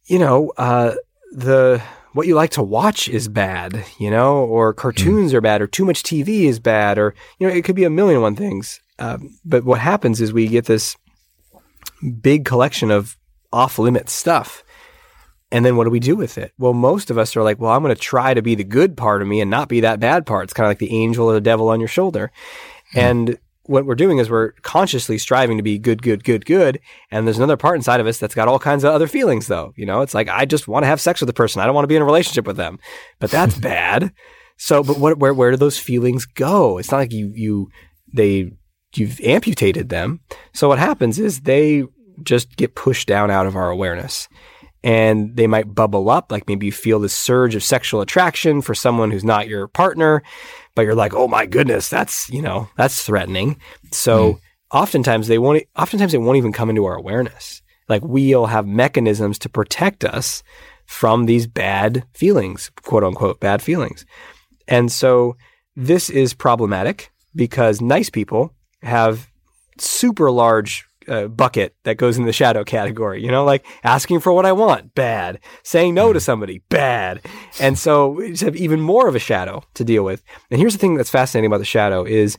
you 0.07 0.18
know, 0.18 0.53
uh, 0.57 0.94
the 1.33 1.83
what 2.12 2.27
you 2.27 2.35
like 2.35 2.51
to 2.51 2.62
watch 2.62 3.09
is 3.09 3.29
bad, 3.29 3.85
you 3.98 4.11
know, 4.11 4.38
or 4.38 4.72
cartoons 4.75 5.33
mm. 5.33 5.35
are 5.35 5.40
bad, 5.40 5.62
or 5.62 5.66
too 5.66 5.85
much 5.85 6.03
TV 6.03 6.44
is 6.44 6.59
bad, 6.61 6.98
or 6.98 7.14
you 7.38 7.46
know, 7.46 7.53
it 7.53 7.64
could 7.64 7.77
be 7.77 7.85
a 7.85 7.90
million 7.90 8.16
and 8.16 8.22
one 8.22 8.37
things. 8.37 8.81
Um, 8.98 9.38
but 9.44 9.64
what 9.64 9.81
happens 9.81 10.20
is 10.20 10.33
we 10.33 10.46
get 10.46 10.66
this 10.66 10.96
big 12.20 12.44
collection 12.44 12.90
of 12.90 13.16
off 13.53 13.79
limits 13.79 14.12
stuff. 14.12 14.62
And 15.51 15.66
then 15.66 15.77
what 15.77 15.85
do 15.85 15.90
we 15.90 16.01
do 16.01 16.16
with 16.16 16.38
it? 16.38 16.53
Well, 16.59 16.72
most 16.72 17.11
of 17.11 17.18
us 17.18 17.37
are 17.37 17.42
like, 17.42 17.61
well, 17.61 17.72
I'm 17.72 17.83
going 17.83 17.94
to 17.94 18.01
try 18.01 18.33
to 18.33 18.40
be 18.40 18.55
the 18.55 18.64
good 18.64 18.96
part 18.96 19.20
of 19.20 19.29
me 19.29 19.40
and 19.40 19.51
not 19.51 19.68
be 19.68 19.81
that 19.81 20.01
bad 20.01 20.25
part. 20.25 20.44
It's 20.44 20.55
kind 20.55 20.66
of 20.66 20.70
like 20.70 20.79
the 20.79 20.94
angel 20.94 21.29
or 21.29 21.35
the 21.35 21.42
devil 21.42 21.68
on 21.68 21.79
your 21.79 21.88
shoulder. 21.88 22.33
Mm. 22.94 23.03
And 23.03 23.38
what 23.64 23.87
we're 23.87 23.94
doing 23.94 24.18
is 24.18 24.29
we're 24.29 24.53
consciously 24.62 25.18
striving 25.18 25.57
to 25.57 25.62
be 25.62 25.79
good, 25.79 26.03
good, 26.03 26.25
good, 26.25 26.44
good. 26.44 26.81
And 27.11 27.27
there's 27.27 27.38
another 27.38 27.57
part 27.57 27.77
inside 27.77 28.01
of 28.01 28.07
us 28.07 28.18
that's 28.18 28.35
got 28.35 28.48
all 28.48 28.59
kinds 28.59 28.85
of 28.85 28.92
other 28.92 29.07
feelings, 29.07 29.46
though. 29.46 29.72
You 29.77 29.87
know, 29.87 30.01
it's 30.03 30.14
like, 30.14 30.29
I 30.29 30.44
just 30.44 30.66
want 30.66 30.83
to 30.83 30.88
have 30.88 31.01
sex 31.01 31.20
with 31.20 31.29
the 31.29 31.33
person. 31.33 31.61
I 31.61 31.66
don't 31.66 31.75
want 31.75 31.85
to 31.85 31.88
be 31.88 31.96
in 31.96 32.03
a 32.03 32.07
relationship 32.07 32.46
with 32.46 32.57
them. 32.57 32.79
But 33.20 33.31
that's 33.31 33.59
bad. 33.61 34.12
So, 34.57 34.83
but 34.83 34.98
what, 34.98 35.18
where, 35.18 35.35
where 35.35 35.51
do 35.51 35.57
those 35.57 35.79
feelings 35.79 36.27
go? 36.27 36.79
It's 36.79 36.90
not 36.90 36.98
like 36.98 37.12
you, 37.12 37.33
you, 37.35 37.68
they, 38.12 38.51
you've 38.94 39.20
amputated 39.20 39.88
them. 39.88 40.20
So 40.53 40.68
what 40.68 40.79
happens 40.79 41.18
is 41.18 41.40
they 41.40 41.85
just 42.22 42.57
get 42.57 42.75
pushed 42.75 43.09
down 43.09 43.31
out 43.31 43.46
of 43.46 43.57
our 43.57 43.70
awareness 43.70 44.29
and 44.85 45.37
they 45.37 45.46
might 45.46 45.75
bubble 45.75 46.11
up. 46.11 46.33
Like 46.33 46.48
maybe 46.48 46.66
you 46.66 46.72
feel 46.72 46.98
this 46.98 47.16
surge 47.16 47.55
of 47.55 47.62
sexual 47.62 48.01
attraction 48.01 48.61
for 48.62 48.75
someone 48.75 49.11
who's 49.11 49.25
not 49.25 49.48
your 49.48 49.68
partner, 49.68 50.22
but 50.74 50.82
you're 50.82 50.94
like, 50.94 51.14
oh 51.14 51.28
my 51.28 51.46
goodness, 51.46 51.88
that's 51.88 52.28
you 52.30 52.42
know 52.42 52.68
that's 52.76 53.04
threatening. 53.04 53.58
So 53.90 54.35
mm. 54.35 54.40
oftentimes 54.70 55.28
they 55.28 55.38
won't. 55.38 55.64
Oftentimes 55.76 56.12
they 56.12 56.18
won't 56.18 56.38
even 56.38 56.52
come 56.52 56.70
into 56.70 56.85
our 56.85 56.94
awareness. 56.94 57.62
Like 57.88 58.02
we'll 58.04 58.46
have 58.46 58.66
mechanisms 58.66 59.38
to 59.40 59.48
protect 59.48 60.04
us 60.04 60.42
from 60.87 61.26
these 61.26 61.46
bad 61.46 62.04
feelings, 62.14 62.70
quote 62.82 63.04
unquote, 63.04 63.40
bad 63.40 63.62
feelings. 63.62 64.04
And 64.68 64.90
so 64.90 65.37
this 65.76 66.11
is 66.11 66.35
problematic 66.35 67.11
because 67.35 67.80
nice 67.80 68.11
people 68.11 68.54
have 68.82 69.30
super 69.78 70.30
large 70.30 70.87
uh, 71.08 71.28
bucket 71.28 71.74
that 71.84 71.96
goes 71.96 72.18
in 72.18 72.24
the 72.24 72.32
shadow 72.32 72.64
category. 72.64 73.22
You 73.22 73.30
know, 73.30 73.44
like 73.44 73.64
asking 73.84 74.20
for 74.20 74.32
what 74.32 74.46
I 74.46 74.52
want, 74.52 74.94
bad. 74.94 75.40
Saying 75.62 75.94
no 75.94 76.12
to 76.12 76.18
hmm. 76.18 76.22
somebody, 76.22 76.62
bad. 76.68 77.20
And 77.60 77.78
so 77.78 78.08
we 78.08 78.30
just 78.30 78.42
have 78.42 78.56
even 78.56 78.80
more 78.80 79.08
of 79.08 79.14
a 79.14 79.20
shadow 79.20 79.64
to 79.74 79.84
deal 79.84 80.04
with. 80.04 80.22
And 80.50 80.60
here's 80.60 80.72
the 80.72 80.78
thing 80.78 80.96
that's 80.96 81.10
fascinating 81.10 81.46
about 81.46 81.58
the 81.58 81.64
shadow 81.64 82.04
is 82.04 82.38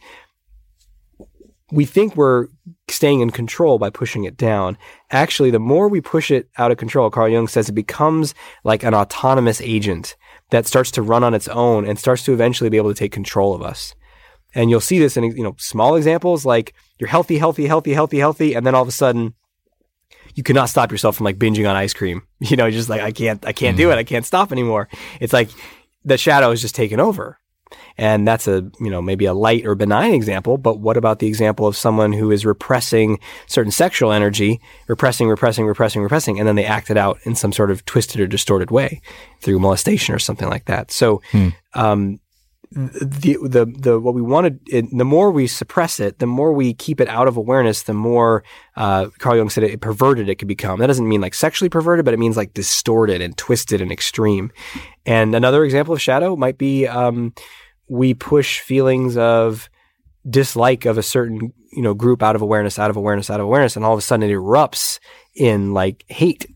we 1.72 1.86
think 1.86 2.16
we're 2.16 2.48
staying 2.88 3.22
in 3.22 3.32
control 3.32 3.80
by 3.80 3.90
pushing 3.90 4.26
it 4.26 4.38
down. 4.38 4.78
Actually, 5.10 5.50
the 5.50 5.60
more 5.60 5.88
we 5.88 6.02
push 6.02 6.30
it 6.30 6.48
out 6.60 6.72
of 6.72 6.78
control, 6.78 7.10
Carl 7.10 7.30
Jung 7.30 7.48
says 7.48 7.68
it 7.68 7.74
becomes 7.74 8.36
like 8.64 8.84
an 8.84 8.94
autonomous 8.94 9.60
agent 9.60 10.16
that 10.52 10.68
starts 10.68 10.92
to 10.92 11.02
run 11.02 11.24
on 11.24 11.34
its 11.34 11.48
own 11.48 11.86
and 11.86 11.98
starts 11.98 12.24
to 12.26 12.34
eventually 12.34 12.70
be 12.70 12.78
able 12.78 12.94
to 12.94 13.00
take 13.00 13.12
control 13.12 13.56
of 13.56 13.64
us. 13.64 13.96
And 14.56 14.70
you'll 14.70 14.82
see 14.82 15.00
this 15.00 15.18
in 15.18 15.24
you 15.24 15.44
know 15.44 15.56
small 15.58 15.96
examples 15.96 16.46
like 16.46 16.74
you're 17.00 17.10
healthy, 17.10 17.38
healthy, 17.38 17.66
healthy, 17.66 17.94
healthy, 17.94 18.20
healthy, 18.20 18.54
and 18.54 18.66
then 18.66 18.76
all 18.76 18.82
of 18.82 18.88
a 18.88 18.92
sudden 18.92 19.34
you 20.36 20.44
cannot 20.44 20.70
stop 20.70 20.92
yourself 20.92 21.18
from 21.18 21.26
like 21.26 21.38
binging 21.38 21.70
on 21.70 21.76
ice 21.76 21.94
cream. 21.94 22.24
You 22.44 22.58
know, 22.58 22.70
just 22.70 22.90
like 22.90 23.02
I 23.02 23.14
can't, 23.14 23.46
I 23.46 23.54
can't 23.54 23.76
mm. 23.76 23.80
do 23.80 23.92
it. 23.92 23.96
I 23.96 24.04
can't 24.04 24.26
stop 24.26 24.52
anymore. 24.52 24.90
It's 25.22 25.32
like 25.32 25.50
the 26.04 26.18
shadow 26.18 26.52
is 26.52 26.60
just 26.60 26.76
taken 26.76 27.00
over. 27.00 27.40
And 27.98 28.28
that's 28.28 28.48
a, 28.50 28.70
you 28.82 28.90
know, 28.90 29.02
maybe 29.02 29.26
a 29.26 29.34
light 29.34 29.66
or 29.66 29.76
benign 29.76 30.14
example, 30.14 30.58
but 30.58 30.80
what 30.80 30.98
about 30.98 31.20
the 31.20 31.28
example 31.28 31.68
of 31.68 31.78
someone 31.78 32.12
who 32.12 32.32
is 32.32 32.46
repressing 32.46 33.18
certain 33.48 33.72
sexual 33.72 34.12
energy, 34.12 34.60
repressing, 34.88 35.30
repressing, 35.30 35.66
repressing, 35.66 36.02
repressing, 36.02 36.38
and 36.38 36.48
then 36.48 36.56
they 36.56 36.66
act 36.66 36.92
it 36.92 36.98
out 36.98 37.18
in 37.24 37.34
some 37.34 37.54
sort 37.54 37.72
of 37.72 37.86
twisted 37.86 38.20
or 38.20 38.28
distorted 38.28 38.72
way 38.72 39.02
through 39.42 39.58
molestation 39.58 40.14
or 40.14 40.20
something 40.20 40.50
like 40.50 40.66
that. 40.66 40.92
So, 40.92 41.22
hmm. 41.32 41.50
um, 41.76 42.20
the 42.76 43.38
the 43.44 43.66
the 43.66 44.00
what 44.00 44.16
we 44.16 44.22
wanted 44.22 44.60
the 44.66 45.06
more 45.06 45.30
we 45.30 45.46
suppress 45.46 46.00
it 46.00 46.18
the 46.18 46.26
more 46.26 46.52
we 46.54 46.74
keep 46.74 47.00
it 47.00 47.08
out 47.08 47.28
of 47.28 47.38
awareness 47.38 47.84
the 47.84 47.94
more 47.94 48.44
uh, 48.76 49.08
Carl 49.20 49.38
Jung 49.38 49.50
said 49.50 49.64
it, 49.64 49.80
perverted 49.82 50.28
it 50.28 50.36
could 50.36 50.48
become. 50.48 50.80
That 50.80 50.88
doesn't 50.88 51.08
mean 51.08 51.22
like 51.22 51.36
sexually 51.36 51.70
perverted 51.70 52.06
but 52.06 52.14
it 52.14 52.20
means 52.20 52.36
like 52.36 52.54
distorted 52.54 53.22
and 53.22 53.38
twisted 53.38 53.82
and 53.82 53.92
extreme. 53.92 54.52
And 55.06 55.36
another 55.36 55.64
example 55.64 55.94
of 55.94 56.02
shadow 56.02 56.36
might 56.36 56.58
be 56.58 56.88
um, 56.88 57.34
we 57.88 58.14
push 58.14 58.60
feelings 58.60 59.18
of 59.18 59.70
dislike 60.28 60.86
of 60.86 60.98
a 60.98 61.04
certain 61.04 61.54
you 61.72 61.82
know 61.82 61.94
group 61.94 62.24
out 62.24 62.36
of 62.36 62.42
awareness 62.42 62.80
out 62.80 62.90
of 62.90 62.96
awareness 62.96 63.30
out 63.30 63.40
of 63.40 63.46
awareness 63.46 63.76
and 63.76 63.84
all 63.84 63.94
of 63.94 64.00
a 64.00 64.02
sudden 64.02 64.30
it 64.30 64.34
erupts 64.34 65.00
in 65.36 65.74
like 65.74 66.06
hate 66.08 66.53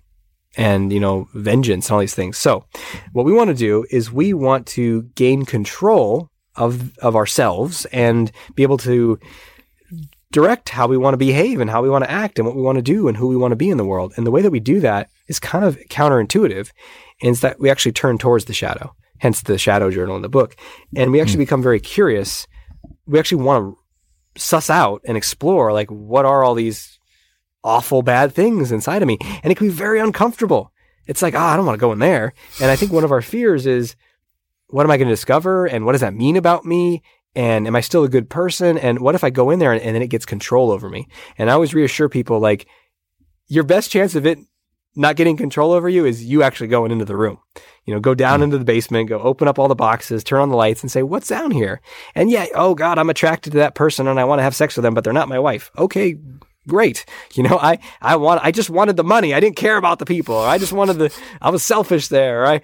and 0.58 0.92
you 0.92 1.00
know 1.00 1.30
vengeance 1.34 1.88
and 1.88 1.94
all 1.94 2.00
these 2.00 2.16
things. 2.16 2.38
So 2.38 2.66
what 3.14 3.26
we 3.26 3.32
want 3.32 3.50
to 3.50 3.54
do 3.54 3.86
is 3.90 4.12
we 4.12 4.34
want 4.34 4.66
to 4.68 5.04
gain 5.16 5.46
control 5.46 6.30
of 6.56 6.98
of 6.98 7.16
ourselves 7.16 7.86
and 7.94 8.32
be 8.56 8.64
able 8.64 8.78
to 8.80 9.20
direct 10.32 10.70
how 10.70 10.88
we 10.88 10.98
want 10.98 11.14
to 11.14 11.18
behave 11.18 11.62
and 11.62 11.70
how 11.70 11.82
we 11.82 11.90
want 11.90 12.04
to 12.04 12.12
act 12.12 12.38
and 12.38 12.46
what 12.46 12.56
we 12.56 12.62
want 12.62 12.78
to 12.78 12.82
do 12.82 13.08
and 13.08 13.16
who 13.16 13.28
we 13.28 13.38
want 13.38 13.54
to 13.54 13.56
be 13.56 13.70
in 13.70 13.78
the 13.78 13.86
world. 13.86 14.14
And 14.18 14.28
the 14.28 14.32
way 14.32 14.42
that 14.42 14.52
we 14.52 14.60
do 14.60 14.82
that 14.82 15.10
is 15.28 15.40
kind 15.40 15.64
of 15.64 15.80
counterintuitive, 15.90 16.72
and 17.22 17.32
it's 17.32 17.40
that 17.42 17.60
we 17.60 17.70
actually 17.70 17.94
turn 17.94 18.18
towards 18.18 18.46
the 18.46 18.54
shadow. 18.54 18.94
Hence 19.20 19.42
the 19.42 19.58
shadow 19.58 19.90
journal 19.90 20.16
in 20.16 20.22
the 20.22 20.30
book, 20.30 20.56
and 20.96 21.12
we 21.12 21.22
actually 21.22 21.38
mm. 21.38 21.48
become 21.48 21.64
very 21.64 21.80
curious. 21.80 22.46
We 23.08 23.18
actually 23.18 23.44
want 23.44 23.76
to 24.36 24.42
suss 24.42 24.70
out 24.70 25.02
and 25.06 25.18
explore 25.18 25.74
like 25.74 25.90
what 25.90 26.26
are 26.26 26.44
all 26.44 26.54
these 26.54 26.97
awful 27.68 28.02
bad 28.02 28.34
things 28.34 28.72
inside 28.72 29.02
of 29.02 29.08
me. 29.08 29.18
And 29.44 29.52
it 29.52 29.56
can 29.56 29.68
be 29.68 29.74
very 29.74 30.00
uncomfortable. 30.00 30.72
It's 31.06 31.22
like, 31.22 31.36
ah, 31.36 31.50
oh, 31.50 31.54
I 31.54 31.58
don't 31.58 31.66
want 31.66 31.78
to 31.78 31.82
go 31.82 31.92
in 31.92 32.00
there. 32.00 32.34
And 32.62 32.72
I 32.72 32.76
think 32.76 32.92
one 32.92 33.04
of 33.04 33.12
our 33.12 33.22
fears 33.22 33.66
is, 33.66 33.96
what 34.68 34.86
am 34.86 34.92
I 34.92 34.98
going 34.98 35.08
to 35.08 35.14
discover? 35.14 35.66
And 35.66 35.86
what 35.86 35.92
does 35.92 36.02
that 36.02 36.14
mean 36.14 36.38
about 36.38 36.66
me? 36.66 37.04
And 37.36 37.68
am 37.68 37.76
I 37.76 37.82
still 37.82 38.04
a 38.04 38.10
good 38.10 38.30
person? 38.30 38.78
And 38.78 39.00
what 39.00 39.16
if 39.16 39.24
I 39.24 39.30
go 39.30 39.50
in 39.50 39.60
there 39.60 39.74
and, 39.74 39.82
and 39.82 39.94
then 39.94 40.02
it 40.02 40.10
gets 40.10 40.26
control 40.26 40.72
over 40.72 40.90
me? 40.90 41.08
And 41.38 41.50
I 41.50 41.54
always 41.54 41.74
reassure 41.74 42.10
people 42.10 42.40
like, 42.40 42.68
your 43.48 43.64
best 43.64 43.92
chance 43.92 44.16
of 44.16 44.26
it 44.26 44.40
not 44.96 45.16
getting 45.16 45.38
control 45.38 45.72
over 45.72 45.88
you 45.88 46.06
is 46.06 46.26
you 46.26 46.42
actually 46.44 46.68
going 46.68 46.92
into 46.92 47.06
the 47.06 47.16
room. 47.16 47.38
You 47.86 47.94
know, 47.94 48.00
go 48.00 48.16
down 48.16 48.40
mm. 48.40 48.44
into 48.46 48.58
the 48.58 48.66
basement, 48.66 49.08
go 49.08 49.20
open 49.20 49.48
up 49.48 49.60
all 49.60 49.68
the 49.68 49.76
boxes, 49.76 50.24
turn 50.24 50.42
on 50.42 50.50
the 50.50 50.58
lights 50.58 50.82
and 50.82 50.92
say, 50.92 51.04
what's 51.04 51.28
down 51.28 51.52
here? 51.52 51.80
And 52.16 52.32
yeah, 52.32 52.48
oh 52.56 52.74
God, 52.76 52.98
I'm 52.98 53.10
attracted 53.10 53.52
to 53.52 53.60
that 53.60 53.76
person 53.76 54.08
and 54.08 54.20
I 54.20 54.26
want 54.26 54.40
to 54.40 54.44
have 54.44 54.56
sex 54.56 54.76
with 54.76 54.84
them, 54.84 54.96
but 54.96 55.04
they're 55.04 55.14
not 55.14 55.30
my 55.30 55.40
wife. 55.40 55.70
Okay, 55.78 56.18
great. 56.68 57.06
You 57.34 57.44
know, 57.44 57.58
I, 57.60 57.80
I 58.02 58.16
want, 58.18 58.42
I 58.44 58.52
just 58.52 58.70
wanted 58.70 58.98
the 58.98 59.04
money. 59.04 59.34
I 59.34 59.40
didn't 59.40 59.56
care 59.56 59.78
about 59.78 60.00
the 60.00 60.06
people. 60.06 60.38
I 60.38 60.58
just 60.58 60.74
wanted 60.74 60.98
the, 60.98 61.16
I 61.42 61.50
was 61.50 61.64
selfish 61.64 62.10
there. 62.10 62.46
I, 62.46 62.62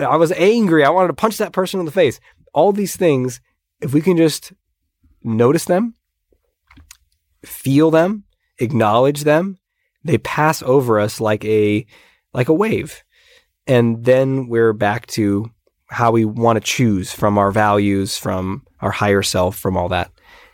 I 0.00 0.16
was 0.16 0.32
angry. 0.32 0.84
I 0.84 0.90
wanted 0.90 1.08
to 1.08 1.14
punch 1.14 1.38
that 1.38 1.52
person 1.52 1.80
in 1.80 1.86
the 1.86 1.92
face. 1.92 2.20
All 2.52 2.72
these 2.72 2.96
things, 2.96 3.40
if 3.80 3.94
we 3.94 4.00
can 4.00 4.16
just 4.16 4.52
notice 5.22 5.64
them, 5.64 5.94
feel 7.44 7.90
them, 7.90 8.24
acknowledge 8.58 9.24
them, 9.24 9.58
they 10.04 10.18
pass 10.18 10.62
over 10.62 11.00
us 11.00 11.20
like 11.20 11.44
a, 11.44 11.86
like 12.32 12.48
a 12.48 12.54
wave. 12.54 13.02
And 13.66 14.04
then 14.04 14.48
we're 14.48 14.72
back 14.72 15.06
to 15.08 15.50
how 15.88 16.10
we 16.10 16.24
want 16.24 16.56
to 16.56 16.60
choose 16.60 17.12
from 17.12 17.38
our 17.38 17.50
values, 17.50 18.16
from 18.16 18.64
our 18.80 18.90
higher 18.90 19.22
self, 19.22 19.56
from 19.56 19.76
all 19.76 19.88
that. 19.88 20.10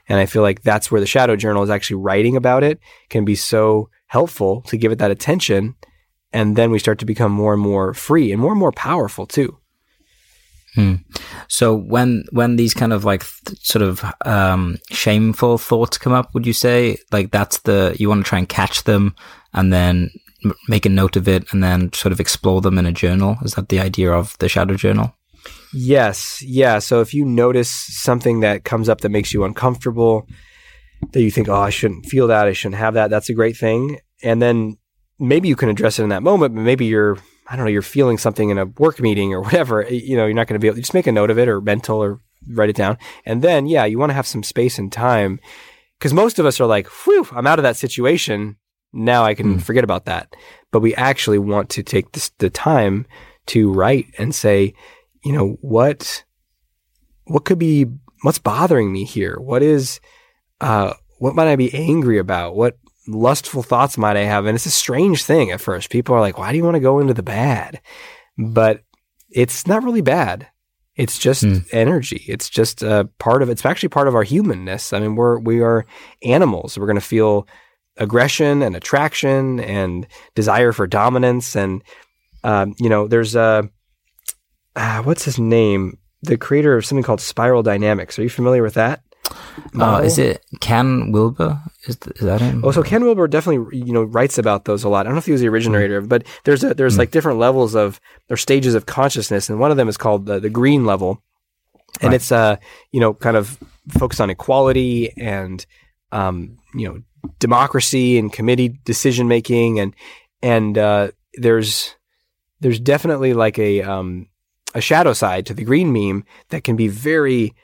And 0.09 0.19
I 0.19 0.27
feel 0.27 0.43
like 0.43 0.63
that's 0.63 0.91
where 0.91 1.01
the 1.01 1.07
shadow 1.07 1.37
journal 1.37 1.63
is 1.63 1.71
actually 1.71 1.97
writing 1.97 2.37
about 2.37 2.65
it 2.65 2.81
can 3.09 3.25
be 3.25 3.35
so 3.35 3.89
helpful 4.07 4.63
to 4.63 4.77
give 4.77 4.93
it 4.93 4.99
that 4.99 5.11
attention. 5.11 5.75
And 6.33 6.57
then 6.57 6.71
we 6.71 6.79
start 6.79 6.99
to 7.01 7.07
become 7.07 7.33
more 7.33 7.53
and 7.53 7.63
more 7.63 7.95
free 7.95 8.33
and 8.33 8.41
more 8.41 8.53
and 8.53 8.61
more 8.61 8.73
powerful 8.73 9.27
too. 9.27 9.59
Hmm. 10.75 10.95
So 11.49 11.77
when 11.77 12.25
when 12.33 12.57
these 12.57 12.73
kind 12.73 12.95
of 12.95 13.05
like 13.05 13.25
th- 13.45 13.59
sort 13.63 13.83
of 13.83 14.03
um, 14.25 14.79
shameful 14.91 15.59
thoughts 15.59 15.99
come 15.99 16.15
up, 16.15 16.33
would 16.33 16.47
you 16.47 16.55
say 16.55 16.97
like 17.11 17.31
that's 17.31 17.59
the 17.59 17.95
you 17.99 18.09
want 18.09 18.25
to 18.25 18.29
try 18.29 18.39
and 18.39 18.49
catch 18.49 18.85
them 18.85 19.15
and 19.53 19.71
then 19.71 20.11
m- 20.45 20.55
make 20.69 20.87
a 20.87 20.89
note 20.89 21.17
of 21.17 21.29
it 21.29 21.45
and 21.53 21.63
then 21.63 21.93
sort 21.93 22.13
of 22.13 22.21
explore 22.21 22.63
them 22.63 22.79
in 22.79 22.87
a 22.87 22.93
journal? 22.93 23.37
Is 23.43 23.55
that 23.55 23.69
the 23.69 23.81
idea 23.81 24.13
of 24.13 24.37
the 24.39 24.49
shadow 24.49 24.75
journal? 24.75 25.15
Yes. 25.73 26.43
Yeah. 26.43 26.79
So 26.79 27.01
if 27.01 27.15
you 27.15 27.25
notice 27.25 27.71
something 27.71 28.41
that 28.41 28.65
comes 28.65 28.89
up 28.89 29.01
that 29.01 29.09
makes 29.09 29.33
you 29.33 29.45
uncomfortable, 29.45 30.27
that 31.13 31.23
you 31.23 31.31
think, 31.31 31.49
oh, 31.49 31.55
I 31.55 31.71
shouldn't 31.71 32.07
feel 32.07 32.27
that, 32.29 32.47
I 32.47 32.53
shouldn't 32.53 32.79
have 32.79 32.95
that, 32.95 33.11
that's 33.11 33.29
a 33.29 33.35
great 33.35 33.57
thing. 33.57 33.99
And 34.23 34.41
then 34.41 34.77
maybe 35.19 35.49
you 35.49 35.57
can 35.57 35.69
address 35.69 35.99
it 35.99 36.05
in 36.05 36.11
that 36.11 36.23
moment, 36.23 36.55
but 36.55 36.63
maybe 36.63 36.87
you're, 36.87 37.19
I 37.49 37.57
don't 37.57 37.65
know, 37.65 37.71
you're 37.71 37.83
feeling 37.83 38.19
something 38.19 38.51
in 38.51 38.59
a 38.59 38.67
work 38.67 39.01
meeting 39.01 39.33
or 39.33 39.41
whatever. 39.43 39.87
You 39.89 40.17
know, 40.17 40.27
you're 40.27 40.35
not 40.35 40.47
going 40.47 40.61
to 40.61 40.63
be 40.63 40.69
able 40.69 40.77
to 40.77 40.83
just 40.83 40.95
make 40.95 41.07
a 41.07 41.13
note 41.13 41.31
of 41.31 41.39
it 41.39 41.49
or 41.49 41.61
mental 41.61 42.03
or 42.03 42.21
write 42.49 42.71
it 42.71 42.77
down. 42.77 42.99
And 43.25 43.43
then, 43.43 43.67
yeah, 43.67 43.85
you 43.85 43.99
want 43.99 44.11
to 44.11 44.15
have 44.15 44.27
some 44.27 44.43
space 44.43 44.79
and 44.79 44.93
time 44.93 45.41
because 45.99 46.13
most 46.13 46.39
of 46.39 46.47
us 46.47 46.61
are 46.61 46.67
like, 46.67 46.87
whew, 46.89 47.27
I'm 47.33 47.47
out 47.47 47.59
of 47.59 47.63
that 47.63 47.77
situation. 47.77 48.57
Now 48.93 49.25
I 49.25 49.35
can 49.35 49.57
mm. 49.57 49.63
forget 49.63 49.85
about 49.85 50.05
that. 50.05 50.35
But 50.71 50.81
we 50.81 50.95
actually 50.97 51.39
want 51.39 51.71
to 51.71 51.83
take 51.83 52.13
this, 52.13 52.31
the 52.39 52.51
time 52.51 53.07
to 53.47 53.73
write 53.73 54.07
and 54.19 54.35
say, 54.35 54.75
you 55.25 55.33
know, 55.33 55.57
what 55.61 56.25
what 57.25 57.45
could 57.45 57.59
be 57.59 57.87
what's 58.23 58.39
bothering 58.39 58.93
me 58.93 59.05
here? 59.05 59.39
What 59.39 59.63
is 59.63 60.01
uh 60.61 60.95
what 61.19 61.35
might 61.35 61.49
I 61.49 61.57
be 61.57 61.73
angry 61.73 62.19
about? 62.19 62.57
What 62.57 62.79
lustful 63.07 63.63
thoughts 63.63 63.99
might 63.99 64.17
I 64.17 64.25
have? 64.25 64.47
And 64.47 64.55
it's 64.55 64.67
a 64.67 64.71
strange 64.71 65.25
thing 65.25 65.51
at 65.51 65.61
first. 65.61 65.91
People 65.91 66.15
are 66.15 66.21
like, 66.21 66.39
why 66.39 66.51
do 66.51 66.59
you 66.59 66.65
want 66.65 66.75
to 66.75 66.81
go 66.81 66.99
into 66.99 67.15
the 67.15 67.23
bad? 67.23 67.81
But 68.39 68.83
it's 69.31 69.67
not 69.67 69.85
really 69.85 70.01
bad. 70.01 70.49
It's 70.95 71.19
just 71.19 71.45
mm. 71.45 71.65
energy. 71.73 72.25
It's 72.29 72.51
just 72.51 72.83
a 72.83 73.09
part 73.19 73.43
of 73.43 73.49
it's 73.49 73.65
actually 73.65 73.89
part 73.89 74.09
of 74.09 74.15
our 74.15 74.25
humanness. 74.25 74.93
I 74.93 75.01
mean, 75.01 75.15
we're 75.15 75.39
we 75.39 75.61
are 75.61 75.87
animals. 76.23 76.77
We're 76.77 76.87
going 76.87 76.97
to 76.97 77.01
feel 77.01 77.47
aggression 77.97 78.63
and 78.63 78.75
attraction 78.75 79.61
and 79.61 80.07
desire 80.35 80.73
for 80.73 80.87
dominance 80.87 81.55
and 81.55 81.83
um, 82.45 82.75
you 82.79 82.89
know, 82.89 83.07
there's 83.07 83.37
a 83.37 83.69
uh, 84.77 85.03
what's 85.03 85.25
his 85.25 85.39
name? 85.39 85.99
The 86.23 86.37
creator 86.37 86.77
of 86.77 86.85
something 86.85 87.03
called 87.03 87.21
Spiral 87.21 87.63
Dynamics. 87.63 88.19
Are 88.19 88.23
you 88.23 88.31
familiar 88.31 88.63
with 88.63 88.75
that? 88.75 89.03
Uh, 89.79 90.03
is 90.05 90.19
it 90.19 90.45
Ken 90.61 91.13
Wilber? 91.13 91.61
Is, 91.87 91.97
th- 91.97 92.17
is, 92.17 92.23
that 92.23 92.41
him? 92.41 92.65
Oh, 92.65 92.71
so 92.71 92.83
Ken 92.83 93.05
Wilber 93.05 93.29
definitely 93.29 93.79
you 93.79 93.93
know 93.93 94.03
writes 94.03 94.39
about 94.39 94.65
those 94.65 94.85
a 94.85 94.89
lot. 94.89 95.01
I 95.01 95.03
don't 95.05 95.15
know 95.15 95.19
if 95.19 95.27
he 95.27 95.33
was 95.33 95.41
the 95.41 95.49
originator, 95.49 96.03
mm. 96.03 96.09
but 96.09 96.25
there's 96.45 96.65
a, 96.65 96.75
there's 96.75 96.97
mm. 96.97 96.99
like 96.99 97.11
different 97.11 97.39
levels 97.39 97.75
of 97.75 98.01
or 98.29 98.37
stages 98.37 98.75
of 98.75 98.87
consciousness, 98.87 99.49
and 99.49 99.59
one 99.61 99.71
of 99.71 99.77
them 99.77 99.89
is 99.89 99.97
called 99.97 100.27
the, 100.27 100.41
the 100.41 100.51
green 100.51 100.85
level, 100.85 101.23
and 102.01 102.11
right. 102.11 102.17
it's 102.17 102.33
uh 102.33 102.57
you 102.91 103.01
know 103.01 103.15
kind 103.15 103.37
of 103.37 103.59
focused 103.89 104.21
on 104.21 104.31
equality 104.31 105.13
and 105.17 105.65
um 106.11 106.59
you 106.75 106.89
know 106.89 107.03
democracy 107.39 108.19
and 108.19 108.33
committee 108.33 108.69
decision 108.85 109.29
making 109.29 109.79
and 109.79 109.95
and 110.43 110.77
uh, 110.77 111.11
there's 111.35 111.95
there's 112.61 112.81
definitely 112.81 113.33
like 113.33 113.59
a 113.59 113.83
um 113.83 114.27
a 114.75 114.81
shadow 114.81 115.13
side 115.13 115.47
to 115.47 115.55
the 115.55 115.65
green 115.65 115.93
meme 115.93 116.25
that 116.49 116.65
can 116.65 116.77
be 116.77 116.89
very 116.89 117.55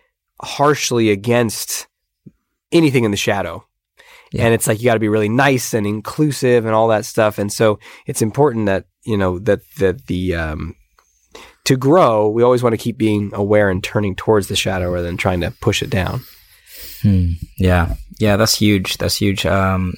harshly 0.40 1.10
against 1.10 1.86
anything 2.72 3.04
in 3.04 3.10
the 3.10 3.16
shadow. 3.16 3.64
Yeah. 4.32 4.44
And 4.44 4.54
it's 4.54 4.66
like 4.66 4.78
you 4.78 4.84
got 4.84 4.94
to 4.94 5.00
be 5.00 5.08
really 5.08 5.28
nice 5.28 5.72
and 5.72 5.86
inclusive 5.86 6.66
and 6.66 6.74
all 6.74 6.88
that 6.88 7.06
stuff. 7.06 7.38
And 7.38 7.52
so 7.52 7.78
it's 8.06 8.20
important 8.20 8.66
that, 8.66 8.84
you 9.04 9.16
know, 9.16 9.38
that 9.40 9.60
that 9.78 10.06
the 10.06 10.34
um 10.34 10.74
to 11.64 11.76
grow, 11.76 12.28
we 12.28 12.42
always 12.42 12.62
want 12.62 12.74
to 12.74 12.78
keep 12.78 12.98
being 12.98 13.30
aware 13.34 13.70
and 13.70 13.82
turning 13.82 14.14
towards 14.14 14.48
the 14.48 14.56
shadow 14.56 14.90
rather 14.90 15.06
than 15.06 15.16
trying 15.16 15.40
to 15.40 15.50
push 15.60 15.82
it 15.82 15.90
down. 15.90 16.22
Hmm. 17.02 17.32
Yeah. 17.58 17.94
Yeah, 18.18 18.36
that's 18.36 18.58
huge. 18.58 18.98
That's 18.98 19.16
huge. 19.16 19.46
Um 19.46 19.94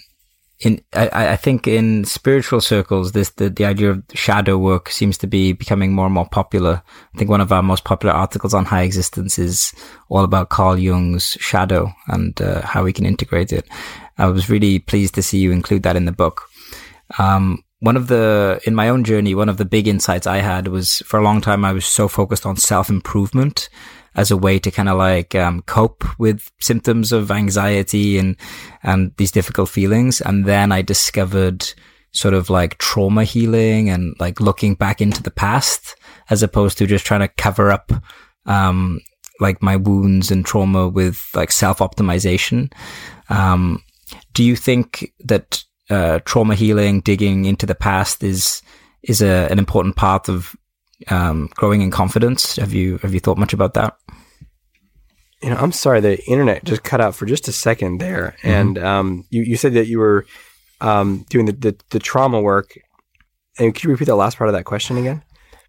in 0.61 0.83
I, 0.93 1.31
I 1.31 1.37
think 1.37 1.67
in 1.67 2.05
spiritual 2.05 2.61
circles, 2.61 3.13
this 3.13 3.31
the, 3.31 3.49
the 3.49 3.65
idea 3.65 3.91
of 3.91 4.03
shadow 4.13 4.59
work 4.59 4.91
seems 4.91 5.17
to 5.19 5.27
be 5.27 5.53
becoming 5.53 5.93
more 5.93 6.05
and 6.05 6.15
more 6.15 6.29
popular. 6.29 6.83
I 7.15 7.19
think 7.19 7.31
one 7.31 7.41
of 7.41 7.53
our 7.53 7.63
most 7.63 7.85
popular 7.85 8.15
articles 8.15 8.53
on 8.53 8.67
high 8.67 8.83
existence 8.83 9.39
is 9.39 9.73
all 10.11 10.25
about 10.25 10.51
Carl 10.51 10.79
Jung's 10.79 11.37
shadow 11.41 11.93
and 12.09 12.41
uh, 12.43 12.61
how 12.63 12.85
we 12.85 12.93
can 12.93 13.07
integrate 13.07 13.53
it. 13.53 13.67
I 14.19 14.27
was 14.27 14.51
really 14.51 14.79
pleased 14.79 15.15
to 15.15 15.23
see 15.23 15.39
you 15.39 15.51
include 15.51 15.83
that 15.85 15.97
in 15.97 16.05
the 16.05 16.13
book. 16.13 16.43
Um, 17.19 17.65
one 17.79 17.97
of 17.97 18.09
the 18.09 18.61
in 18.65 18.75
my 18.75 18.91
own 18.91 19.05
journey, 19.05 19.35
one 19.35 19.49
of 19.49 19.57
the 19.57 19.65
big 19.65 19.89
insights 19.89 20.27
I 20.27 20.39
had 20.39 20.69
was 20.69 20.99
for 21.07 21.19
a 21.19 21.25
long 21.25 21.41
time 21.41 21.65
I 21.65 21.73
was 21.73 21.87
so 21.87 22.07
focused 22.07 22.45
on 22.45 22.57
self 22.57 22.91
improvement 22.91 23.71
as 24.17 24.31
a 24.31 24.37
way 24.37 24.59
to 24.59 24.71
kind 24.71 24.89
of 24.89 24.99
like 24.99 25.35
um, 25.35 25.63
cope 25.63 26.05
with 26.19 26.51
symptoms 26.61 27.13
of 27.13 27.31
anxiety 27.31 28.19
and 28.19 28.37
and 28.83 29.13
these 29.17 29.31
difficult 29.31 29.69
feelings. 29.69 30.21
And 30.21 30.45
then 30.45 30.73
I 30.73 30.83
discovered 30.83 31.73
sort 32.13 32.35
of 32.35 32.51
like 32.51 32.79
trauma 32.79 33.25
healing 33.25 33.89
and 33.89 34.15
like 34.19 34.41
looking 34.41 34.75
back 34.75 35.01
into 35.01 35.23
the 35.23 35.31
past 35.31 35.97
as 36.29 36.43
opposed 36.43 36.79
to 36.79 36.87
just 36.87 37.07
trying 37.07 37.21
to 37.21 37.29
cover 37.29 37.71
up 37.71 37.93
um, 38.47 39.01
like 39.39 39.63
my 39.63 39.77
wounds 39.77 40.31
and 40.31 40.45
trauma 40.45 40.89
with 40.89 41.29
like 41.35 41.53
self 41.53 41.79
optimization. 41.79 42.73
Um, 43.29 43.83
do 44.35 44.43
you 44.43 44.57
think 44.57 45.13
that 45.21 45.63
uh, 45.89 46.21
trauma 46.25 46.55
healing, 46.55 47.01
digging 47.01 47.45
into 47.45 47.67
the 47.67 47.75
past, 47.75 48.23
is 48.23 48.63
is 49.03 49.23
a, 49.23 49.49
an 49.51 49.59
important 49.59 49.97
part 49.97 50.29
of 50.29 50.55
um, 51.09 51.49
growing 51.55 51.83
in 51.83 51.91
confidence. 51.91 52.57
Have 52.57 52.73
you 52.73 52.99
have 52.99 53.15
you 53.15 53.21
thought 53.21 53.39
much 53.39 53.53
about 53.53 53.75
that? 53.75 53.97
You 55.43 55.51
know, 55.51 55.57
I'm 55.57 55.73
sorry, 55.73 56.01
the 56.01 56.23
internet 56.27 56.65
just 56.65 56.83
cut 56.83 57.01
out 57.01 57.15
for 57.15 57.25
just 57.25 57.49
a 57.49 57.53
second 57.53 57.99
there, 57.99 58.37
mm-hmm. 58.39 58.49
and 58.49 58.79
um, 58.79 59.25
you 59.31 59.43
you 59.43 59.57
said 59.57 59.75
that 59.75 59.87
you 59.87 59.99
were 59.99 60.27
um, 60.81 61.25
doing 61.29 61.47
the, 61.47 61.53
the, 61.53 61.77
the 61.91 61.99
trauma 61.99 62.41
work. 62.41 62.79
And 63.59 63.75
could 63.75 63.85
you 63.85 63.91
repeat 63.91 64.07
the 64.07 64.17
last 64.17 64.39
part 64.39 64.49
of 64.49 64.55
that 64.55 64.65
question 64.65 64.97
again? 64.97 65.23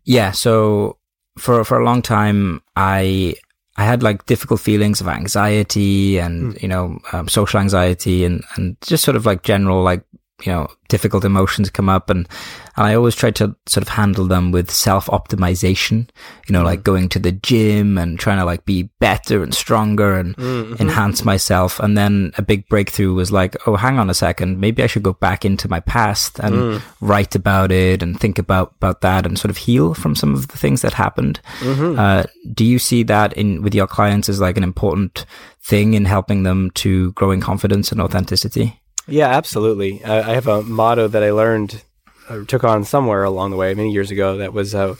Yeah. 0.03 0.31
So 0.31 0.97
for 1.37 1.63
for 1.63 1.79
a 1.79 1.85
long 1.85 2.01
time, 2.01 2.61
I 2.75 3.35
I 3.77 3.85
had 3.85 4.03
like 4.03 4.25
difficult 4.25 4.59
feelings 4.59 5.01
of 5.01 5.07
anxiety 5.07 6.19
and 6.19 6.53
mm. 6.53 6.61
you 6.61 6.67
know 6.67 6.99
um, 7.11 7.27
social 7.27 7.59
anxiety 7.59 8.25
and 8.25 8.43
and 8.55 8.77
just 8.81 9.03
sort 9.03 9.17
of 9.17 9.25
like 9.25 9.43
general 9.43 9.81
like 9.83 10.03
you 10.43 10.51
know, 10.51 10.67
difficult 10.87 11.23
emotions 11.23 11.69
come 11.69 11.87
up 11.87 12.09
and, 12.09 12.27
and 12.75 12.85
I 12.87 12.95
always 12.95 13.15
try 13.15 13.31
to 13.31 13.55
sort 13.65 13.81
of 13.81 13.89
handle 13.89 14.25
them 14.25 14.51
with 14.51 14.69
self 14.69 15.07
optimization, 15.07 16.09
you 16.47 16.53
know, 16.53 16.61
mm. 16.61 16.65
like 16.65 16.83
going 16.83 17.09
to 17.09 17.19
the 17.19 17.31
gym 17.31 17.97
and 17.97 18.19
trying 18.19 18.37
to 18.39 18.45
like 18.45 18.65
be 18.65 18.83
better 18.99 19.41
and 19.43 19.53
stronger 19.53 20.17
and 20.17 20.35
mm-hmm. 20.35 20.81
enhance 20.81 21.23
myself. 21.23 21.79
And 21.79 21.97
then 21.97 22.31
a 22.37 22.41
big 22.41 22.67
breakthrough 22.67 23.13
was 23.13 23.31
like, 23.31 23.55
oh, 23.67 23.75
hang 23.75 23.99
on 23.99 24.09
a 24.09 24.13
second. 24.13 24.59
Maybe 24.59 24.83
I 24.83 24.87
should 24.87 25.03
go 25.03 25.13
back 25.13 25.45
into 25.45 25.69
my 25.69 25.79
past 25.79 26.39
and 26.39 26.55
mm. 26.55 26.81
write 26.99 27.35
about 27.35 27.71
it 27.71 28.03
and 28.03 28.19
think 28.19 28.37
about, 28.37 28.73
about 28.77 29.01
that 29.01 29.25
and 29.25 29.39
sort 29.39 29.49
of 29.49 29.57
heal 29.57 29.93
from 29.93 30.15
some 30.15 30.33
of 30.33 30.47
the 30.49 30.57
things 30.57 30.81
that 30.81 30.93
happened. 30.93 31.39
Mm-hmm. 31.59 31.99
Uh, 31.99 32.23
do 32.53 32.65
you 32.65 32.79
see 32.79 33.03
that 33.03 33.33
in 33.33 33.61
with 33.61 33.73
your 33.73 33.87
clients 33.87 34.27
as 34.27 34.41
like 34.41 34.57
an 34.57 34.63
important 34.63 35.25
thing 35.61 35.93
in 35.93 36.05
helping 36.05 36.43
them 36.43 36.71
to 36.71 37.11
grow 37.13 37.31
in 37.31 37.39
confidence 37.39 37.91
and 37.91 38.01
authenticity? 38.01 38.80
Yeah, 39.11 39.27
absolutely. 39.27 40.03
I, 40.03 40.31
I 40.31 40.33
have 40.33 40.47
a 40.47 40.63
motto 40.63 41.07
that 41.07 41.23
I 41.23 41.31
learned, 41.31 41.83
or 42.29 42.45
took 42.45 42.63
on 42.63 42.83
somewhere 42.83 43.23
along 43.23 43.51
the 43.51 43.57
way 43.57 43.73
many 43.73 43.91
years 43.91 44.11
ago. 44.11 44.37
That 44.37 44.53
was 44.53 44.73
uh, 44.73 44.95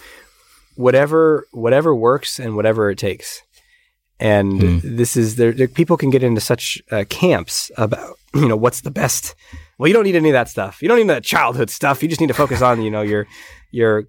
whatever 0.76 1.48
whatever 1.52 1.96
works 1.96 2.40
and 2.40 2.56
whatever 2.56 2.90
it 2.90 2.98
takes. 2.98 3.42
And 4.20 4.62
mm. 4.62 4.82
this 4.84 5.18
is 5.18 5.38
there, 5.38 5.52
there, 5.52 5.68
People 5.68 5.98
can 5.98 6.12
get 6.12 6.22
into 6.22 6.42
such 6.42 6.82
uh, 6.92 7.06
camps 7.10 7.72
about 7.78 8.18
you 8.36 8.48
know 8.48 8.58
what's 8.58 8.82
the 8.82 8.92
best. 8.92 9.36
Well, 9.78 9.88
you 9.88 9.94
don't 9.94 10.04
need 10.04 10.16
any 10.16 10.30
of 10.30 10.34
that 10.34 10.50
stuff. 10.50 10.82
You 10.82 10.88
don't 10.88 11.00
need 11.00 11.10
that 11.10 11.24
childhood 11.24 11.70
stuff. 11.70 12.04
You 12.04 12.10
just 12.10 12.22
need 12.22 12.28
to 12.28 12.34
focus 12.34 12.62
on 12.62 12.82
you 12.82 12.92
know 12.92 13.02
your 13.02 13.28
your 13.72 14.04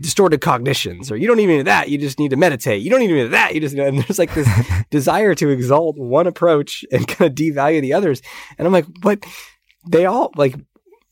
distorted 0.00 0.40
cognitions, 0.40 1.10
or 1.10 1.16
you 1.16 1.26
don't 1.26 1.40
even 1.40 1.58
need 1.58 1.66
that. 1.66 1.88
You 1.88 1.98
just 1.98 2.18
need 2.18 2.30
to 2.30 2.36
meditate. 2.36 2.82
You 2.82 2.90
don't 2.90 3.02
even 3.02 3.16
need 3.16 3.32
that. 3.32 3.54
You 3.54 3.60
just 3.60 3.74
and 3.74 3.98
there's 3.98 4.18
like 4.18 4.32
this 4.34 4.48
desire 4.90 5.34
to 5.34 5.50
exalt 5.50 5.98
one 5.98 6.26
approach 6.26 6.84
and 6.92 7.06
kind 7.06 7.30
of 7.30 7.36
devalue 7.36 7.82
the 7.82 7.92
others. 7.92 8.22
And 8.56 8.66
I'm 8.66 8.72
like, 8.72 8.86
but 9.02 9.24
they 9.86 10.06
all 10.06 10.32
like 10.36 10.54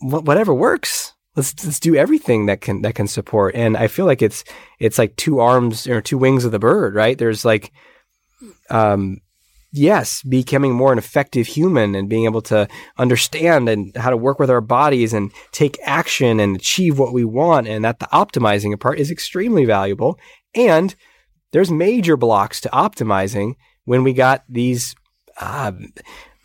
whatever 0.00 0.54
works. 0.54 1.12
Let's 1.34 1.64
let's 1.64 1.80
do 1.80 1.96
everything 1.96 2.46
that 2.46 2.60
can 2.60 2.82
that 2.82 2.94
can 2.94 3.08
support. 3.08 3.54
And 3.54 3.76
I 3.76 3.88
feel 3.88 4.06
like 4.06 4.22
it's 4.22 4.44
it's 4.78 4.98
like 4.98 5.16
two 5.16 5.40
arms 5.40 5.86
or 5.86 6.00
two 6.00 6.16
wings 6.16 6.44
of 6.44 6.52
the 6.52 6.58
bird, 6.58 6.94
right? 6.94 7.18
There's 7.18 7.44
like 7.44 7.72
um 8.70 9.18
yes, 9.76 10.22
becoming 10.22 10.72
more 10.72 10.92
an 10.92 10.98
effective 10.98 11.46
human 11.46 11.94
and 11.94 12.08
being 12.08 12.24
able 12.24 12.42
to 12.42 12.68
understand 12.98 13.68
and 13.68 13.96
how 13.96 14.10
to 14.10 14.16
work 14.16 14.38
with 14.38 14.50
our 14.50 14.60
bodies 14.60 15.12
and 15.12 15.32
take 15.52 15.78
action 15.82 16.40
and 16.40 16.56
achieve 16.56 16.98
what 16.98 17.12
we 17.12 17.24
want 17.24 17.68
and 17.68 17.84
that 17.84 17.98
the 17.98 18.06
optimizing 18.06 18.78
part 18.78 18.98
is 18.98 19.10
extremely 19.10 19.64
valuable. 19.64 20.18
And 20.54 20.94
there's 21.52 21.70
major 21.70 22.16
blocks 22.16 22.60
to 22.62 22.68
optimizing 22.70 23.54
when 23.84 24.02
we 24.02 24.12
got 24.12 24.44
these 24.48 24.94
uh, 25.38 25.72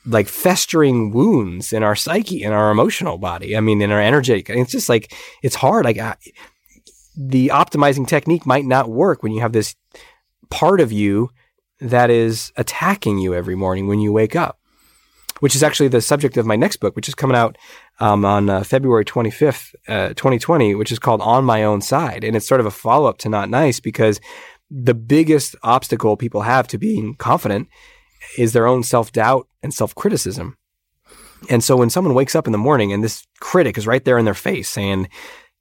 like 0.05 0.27
festering 0.27 1.11
wounds 1.11 1.73
in 1.73 1.83
our 1.83 1.95
psyche, 1.95 2.43
in 2.43 2.51
our 2.51 2.71
emotional 2.71 3.17
body. 3.17 3.55
I 3.55 3.61
mean, 3.61 3.81
in 3.81 3.91
our 3.91 4.01
energetic. 4.01 4.49
It's 4.49 4.71
just 4.71 4.89
like 4.89 5.13
it's 5.43 5.55
hard. 5.55 5.85
Like 5.85 5.97
uh, 5.97 6.15
the 7.17 7.49
optimizing 7.49 8.07
technique 8.07 8.45
might 8.45 8.65
not 8.65 8.89
work 8.89 9.23
when 9.23 9.31
you 9.31 9.41
have 9.41 9.53
this 9.53 9.75
part 10.49 10.81
of 10.81 10.91
you 10.91 11.29
that 11.81 12.09
is 12.09 12.53
attacking 12.55 13.17
you 13.17 13.33
every 13.33 13.55
morning 13.55 13.87
when 13.87 13.99
you 13.99 14.13
wake 14.13 14.35
up. 14.35 14.57
Which 15.39 15.55
is 15.55 15.63
actually 15.63 15.87
the 15.87 16.01
subject 16.01 16.37
of 16.37 16.45
my 16.45 16.55
next 16.55 16.77
book, 16.77 16.95
which 16.95 17.07
is 17.07 17.15
coming 17.15 17.35
out 17.35 17.57
um, 17.99 18.23
on 18.25 18.47
uh, 18.47 18.63
February 18.63 19.03
25th, 19.03 19.73
uh, 19.87 20.09
2020, 20.09 20.75
which 20.75 20.91
is 20.91 20.99
called 20.99 21.19
On 21.21 21.43
My 21.43 21.63
Own 21.63 21.81
Side. 21.81 22.23
And 22.23 22.35
it's 22.35 22.47
sort 22.47 22.59
of 22.59 22.67
a 22.67 22.71
follow 22.71 23.09
up 23.09 23.17
to 23.19 23.29
Not 23.29 23.49
Nice 23.49 23.79
because 23.79 24.21
the 24.69 24.93
biggest 24.93 25.55
obstacle 25.63 26.15
people 26.15 26.43
have 26.43 26.67
to 26.67 26.77
being 26.77 27.15
confident 27.15 27.69
is 28.37 28.53
their 28.53 28.67
own 28.67 28.83
self 28.83 29.11
doubt 29.11 29.47
and 29.63 29.73
self 29.73 29.95
criticism. 29.95 30.57
And 31.49 31.63
so 31.63 31.75
when 31.75 31.89
someone 31.89 32.13
wakes 32.13 32.35
up 32.35 32.47
in 32.47 32.51
the 32.51 32.59
morning 32.59 32.93
and 32.93 33.03
this 33.03 33.25
critic 33.39 33.79
is 33.79 33.87
right 33.87 34.05
there 34.05 34.19
in 34.19 34.25
their 34.25 34.35
face 34.35 34.69
saying, 34.69 35.09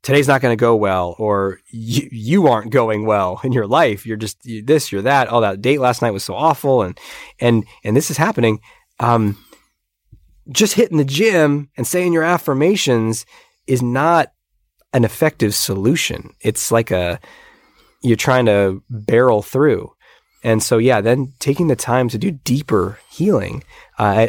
today's 0.03 0.29
not 0.29 0.41
going 0.41 0.57
to 0.57 0.61
go 0.61 0.75
well, 0.77 1.15
or 1.19 1.61
you, 1.71 2.09
you 2.11 2.47
aren't 2.49 2.73
going 2.73 3.07
well 3.07 3.41
in 3.45 3.53
your 3.53 3.67
life. 3.67 4.07
You're 4.07 4.17
just 4.17 4.45
you're 4.45 4.63
this, 4.63 4.91
you're 4.91 5.03
that. 5.03 5.31
Oh, 5.31 5.41
that 5.41 5.61
date 5.61 5.81
last 5.81 6.03
night 6.03 6.13
was 6.13 6.25
so 6.25 6.35
awful. 6.35 6.83
And, 6.83 6.99
and, 7.39 7.65
and 7.85 7.97
this 7.97 8.11
is 8.11 8.17
happening. 8.17 8.61
Um, 8.99 9.37
just 10.51 10.75
hitting 10.75 10.99
the 10.99 11.05
gym 11.05 11.71
and 11.77 11.87
saying 11.87 12.13
your 12.13 12.25
affirmations 12.25 13.27
is 13.67 13.83
not 13.83 14.33
an 14.93 15.05
effective 15.05 15.55
solution. 15.55 16.35
It's 16.41 16.73
like 16.73 16.91
a, 16.91 17.21
you're 18.03 18.17
trying 18.17 18.47
to 18.47 18.83
barrel 18.89 19.43
through. 19.43 19.93
And 20.43 20.63
so, 20.63 20.79
yeah, 20.79 21.03
then 21.03 21.35
taking 21.39 21.69
the 21.69 21.77
time 21.77 22.09
to 22.09 22.19
do 22.19 22.31
deeper 22.31 22.99
healing, 23.11 23.63
uh, 23.99 24.29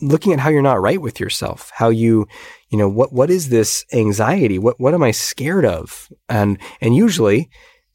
looking 0.00 0.32
at 0.32 0.40
how 0.40 0.50
you're 0.50 0.62
not 0.62 0.80
right 0.80 1.00
with 1.00 1.20
yourself, 1.20 1.70
how 1.74 1.88
you, 1.88 2.26
you 2.70 2.78
know, 2.78 2.88
what 2.88 3.12
what 3.12 3.30
is 3.30 3.48
this 3.48 3.84
anxiety? 3.92 4.58
What 4.58 4.80
what 4.80 4.94
am 4.94 5.02
I 5.02 5.10
scared 5.10 5.64
of? 5.64 6.10
And 6.28 6.58
and 6.80 6.94
usually, 6.94 7.50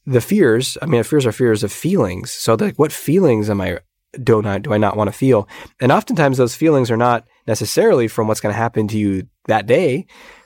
the 0.06 0.22
fears. 0.22 0.78
I 0.82 0.86
mean, 0.86 1.04
fears 1.04 1.26
are 1.26 1.32
fears 1.32 1.64
of 1.64 1.72
feelings. 1.72 2.32
So, 2.32 2.56
like, 2.56 2.78
what 2.78 2.92
feelings 2.92 3.50
am 3.50 3.62
I 3.62 3.80
do 4.22 4.42
not 4.42 4.64
do 4.64 4.74
I 4.74 4.78
not 4.78 4.98
want 4.98 5.08
to 5.10 5.18
feel? 5.18 5.48
And 5.80 5.92
oftentimes, 5.92 6.38
those 6.38 6.56
feelings 6.56 6.92
are 6.92 6.98
not 6.98 7.26
necessarily 7.48 8.08
from 8.08 8.28
what's 8.28 8.42
going 8.42 8.54
to 8.54 8.58
happen 8.58 8.88
to 8.90 8.98
you 8.98 9.28
that 9.48 9.68
day. 9.68 10.06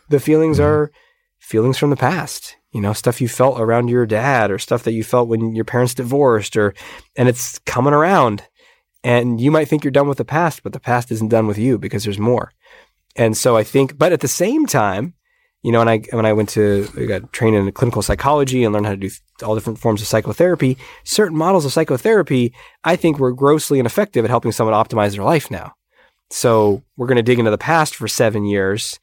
The 0.10 0.20
feelings 0.20 0.58
mm-hmm. 0.58 0.68
are 0.68 0.92
feelings 1.40 1.78
from 1.78 1.90
the 1.90 1.96
past 1.96 2.58
you 2.76 2.82
know, 2.82 2.92
stuff 2.92 3.22
you 3.22 3.30
felt 3.30 3.58
around 3.58 3.88
your 3.88 4.06
dad 4.06 4.52
or 4.52 4.60
stuff 4.60 4.84
that 4.84 4.92
you 4.92 5.02
felt 5.02 5.30
when 5.30 5.56
your 5.56 5.64
parents 5.64 5.94
divorced 5.94 6.58
or, 6.58 6.74
and 7.16 7.30
it's 7.30 7.58
coming 7.60 7.94
around. 7.94 8.44
And 9.06 9.40
you 9.40 9.52
might 9.52 9.68
think 9.68 9.84
you're 9.84 9.92
done 9.92 10.08
with 10.08 10.18
the 10.18 10.26
past, 10.26 10.64
but 10.64 10.74
the 10.74 10.80
past 10.80 11.12
isn't 11.12 11.30
done 11.30 11.46
with 11.46 11.60
you 11.60 11.78
because 11.78 12.04
there's 12.04 12.18
more. 12.18 12.52
And 13.16 13.38
so 13.38 13.56
I 13.56 13.64
think, 13.64 14.00
but 14.00 14.12
at 14.12 14.22
the 14.22 14.28
same 14.28 14.66
time, 14.66 15.14
you 15.62 15.72
know, 15.72 15.78
when 15.78 15.88
I 15.88 16.00
when 16.12 16.26
I 16.26 16.34
went 16.34 16.50
to 16.50 16.88
I 16.98 17.06
got 17.06 17.32
trained 17.32 17.56
in 17.56 17.72
clinical 17.72 18.02
psychology 18.02 18.64
and 18.64 18.74
learned 18.74 18.88
how 18.88 18.94
to 18.94 18.98
do 18.98 19.10
all 19.44 19.54
different 19.54 19.78
forms 19.78 20.02
of 20.02 20.08
psychotherapy, 20.08 20.78
certain 21.04 21.38
models 21.38 21.66
of 21.66 21.74
psychotherapy 21.74 22.52
I 22.84 22.96
think 22.96 23.20
were 23.20 23.32
grossly 23.32 23.78
ineffective 23.78 24.26
at 24.26 24.32
helping 24.32 24.52
someone 24.52 24.76
optimize 24.76 25.14
their 25.14 25.24
life 25.24 25.52
now. 25.52 25.74
So 26.32 26.84
we're 26.98 27.08
going 27.08 27.18
to 27.18 27.24
dig 27.24 27.38
into 27.38 27.52
the 27.52 27.60
past 27.60 27.96
for 27.96 28.08
seven 28.08 28.46
years 28.46 29.00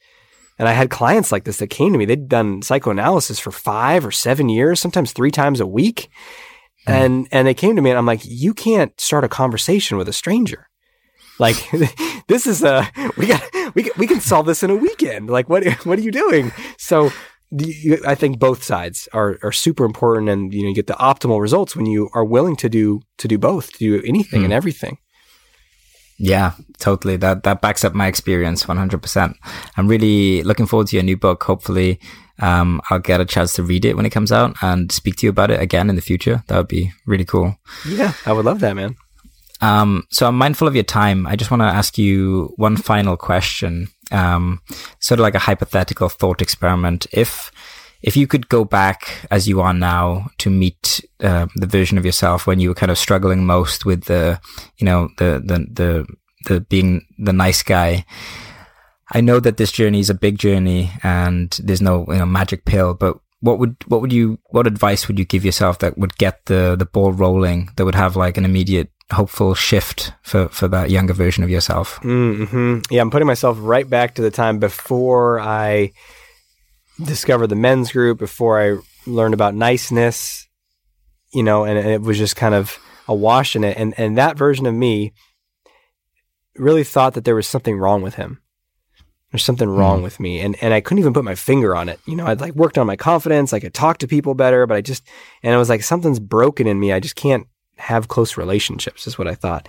and 0.58 0.68
I 0.68 0.72
had 0.72 0.90
clients 0.90 1.30
like 1.30 1.44
this 1.44 1.58
that 1.58 1.68
came 1.68 1.92
to 1.92 1.98
me. 1.98 2.06
They'd 2.06 2.28
done 2.28 2.62
psychoanalysis 2.62 3.38
for 3.38 3.52
five 3.52 4.04
or 4.04 4.10
seven 4.10 4.48
years, 4.48 4.80
sometimes 4.80 5.12
three 5.12 5.30
times 5.30 5.60
a 5.60 5.66
week. 5.66 6.10
Mm. 6.86 6.92
And, 6.92 7.28
and 7.30 7.46
they 7.46 7.54
came 7.54 7.76
to 7.76 7.82
me 7.82 7.90
and 7.90 7.98
I'm 7.98 8.06
like, 8.06 8.22
you 8.24 8.54
can't 8.54 8.98
start 9.00 9.24
a 9.24 9.28
conversation 9.28 9.96
with 9.96 10.08
a 10.08 10.12
stranger. 10.12 10.68
Like 11.38 11.56
this 12.28 12.46
is 12.46 12.62
a, 12.62 12.88
we 13.16 13.26
got, 13.26 13.42
we, 13.74 13.90
we 13.96 14.06
can 14.06 14.20
solve 14.20 14.46
this 14.46 14.62
in 14.62 14.70
a 14.70 14.76
weekend. 14.76 15.30
Like 15.30 15.48
what, 15.48 15.64
what 15.84 15.98
are 15.98 16.02
you 16.02 16.12
doing? 16.12 16.52
So 16.78 17.10
I 18.06 18.14
think 18.14 18.38
both 18.38 18.62
sides 18.62 19.08
are, 19.12 19.38
are 19.42 19.52
super 19.52 19.84
important 19.84 20.28
and, 20.28 20.52
you 20.52 20.62
know, 20.62 20.68
you 20.68 20.74
get 20.74 20.86
the 20.86 20.94
optimal 20.94 21.40
results 21.40 21.76
when 21.76 21.86
you 21.86 22.08
are 22.14 22.24
willing 22.24 22.56
to 22.56 22.68
do, 22.68 23.02
to 23.18 23.28
do 23.28 23.38
both, 23.38 23.72
to 23.72 23.78
do 23.78 24.02
anything 24.06 24.42
mm. 24.42 24.44
and 24.44 24.52
everything. 24.52 24.98
Yeah, 26.18 26.52
totally. 26.78 27.16
That 27.16 27.42
that 27.42 27.60
backs 27.60 27.84
up 27.84 27.94
my 27.94 28.06
experience 28.06 28.64
100%. 28.64 29.34
I'm 29.76 29.88
really 29.88 30.44
looking 30.44 30.66
forward 30.66 30.86
to 30.88 30.96
your 30.96 31.02
new 31.02 31.16
book. 31.16 31.42
Hopefully, 31.42 31.98
um, 32.40 32.80
I'll 32.90 32.98
get 32.98 33.20
a 33.20 33.24
chance 33.24 33.52
to 33.54 33.62
read 33.62 33.84
it 33.84 33.96
when 33.96 34.06
it 34.06 34.10
comes 34.10 34.32
out 34.32 34.56
and 34.62 34.90
speak 34.90 35.16
to 35.16 35.26
you 35.26 35.30
about 35.30 35.50
it 35.50 35.60
again 35.60 35.88
in 35.88 35.96
the 35.96 36.02
future. 36.02 36.42
That 36.48 36.56
would 36.56 36.68
be 36.68 36.92
really 37.06 37.24
cool. 37.24 37.56
Yeah, 37.86 38.14
I 38.26 38.32
would 38.32 38.44
love 38.44 38.60
that, 38.60 38.74
man. 38.74 38.96
Um, 39.60 40.04
so 40.10 40.26
I'm 40.26 40.36
mindful 40.36 40.66
of 40.66 40.74
your 40.74 40.84
time. 40.84 41.26
I 41.26 41.36
just 41.36 41.50
want 41.50 41.60
to 41.60 41.66
ask 41.66 41.96
you 41.96 42.52
one 42.56 42.76
final 42.76 43.16
question, 43.16 43.88
um, 44.10 44.60
sort 44.98 45.20
of 45.20 45.22
like 45.22 45.36
a 45.36 45.40
hypothetical 45.40 46.08
thought 46.08 46.42
experiment. 46.42 47.06
If 47.12 47.52
if 48.02 48.16
you 48.16 48.26
could 48.26 48.48
go 48.48 48.64
back 48.64 49.26
as 49.30 49.46
you 49.46 49.60
are 49.60 49.72
now 49.72 50.26
to 50.38 50.50
meet 50.50 51.00
uh, 51.20 51.46
the 51.54 51.68
version 51.68 51.96
of 51.96 52.04
yourself 52.04 52.48
when 52.48 52.58
you 52.58 52.68
were 52.68 52.74
kind 52.74 52.90
of 52.90 52.98
struggling 52.98 53.46
most 53.46 53.86
with 53.86 54.04
the, 54.04 54.40
you 54.78 54.84
know, 54.84 55.08
the 55.18 55.40
the 55.44 55.66
the 55.72 56.06
the 56.46 56.60
being 56.60 57.06
the 57.18 57.32
nice 57.32 57.62
guy. 57.62 58.04
I 59.12 59.20
know 59.20 59.40
that 59.40 59.58
this 59.58 59.70
journey 59.70 60.00
is 60.00 60.10
a 60.10 60.14
big 60.14 60.38
journey 60.38 60.90
and 61.02 61.50
there's 61.62 61.82
no 61.82 62.06
you 62.08 62.18
know 62.18 62.26
magic 62.26 62.64
pill, 62.64 62.94
but 62.94 63.18
what 63.40 63.58
would 63.58 63.76
what 63.86 64.00
would 64.00 64.12
you 64.12 64.38
what 64.50 64.66
advice 64.66 65.06
would 65.06 65.18
you 65.18 65.24
give 65.24 65.44
yourself 65.44 65.78
that 65.80 65.98
would 65.98 66.16
get 66.16 66.46
the 66.46 66.76
the 66.78 66.86
ball 66.86 67.12
rolling 67.12 67.70
that 67.76 67.84
would 67.84 67.94
have 67.94 68.16
like 68.16 68.36
an 68.36 68.44
immediate 68.44 68.90
hopeful 69.10 69.54
shift 69.54 70.12
for 70.22 70.48
for 70.48 70.68
that 70.68 70.90
younger 70.90 71.12
version 71.12 71.44
of 71.44 71.50
yourself? 71.50 72.00
Mm-hmm. 72.00 72.80
Yeah, 72.90 73.02
I'm 73.02 73.10
putting 73.10 73.26
myself 73.26 73.58
right 73.60 73.88
back 73.88 74.14
to 74.14 74.22
the 74.22 74.30
time 74.30 74.58
before 74.58 75.40
I 75.40 75.92
discovered 77.04 77.48
the 77.48 77.56
men's 77.56 77.92
group, 77.92 78.18
before 78.18 78.60
I 78.60 78.78
learned 79.06 79.34
about 79.34 79.54
niceness, 79.54 80.48
you 81.32 81.42
know, 81.42 81.64
and, 81.64 81.78
it 81.78 82.00
was 82.02 82.18
just 82.18 82.36
kind 82.36 82.54
of 82.54 82.78
a 83.08 83.14
wash 83.14 83.56
in 83.56 83.64
it. 83.64 83.76
And 83.76 83.92
and 83.98 84.16
that 84.16 84.38
version 84.38 84.66
of 84.66 84.74
me 84.74 85.12
really 86.56 86.84
thought 86.84 87.14
that 87.14 87.24
there 87.24 87.34
was 87.34 87.48
something 87.48 87.76
wrong 87.76 88.02
with 88.02 88.14
him. 88.14 88.41
There's 89.32 89.44
something 89.44 89.68
wrong 89.68 90.00
mm. 90.00 90.02
with 90.04 90.20
me. 90.20 90.40
And 90.40 90.56
and 90.62 90.72
I 90.72 90.80
couldn't 90.80 91.00
even 91.00 91.14
put 91.14 91.24
my 91.24 91.34
finger 91.34 91.74
on 91.74 91.88
it. 91.88 91.98
You 92.06 92.14
know, 92.14 92.26
I'd 92.26 92.40
like 92.40 92.54
worked 92.54 92.78
on 92.78 92.86
my 92.86 92.96
confidence, 92.96 93.52
I 93.52 93.60
could 93.60 93.74
talk 93.74 93.98
to 93.98 94.06
people 94.06 94.34
better, 94.34 94.66
but 94.66 94.76
I 94.76 94.80
just 94.80 95.06
and 95.42 95.54
it 95.54 95.58
was 95.58 95.68
like 95.68 95.82
something's 95.82 96.20
broken 96.20 96.66
in 96.66 96.78
me. 96.78 96.92
I 96.92 97.00
just 97.00 97.16
can't 97.16 97.46
have 97.78 98.08
close 98.08 98.36
relationships, 98.36 99.06
is 99.06 99.18
what 99.18 99.26
I 99.26 99.34
thought. 99.34 99.68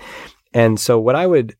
And 0.53 0.79
so 0.79 0.99
what 0.99 1.15
I 1.15 1.25
would 1.25 1.55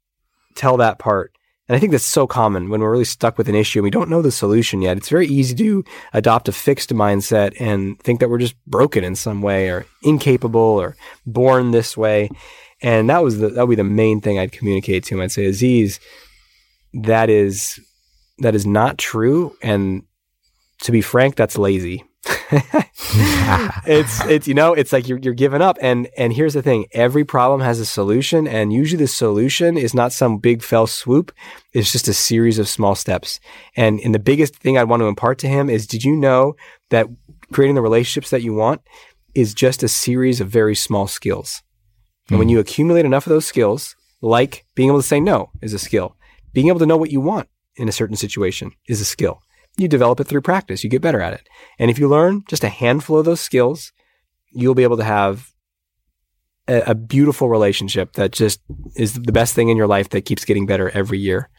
tell 0.56 0.78
that 0.78 1.00
part 1.00 1.34
and 1.70 1.78
I 1.78 1.80
think 1.80 1.92
that's 1.92 2.04
so 2.04 2.28
common 2.28 2.70
when 2.70 2.82
we're 2.82 2.92
really 2.92 3.06
stuck 3.06 3.38
with 3.38 3.48
an 3.48 3.56
issue 3.56 3.80
and 3.80 3.84
we 3.84 3.90
don't 3.90 4.10
know 4.10 4.22
the 4.22 4.32
solution 4.32 4.82
yet. 4.82 4.98
It's 4.98 5.10
very 5.10 5.28
easy 5.28 5.56
to 5.56 5.84
adopt 6.12 6.50
a 6.50 6.52
fixed 6.52 6.90
mindset 6.90 7.60
and 7.60 7.98
think 8.02 8.20
that 8.20 8.30
we're 8.30 8.38
just 8.38 8.56
broken 8.68 9.04
in 9.06 9.16
some 9.16 9.42
way 9.42 9.70
or 9.70 9.86
incapable 10.02 10.60
or 10.60 10.98
born 11.26 11.72
this 11.72 11.96
way. 11.96 12.30
And 12.82 13.10
that 13.10 13.24
was 13.24 13.40
the, 13.40 13.50
that 13.50 13.66
would 13.66 13.78
be 13.78 13.82
the 13.82 13.86
main 13.86 14.20
thing 14.20 14.38
I'd 14.38 14.52
communicate 14.52 15.06
to 15.06 15.16
him. 15.16 15.22
I'd 15.22 15.32
say, 15.32 15.46
Aziz, 15.46 16.02
that 16.94 17.30
is, 17.30 17.80
that 18.40 18.56
is 18.56 18.66
not 18.66 18.98
true. 18.98 19.56
And 19.62 20.04
to 20.82 20.92
be 20.92 21.02
frank, 21.02 21.36
that's 21.36 21.58
lazy. 21.58 22.04
it's 23.86 24.24
it's 24.26 24.48
you 24.48 24.54
know 24.54 24.74
it's 24.74 24.94
like 24.94 25.10
you're 25.10 25.18
you're 25.18 25.34
giving 25.34 25.62
up 25.62 25.78
and 25.82 26.08
and 26.18 26.32
here's 26.32 26.54
the 26.54 26.62
thing 26.62 26.86
every 26.94 27.26
problem 27.26 27.60
has 27.60 27.80
a 27.80 27.86
solution 27.86 28.48
and 28.48 28.72
usually 28.72 29.04
the 29.04 29.08
solution 29.08 29.76
is 29.76 29.94
not 29.94 30.14
some 30.14 30.38
big 30.38 30.62
fell 30.62 30.88
swoop 30.88 31.34
it's 31.74 31.92
just 31.92 32.08
a 32.08 32.14
series 32.14 32.60
of 32.60 32.70
small 32.70 32.96
steps 32.96 33.42
and 33.76 34.00
and 34.02 34.16
the 34.16 34.20
biggest 34.20 34.56
thing 34.56 34.78
I 34.78 34.86
want 34.86 35.02
to 35.02 35.08
impart 35.08 35.38
to 35.40 35.48
him 35.48 35.70
is 35.70 35.86
did 35.86 36.06
you 36.06 36.16
know 36.16 36.56
that 36.92 37.08
creating 37.52 37.76
the 37.76 37.82
relationships 37.82 38.30
that 38.30 38.44
you 38.44 38.54
want 38.54 38.82
is 39.36 39.54
just 39.54 39.84
a 39.84 39.90
series 39.90 40.40
of 40.40 40.48
very 40.48 40.76
small 40.76 41.08
skills 41.08 41.62
and 42.30 42.40
when 42.40 42.48
hmm. 42.48 42.54
you 42.54 42.60
accumulate 42.60 43.06
enough 43.06 43.28
of 43.28 43.32
those 43.32 43.46
skills 43.46 43.98
like 44.22 44.66
being 44.76 44.90
able 44.90 45.00
to 45.00 45.08
say 45.08 45.20
no 45.20 45.50
is 45.62 45.74
a 45.74 45.80
skill 45.80 46.16
being 46.54 46.70
able 46.70 46.80
to 46.80 46.86
know 46.86 46.98
what 46.98 47.12
you 47.12 47.20
want 47.20 47.50
in 47.76 47.90
a 47.90 47.92
certain 47.92 48.16
situation 48.16 48.72
is 48.88 49.02
a 49.02 49.06
skill 49.06 49.42
you 49.78 49.88
develop 49.88 50.20
it 50.20 50.26
through 50.26 50.42
practice. 50.42 50.84
You 50.84 50.90
get 50.90 51.02
better 51.02 51.22
at 51.22 51.34
it. 51.34 51.48
And 51.80 51.90
if 51.90 51.98
you 51.98 52.08
learn 52.08 52.44
just 52.48 52.64
a 52.64 52.70
handful 52.70 53.18
of 53.18 53.26
those 53.26 53.42
skills, 53.42 53.92
you'll 54.52 54.76
be 54.76 54.84
able 54.84 54.98
to 54.98 55.04
have 55.04 55.52
a, 56.68 56.82
a, 56.92 56.96
beautiful 56.96 57.50
relationship 57.50 58.14
that 58.14 58.32
just 58.32 58.62
is 58.96 59.14
the 59.14 59.32
best 59.32 59.56
thing 59.56 59.70
in 59.70 59.78
your 59.78 59.88
life 59.88 60.10
that 60.10 60.22
keeps 60.22 60.46
getting 60.46 60.66
better 60.66 60.90
every 60.92 61.18
year. 61.18 61.50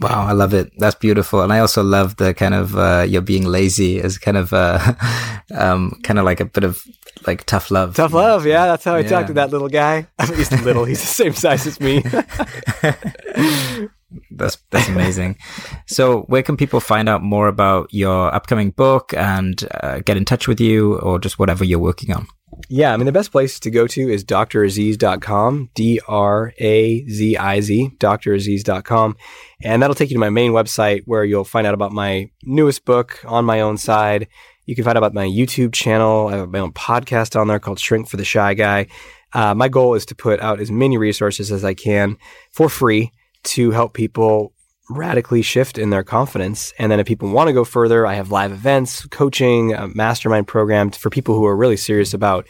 Wow, 0.00 0.26
I 0.26 0.32
love 0.32 0.54
it. 0.54 0.70
That's 0.78 0.94
beautiful, 0.94 1.40
and 1.40 1.52
I 1.52 1.58
also 1.58 1.82
love 1.82 2.16
the 2.16 2.32
kind 2.32 2.54
of 2.54 2.76
uh, 2.76 3.04
you're 3.08 3.20
being 3.20 3.44
lazy 3.44 4.00
as 4.00 4.16
kind 4.16 4.36
of 4.36 4.52
uh, 4.52 4.94
um, 5.54 5.98
kind 6.04 6.20
of 6.20 6.24
like 6.24 6.38
a 6.38 6.44
bit 6.44 6.62
of 6.62 6.80
like 7.26 7.42
tough 7.46 7.72
love. 7.72 7.96
Tough 7.96 8.12
love, 8.12 8.46
yeah. 8.46 8.66
That's 8.66 8.84
how 8.84 8.94
I 8.94 9.00
yeah. 9.00 9.08
talk 9.08 9.26
to 9.26 9.32
that 9.32 9.50
little 9.50 9.68
guy. 9.68 10.06
He's 10.36 10.52
little. 10.62 10.84
He's 10.84 11.00
the 11.00 11.06
same 11.06 11.32
size 11.32 11.66
as 11.66 11.80
me. 11.80 12.04
that's 14.30 14.58
that's 14.70 14.88
amazing. 14.88 15.36
So, 15.90 16.20
where 16.22 16.42
can 16.42 16.58
people 16.58 16.80
find 16.80 17.08
out 17.08 17.22
more 17.22 17.48
about 17.48 17.88
your 17.94 18.32
upcoming 18.34 18.72
book 18.72 19.14
and 19.14 19.66
uh, 19.80 20.00
get 20.00 20.18
in 20.18 20.26
touch 20.26 20.46
with 20.46 20.60
you, 20.60 20.98
or 20.98 21.18
just 21.18 21.38
whatever 21.38 21.64
you're 21.64 21.78
working 21.78 22.14
on? 22.14 22.26
Yeah, 22.68 22.92
I 22.92 22.96
mean, 22.98 23.06
the 23.06 23.12
best 23.12 23.32
place 23.32 23.58
to 23.60 23.70
go 23.70 23.86
to 23.86 24.08
is 24.08 24.22
draziz.com, 24.24 25.70
D 25.74 26.00
R 26.06 26.52
A 26.58 27.06
Z 27.08 27.36
I 27.38 27.60
Z, 27.60 27.90
draziz.com. 27.98 29.16
And 29.62 29.82
that'll 29.82 29.94
take 29.94 30.10
you 30.10 30.16
to 30.16 30.20
my 30.20 30.30
main 30.30 30.52
website 30.52 31.02
where 31.06 31.24
you'll 31.24 31.44
find 31.44 31.66
out 31.66 31.74
about 31.74 31.92
my 31.92 32.30
newest 32.42 32.84
book 32.84 33.24
on 33.26 33.46
my 33.46 33.60
own 33.60 33.78
side. 33.78 34.28
You 34.66 34.74
can 34.74 34.84
find 34.84 34.96
out 34.96 35.04
about 35.04 35.14
my 35.14 35.26
YouTube 35.26 35.72
channel. 35.72 36.28
I 36.28 36.36
have 36.36 36.50
my 36.50 36.58
own 36.58 36.72
podcast 36.72 37.38
on 37.40 37.48
there 37.48 37.58
called 37.58 37.80
Shrink 37.80 38.08
for 38.08 38.18
the 38.18 38.24
Shy 38.24 38.52
Guy. 38.52 38.88
Uh, 39.32 39.54
my 39.54 39.68
goal 39.68 39.94
is 39.94 40.04
to 40.06 40.14
put 40.14 40.40
out 40.40 40.60
as 40.60 40.70
many 40.70 40.98
resources 40.98 41.50
as 41.50 41.64
I 41.64 41.72
can 41.72 42.18
for 42.50 42.68
free 42.68 43.12
to 43.48 43.70
help 43.70 43.94
people 43.94 44.52
radically 44.90 45.42
shift 45.42 45.78
in 45.78 45.90
their 45.90 46.02
confidence. 46.02 46.72
And 46.78 46.90
then 46.90 47.00
if 47.00 47.06
people 47.06 47.30
want 47.30 47.48
to 47.48 47.52
go 47.52 47.64
further, 47.64 48.06
I 48.06 48.14
have 48.14 48.30
live 48.30 48.52
events, 48.52 49.06
coaching, 49.06 49.74
a 49.74 49.88
mastermind 49.88 50.46
program 50.46 50.90
for 50.90 51.10
people 51.10 51.34
who 51.34 51.44
are 51.44 51.56
really 51.56 51.76
serious 51.76 52.14
about, 52.14 52.46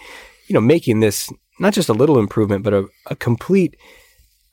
you 0.46 0.54
know, 0.54 0.60
making 0.60 1.00
this 1.00 1.30
not 1.58 1.72
just 1.72 1.88
a 1.88 1.94
little 1.94 2.18
improvement, 2.18 2.62
but 2.62 2.72
a, 2.72 2.86
a 3.06 3.16
complete 3.16 3.76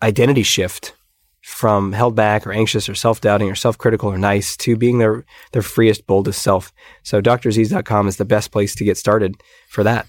identity 0.02 0.44
shift 0.44 0.96
from 1.44 1.94
held 1.94 2.16
back 2.16 2.48
or 2.48 2.52
anxious 2.52 2.90
or 2.90 2.96
self-doubting 2.96 3.50
or 3.50 3.56
self-critical 3.56 4.12
or 4.12 4.18
nice 4.18 4.58
to 4.58 4.76
being 4.76 4.98
their 4.98 5.24
their 5.52 5.62
freest, 5.62 6.08
boldest 6.08 6.42
self. 6.42 6.74
So 7.04 7.22
draziz.com 7.22 8.08
is 8.08 8.18
the 8.18 8.26
best 8.26 8.52
place 8.52 8.74
to 8.76 8.84
get 8.84 8.98
started 8.98 9.36
for 9.70 9.84
that. 9.84 10.08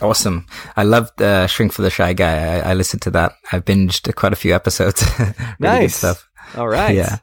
Awesome. 0.00 0.46
I 0.76 0.84
loved 0.84 1.20
uh, 1.20 1.46
Shrink 1.46 1.72
for 1.72 1.82
the 1.82 1.90
Shy 1.90 2.12
Guy. 2.12 2.58
I, 2.58 2.70
I, 2.70 2.74
listened 2.74 3.02
to 3.02 3.10
that. 3.12 3.32
I've 3.50 3.64
binged 3.64 4.14
quite 4.14 4.32
a 4.32 4.36
few 4.36 4.54
episodes. 4.54 5.04
really 5.18 5.34
nice 5.60 5.96
stuff. 5.96 6.28
All 6.56 6.68
right. 6.68 6.94
Yeah. 6.94 7.18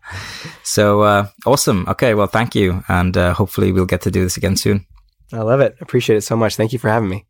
So 0.64 1.02
uh, 1.02 1.28
awesome. 1.46 1.86
Okay. 1.88 2.14
Well, 2.14 2.28
thank 2.28 2.54
you. 2.54 2.84
And 2.90 3.16
uh, 3.16 3.34
hopefully 3.34 3.72
we'll 3.72 3.86
get 3.86 4.02
to 4.02 4.12
do 4.12 4.24
this 4.24 4.38
again 4.38 4.58
soon. 4.58 4.86
I 5.32 5.42
love 5.42 5.62
it. 5.62 5.76
Appreciate 5.80 6.18
it 6.18 6.22
so 6.22 6.36
much. 6.36 6.56
Thank 6.56 6.74
you 6.74 6.80
for 6.80 6.90
having 6.90 7.10
me. 7.10 7.26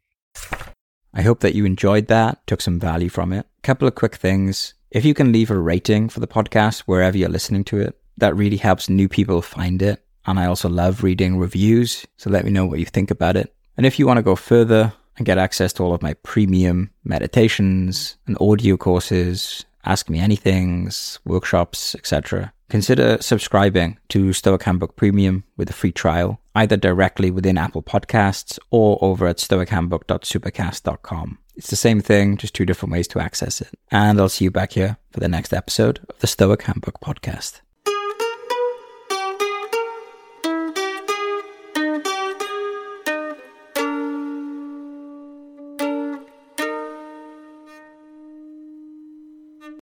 I 1.13 1.21
hope 1.21 1.39
that 1.41 1.55
you 1.55 1.63
enjoyed 1.63 2.07
that, 2.07 2.45
took 2.45 2.59
some 2.59 2.79
value 2.79 3.09
from 3.09 3.31
it. 3.31 3.45
Couple 3.63 3.87
of 3.87 3.95
quick 3.95 4.15
things. 4.15 4.73
If 4.91 5.05
you 5.05 5.13
can 5.13 5.31
leave 5.31 5.49
a 5.49 5.57
rating 5.57 6.09
for 6.09 6.19
the 6.19 6.27
podcast 6.27 6.81
wherever 6.81 7.17
you're 7.17 7.29
listening 7.29 7.63
to 7.65 7.79
it, 7.79 7.97
that 8.17 8.35
really 8.35 8.57
helps 8.57 8.89
new 8.89 9.07
people 9.07 9.41
find 9.41 9.81
it. 9.81 10.03
And 10.25 10.39
I 10.39 10.47
also 10.47 10.67
love 10.67 11.03
reading 11.03 11.37
reviews. 11.37 12.05
So 12.17 12.29
let 12.29 12.45
me 12.45 12.51
know 12.51 12.65
what 12.65 12.79
you 12.79 12.85
think 12.85 13.11
about 13.11 13.37
it. 13.37 13.53
And 13.77 13.85
if 13.85 13.99
you 13.99 14.07
want 14.07 14.17
to 14.17 14.23
go 14.23 14.35
further, 14.35 14.93
and 15.17 15.25
get 15.25 15.37
access 15.37 15.73
to 15.73 15.83
all 15.83 15.93
of 15.93 16.01
my 16.01 16.13
premium 16.15 16.91
meditations 17.03 18.17
and 18.27 18.37
audio 18.39 18.77
courses, 18.77 19.65
ask 19.85 20.09
me 20.09 20.19
anythings, 20.19 21.19
workshops, 21.25 21.95
etc. 21.95 22.53
Consider 22.69 23.17
subscribing 23.21 23.97
to 24.09 24.33
Stoic 24.33 24.63
Handbook 24.63 24.95
Premium 24.95 25.43
with 25.55 25.69
a 25.69 25.73
free 25.73 25.91
trial, 25.91 26.41
either 26.55 26.77
directly 26.77 27.29
within 27.29 27.57
Apple 27.57 27.83
Podcasts 27.83 28.57
or 28.71 28.97
over 29.01 29.27
at 29.27 29.37
stoichandbook.supercast.com. 29.37 31.37
It's 31.55 31.69
the 31.69 31.75
same 31.75 32.01
thing, 32.01 32.37
just 32.37 32.53
two 32.53 32.65
different 32.65 32.91
ways 32.91 33.07
to 33.09 33.19
access 33.19 33.61
it. 33.61 33.69
And 33.91 34.19
I'll 34.19 34.29
see 34.29 34.45
you 34.45 34.51
back 34.51 34.73
here 34.73 34.97
for 35.11 35.19
the 35.19 35.29
next 35.29 35.53
episode 35.53 35.99
of 36.09 36.19
the 36.19 36.27
Stoic 36.27 36.63
Handbook 36.63 36.99
Podcast. 36.99 37.61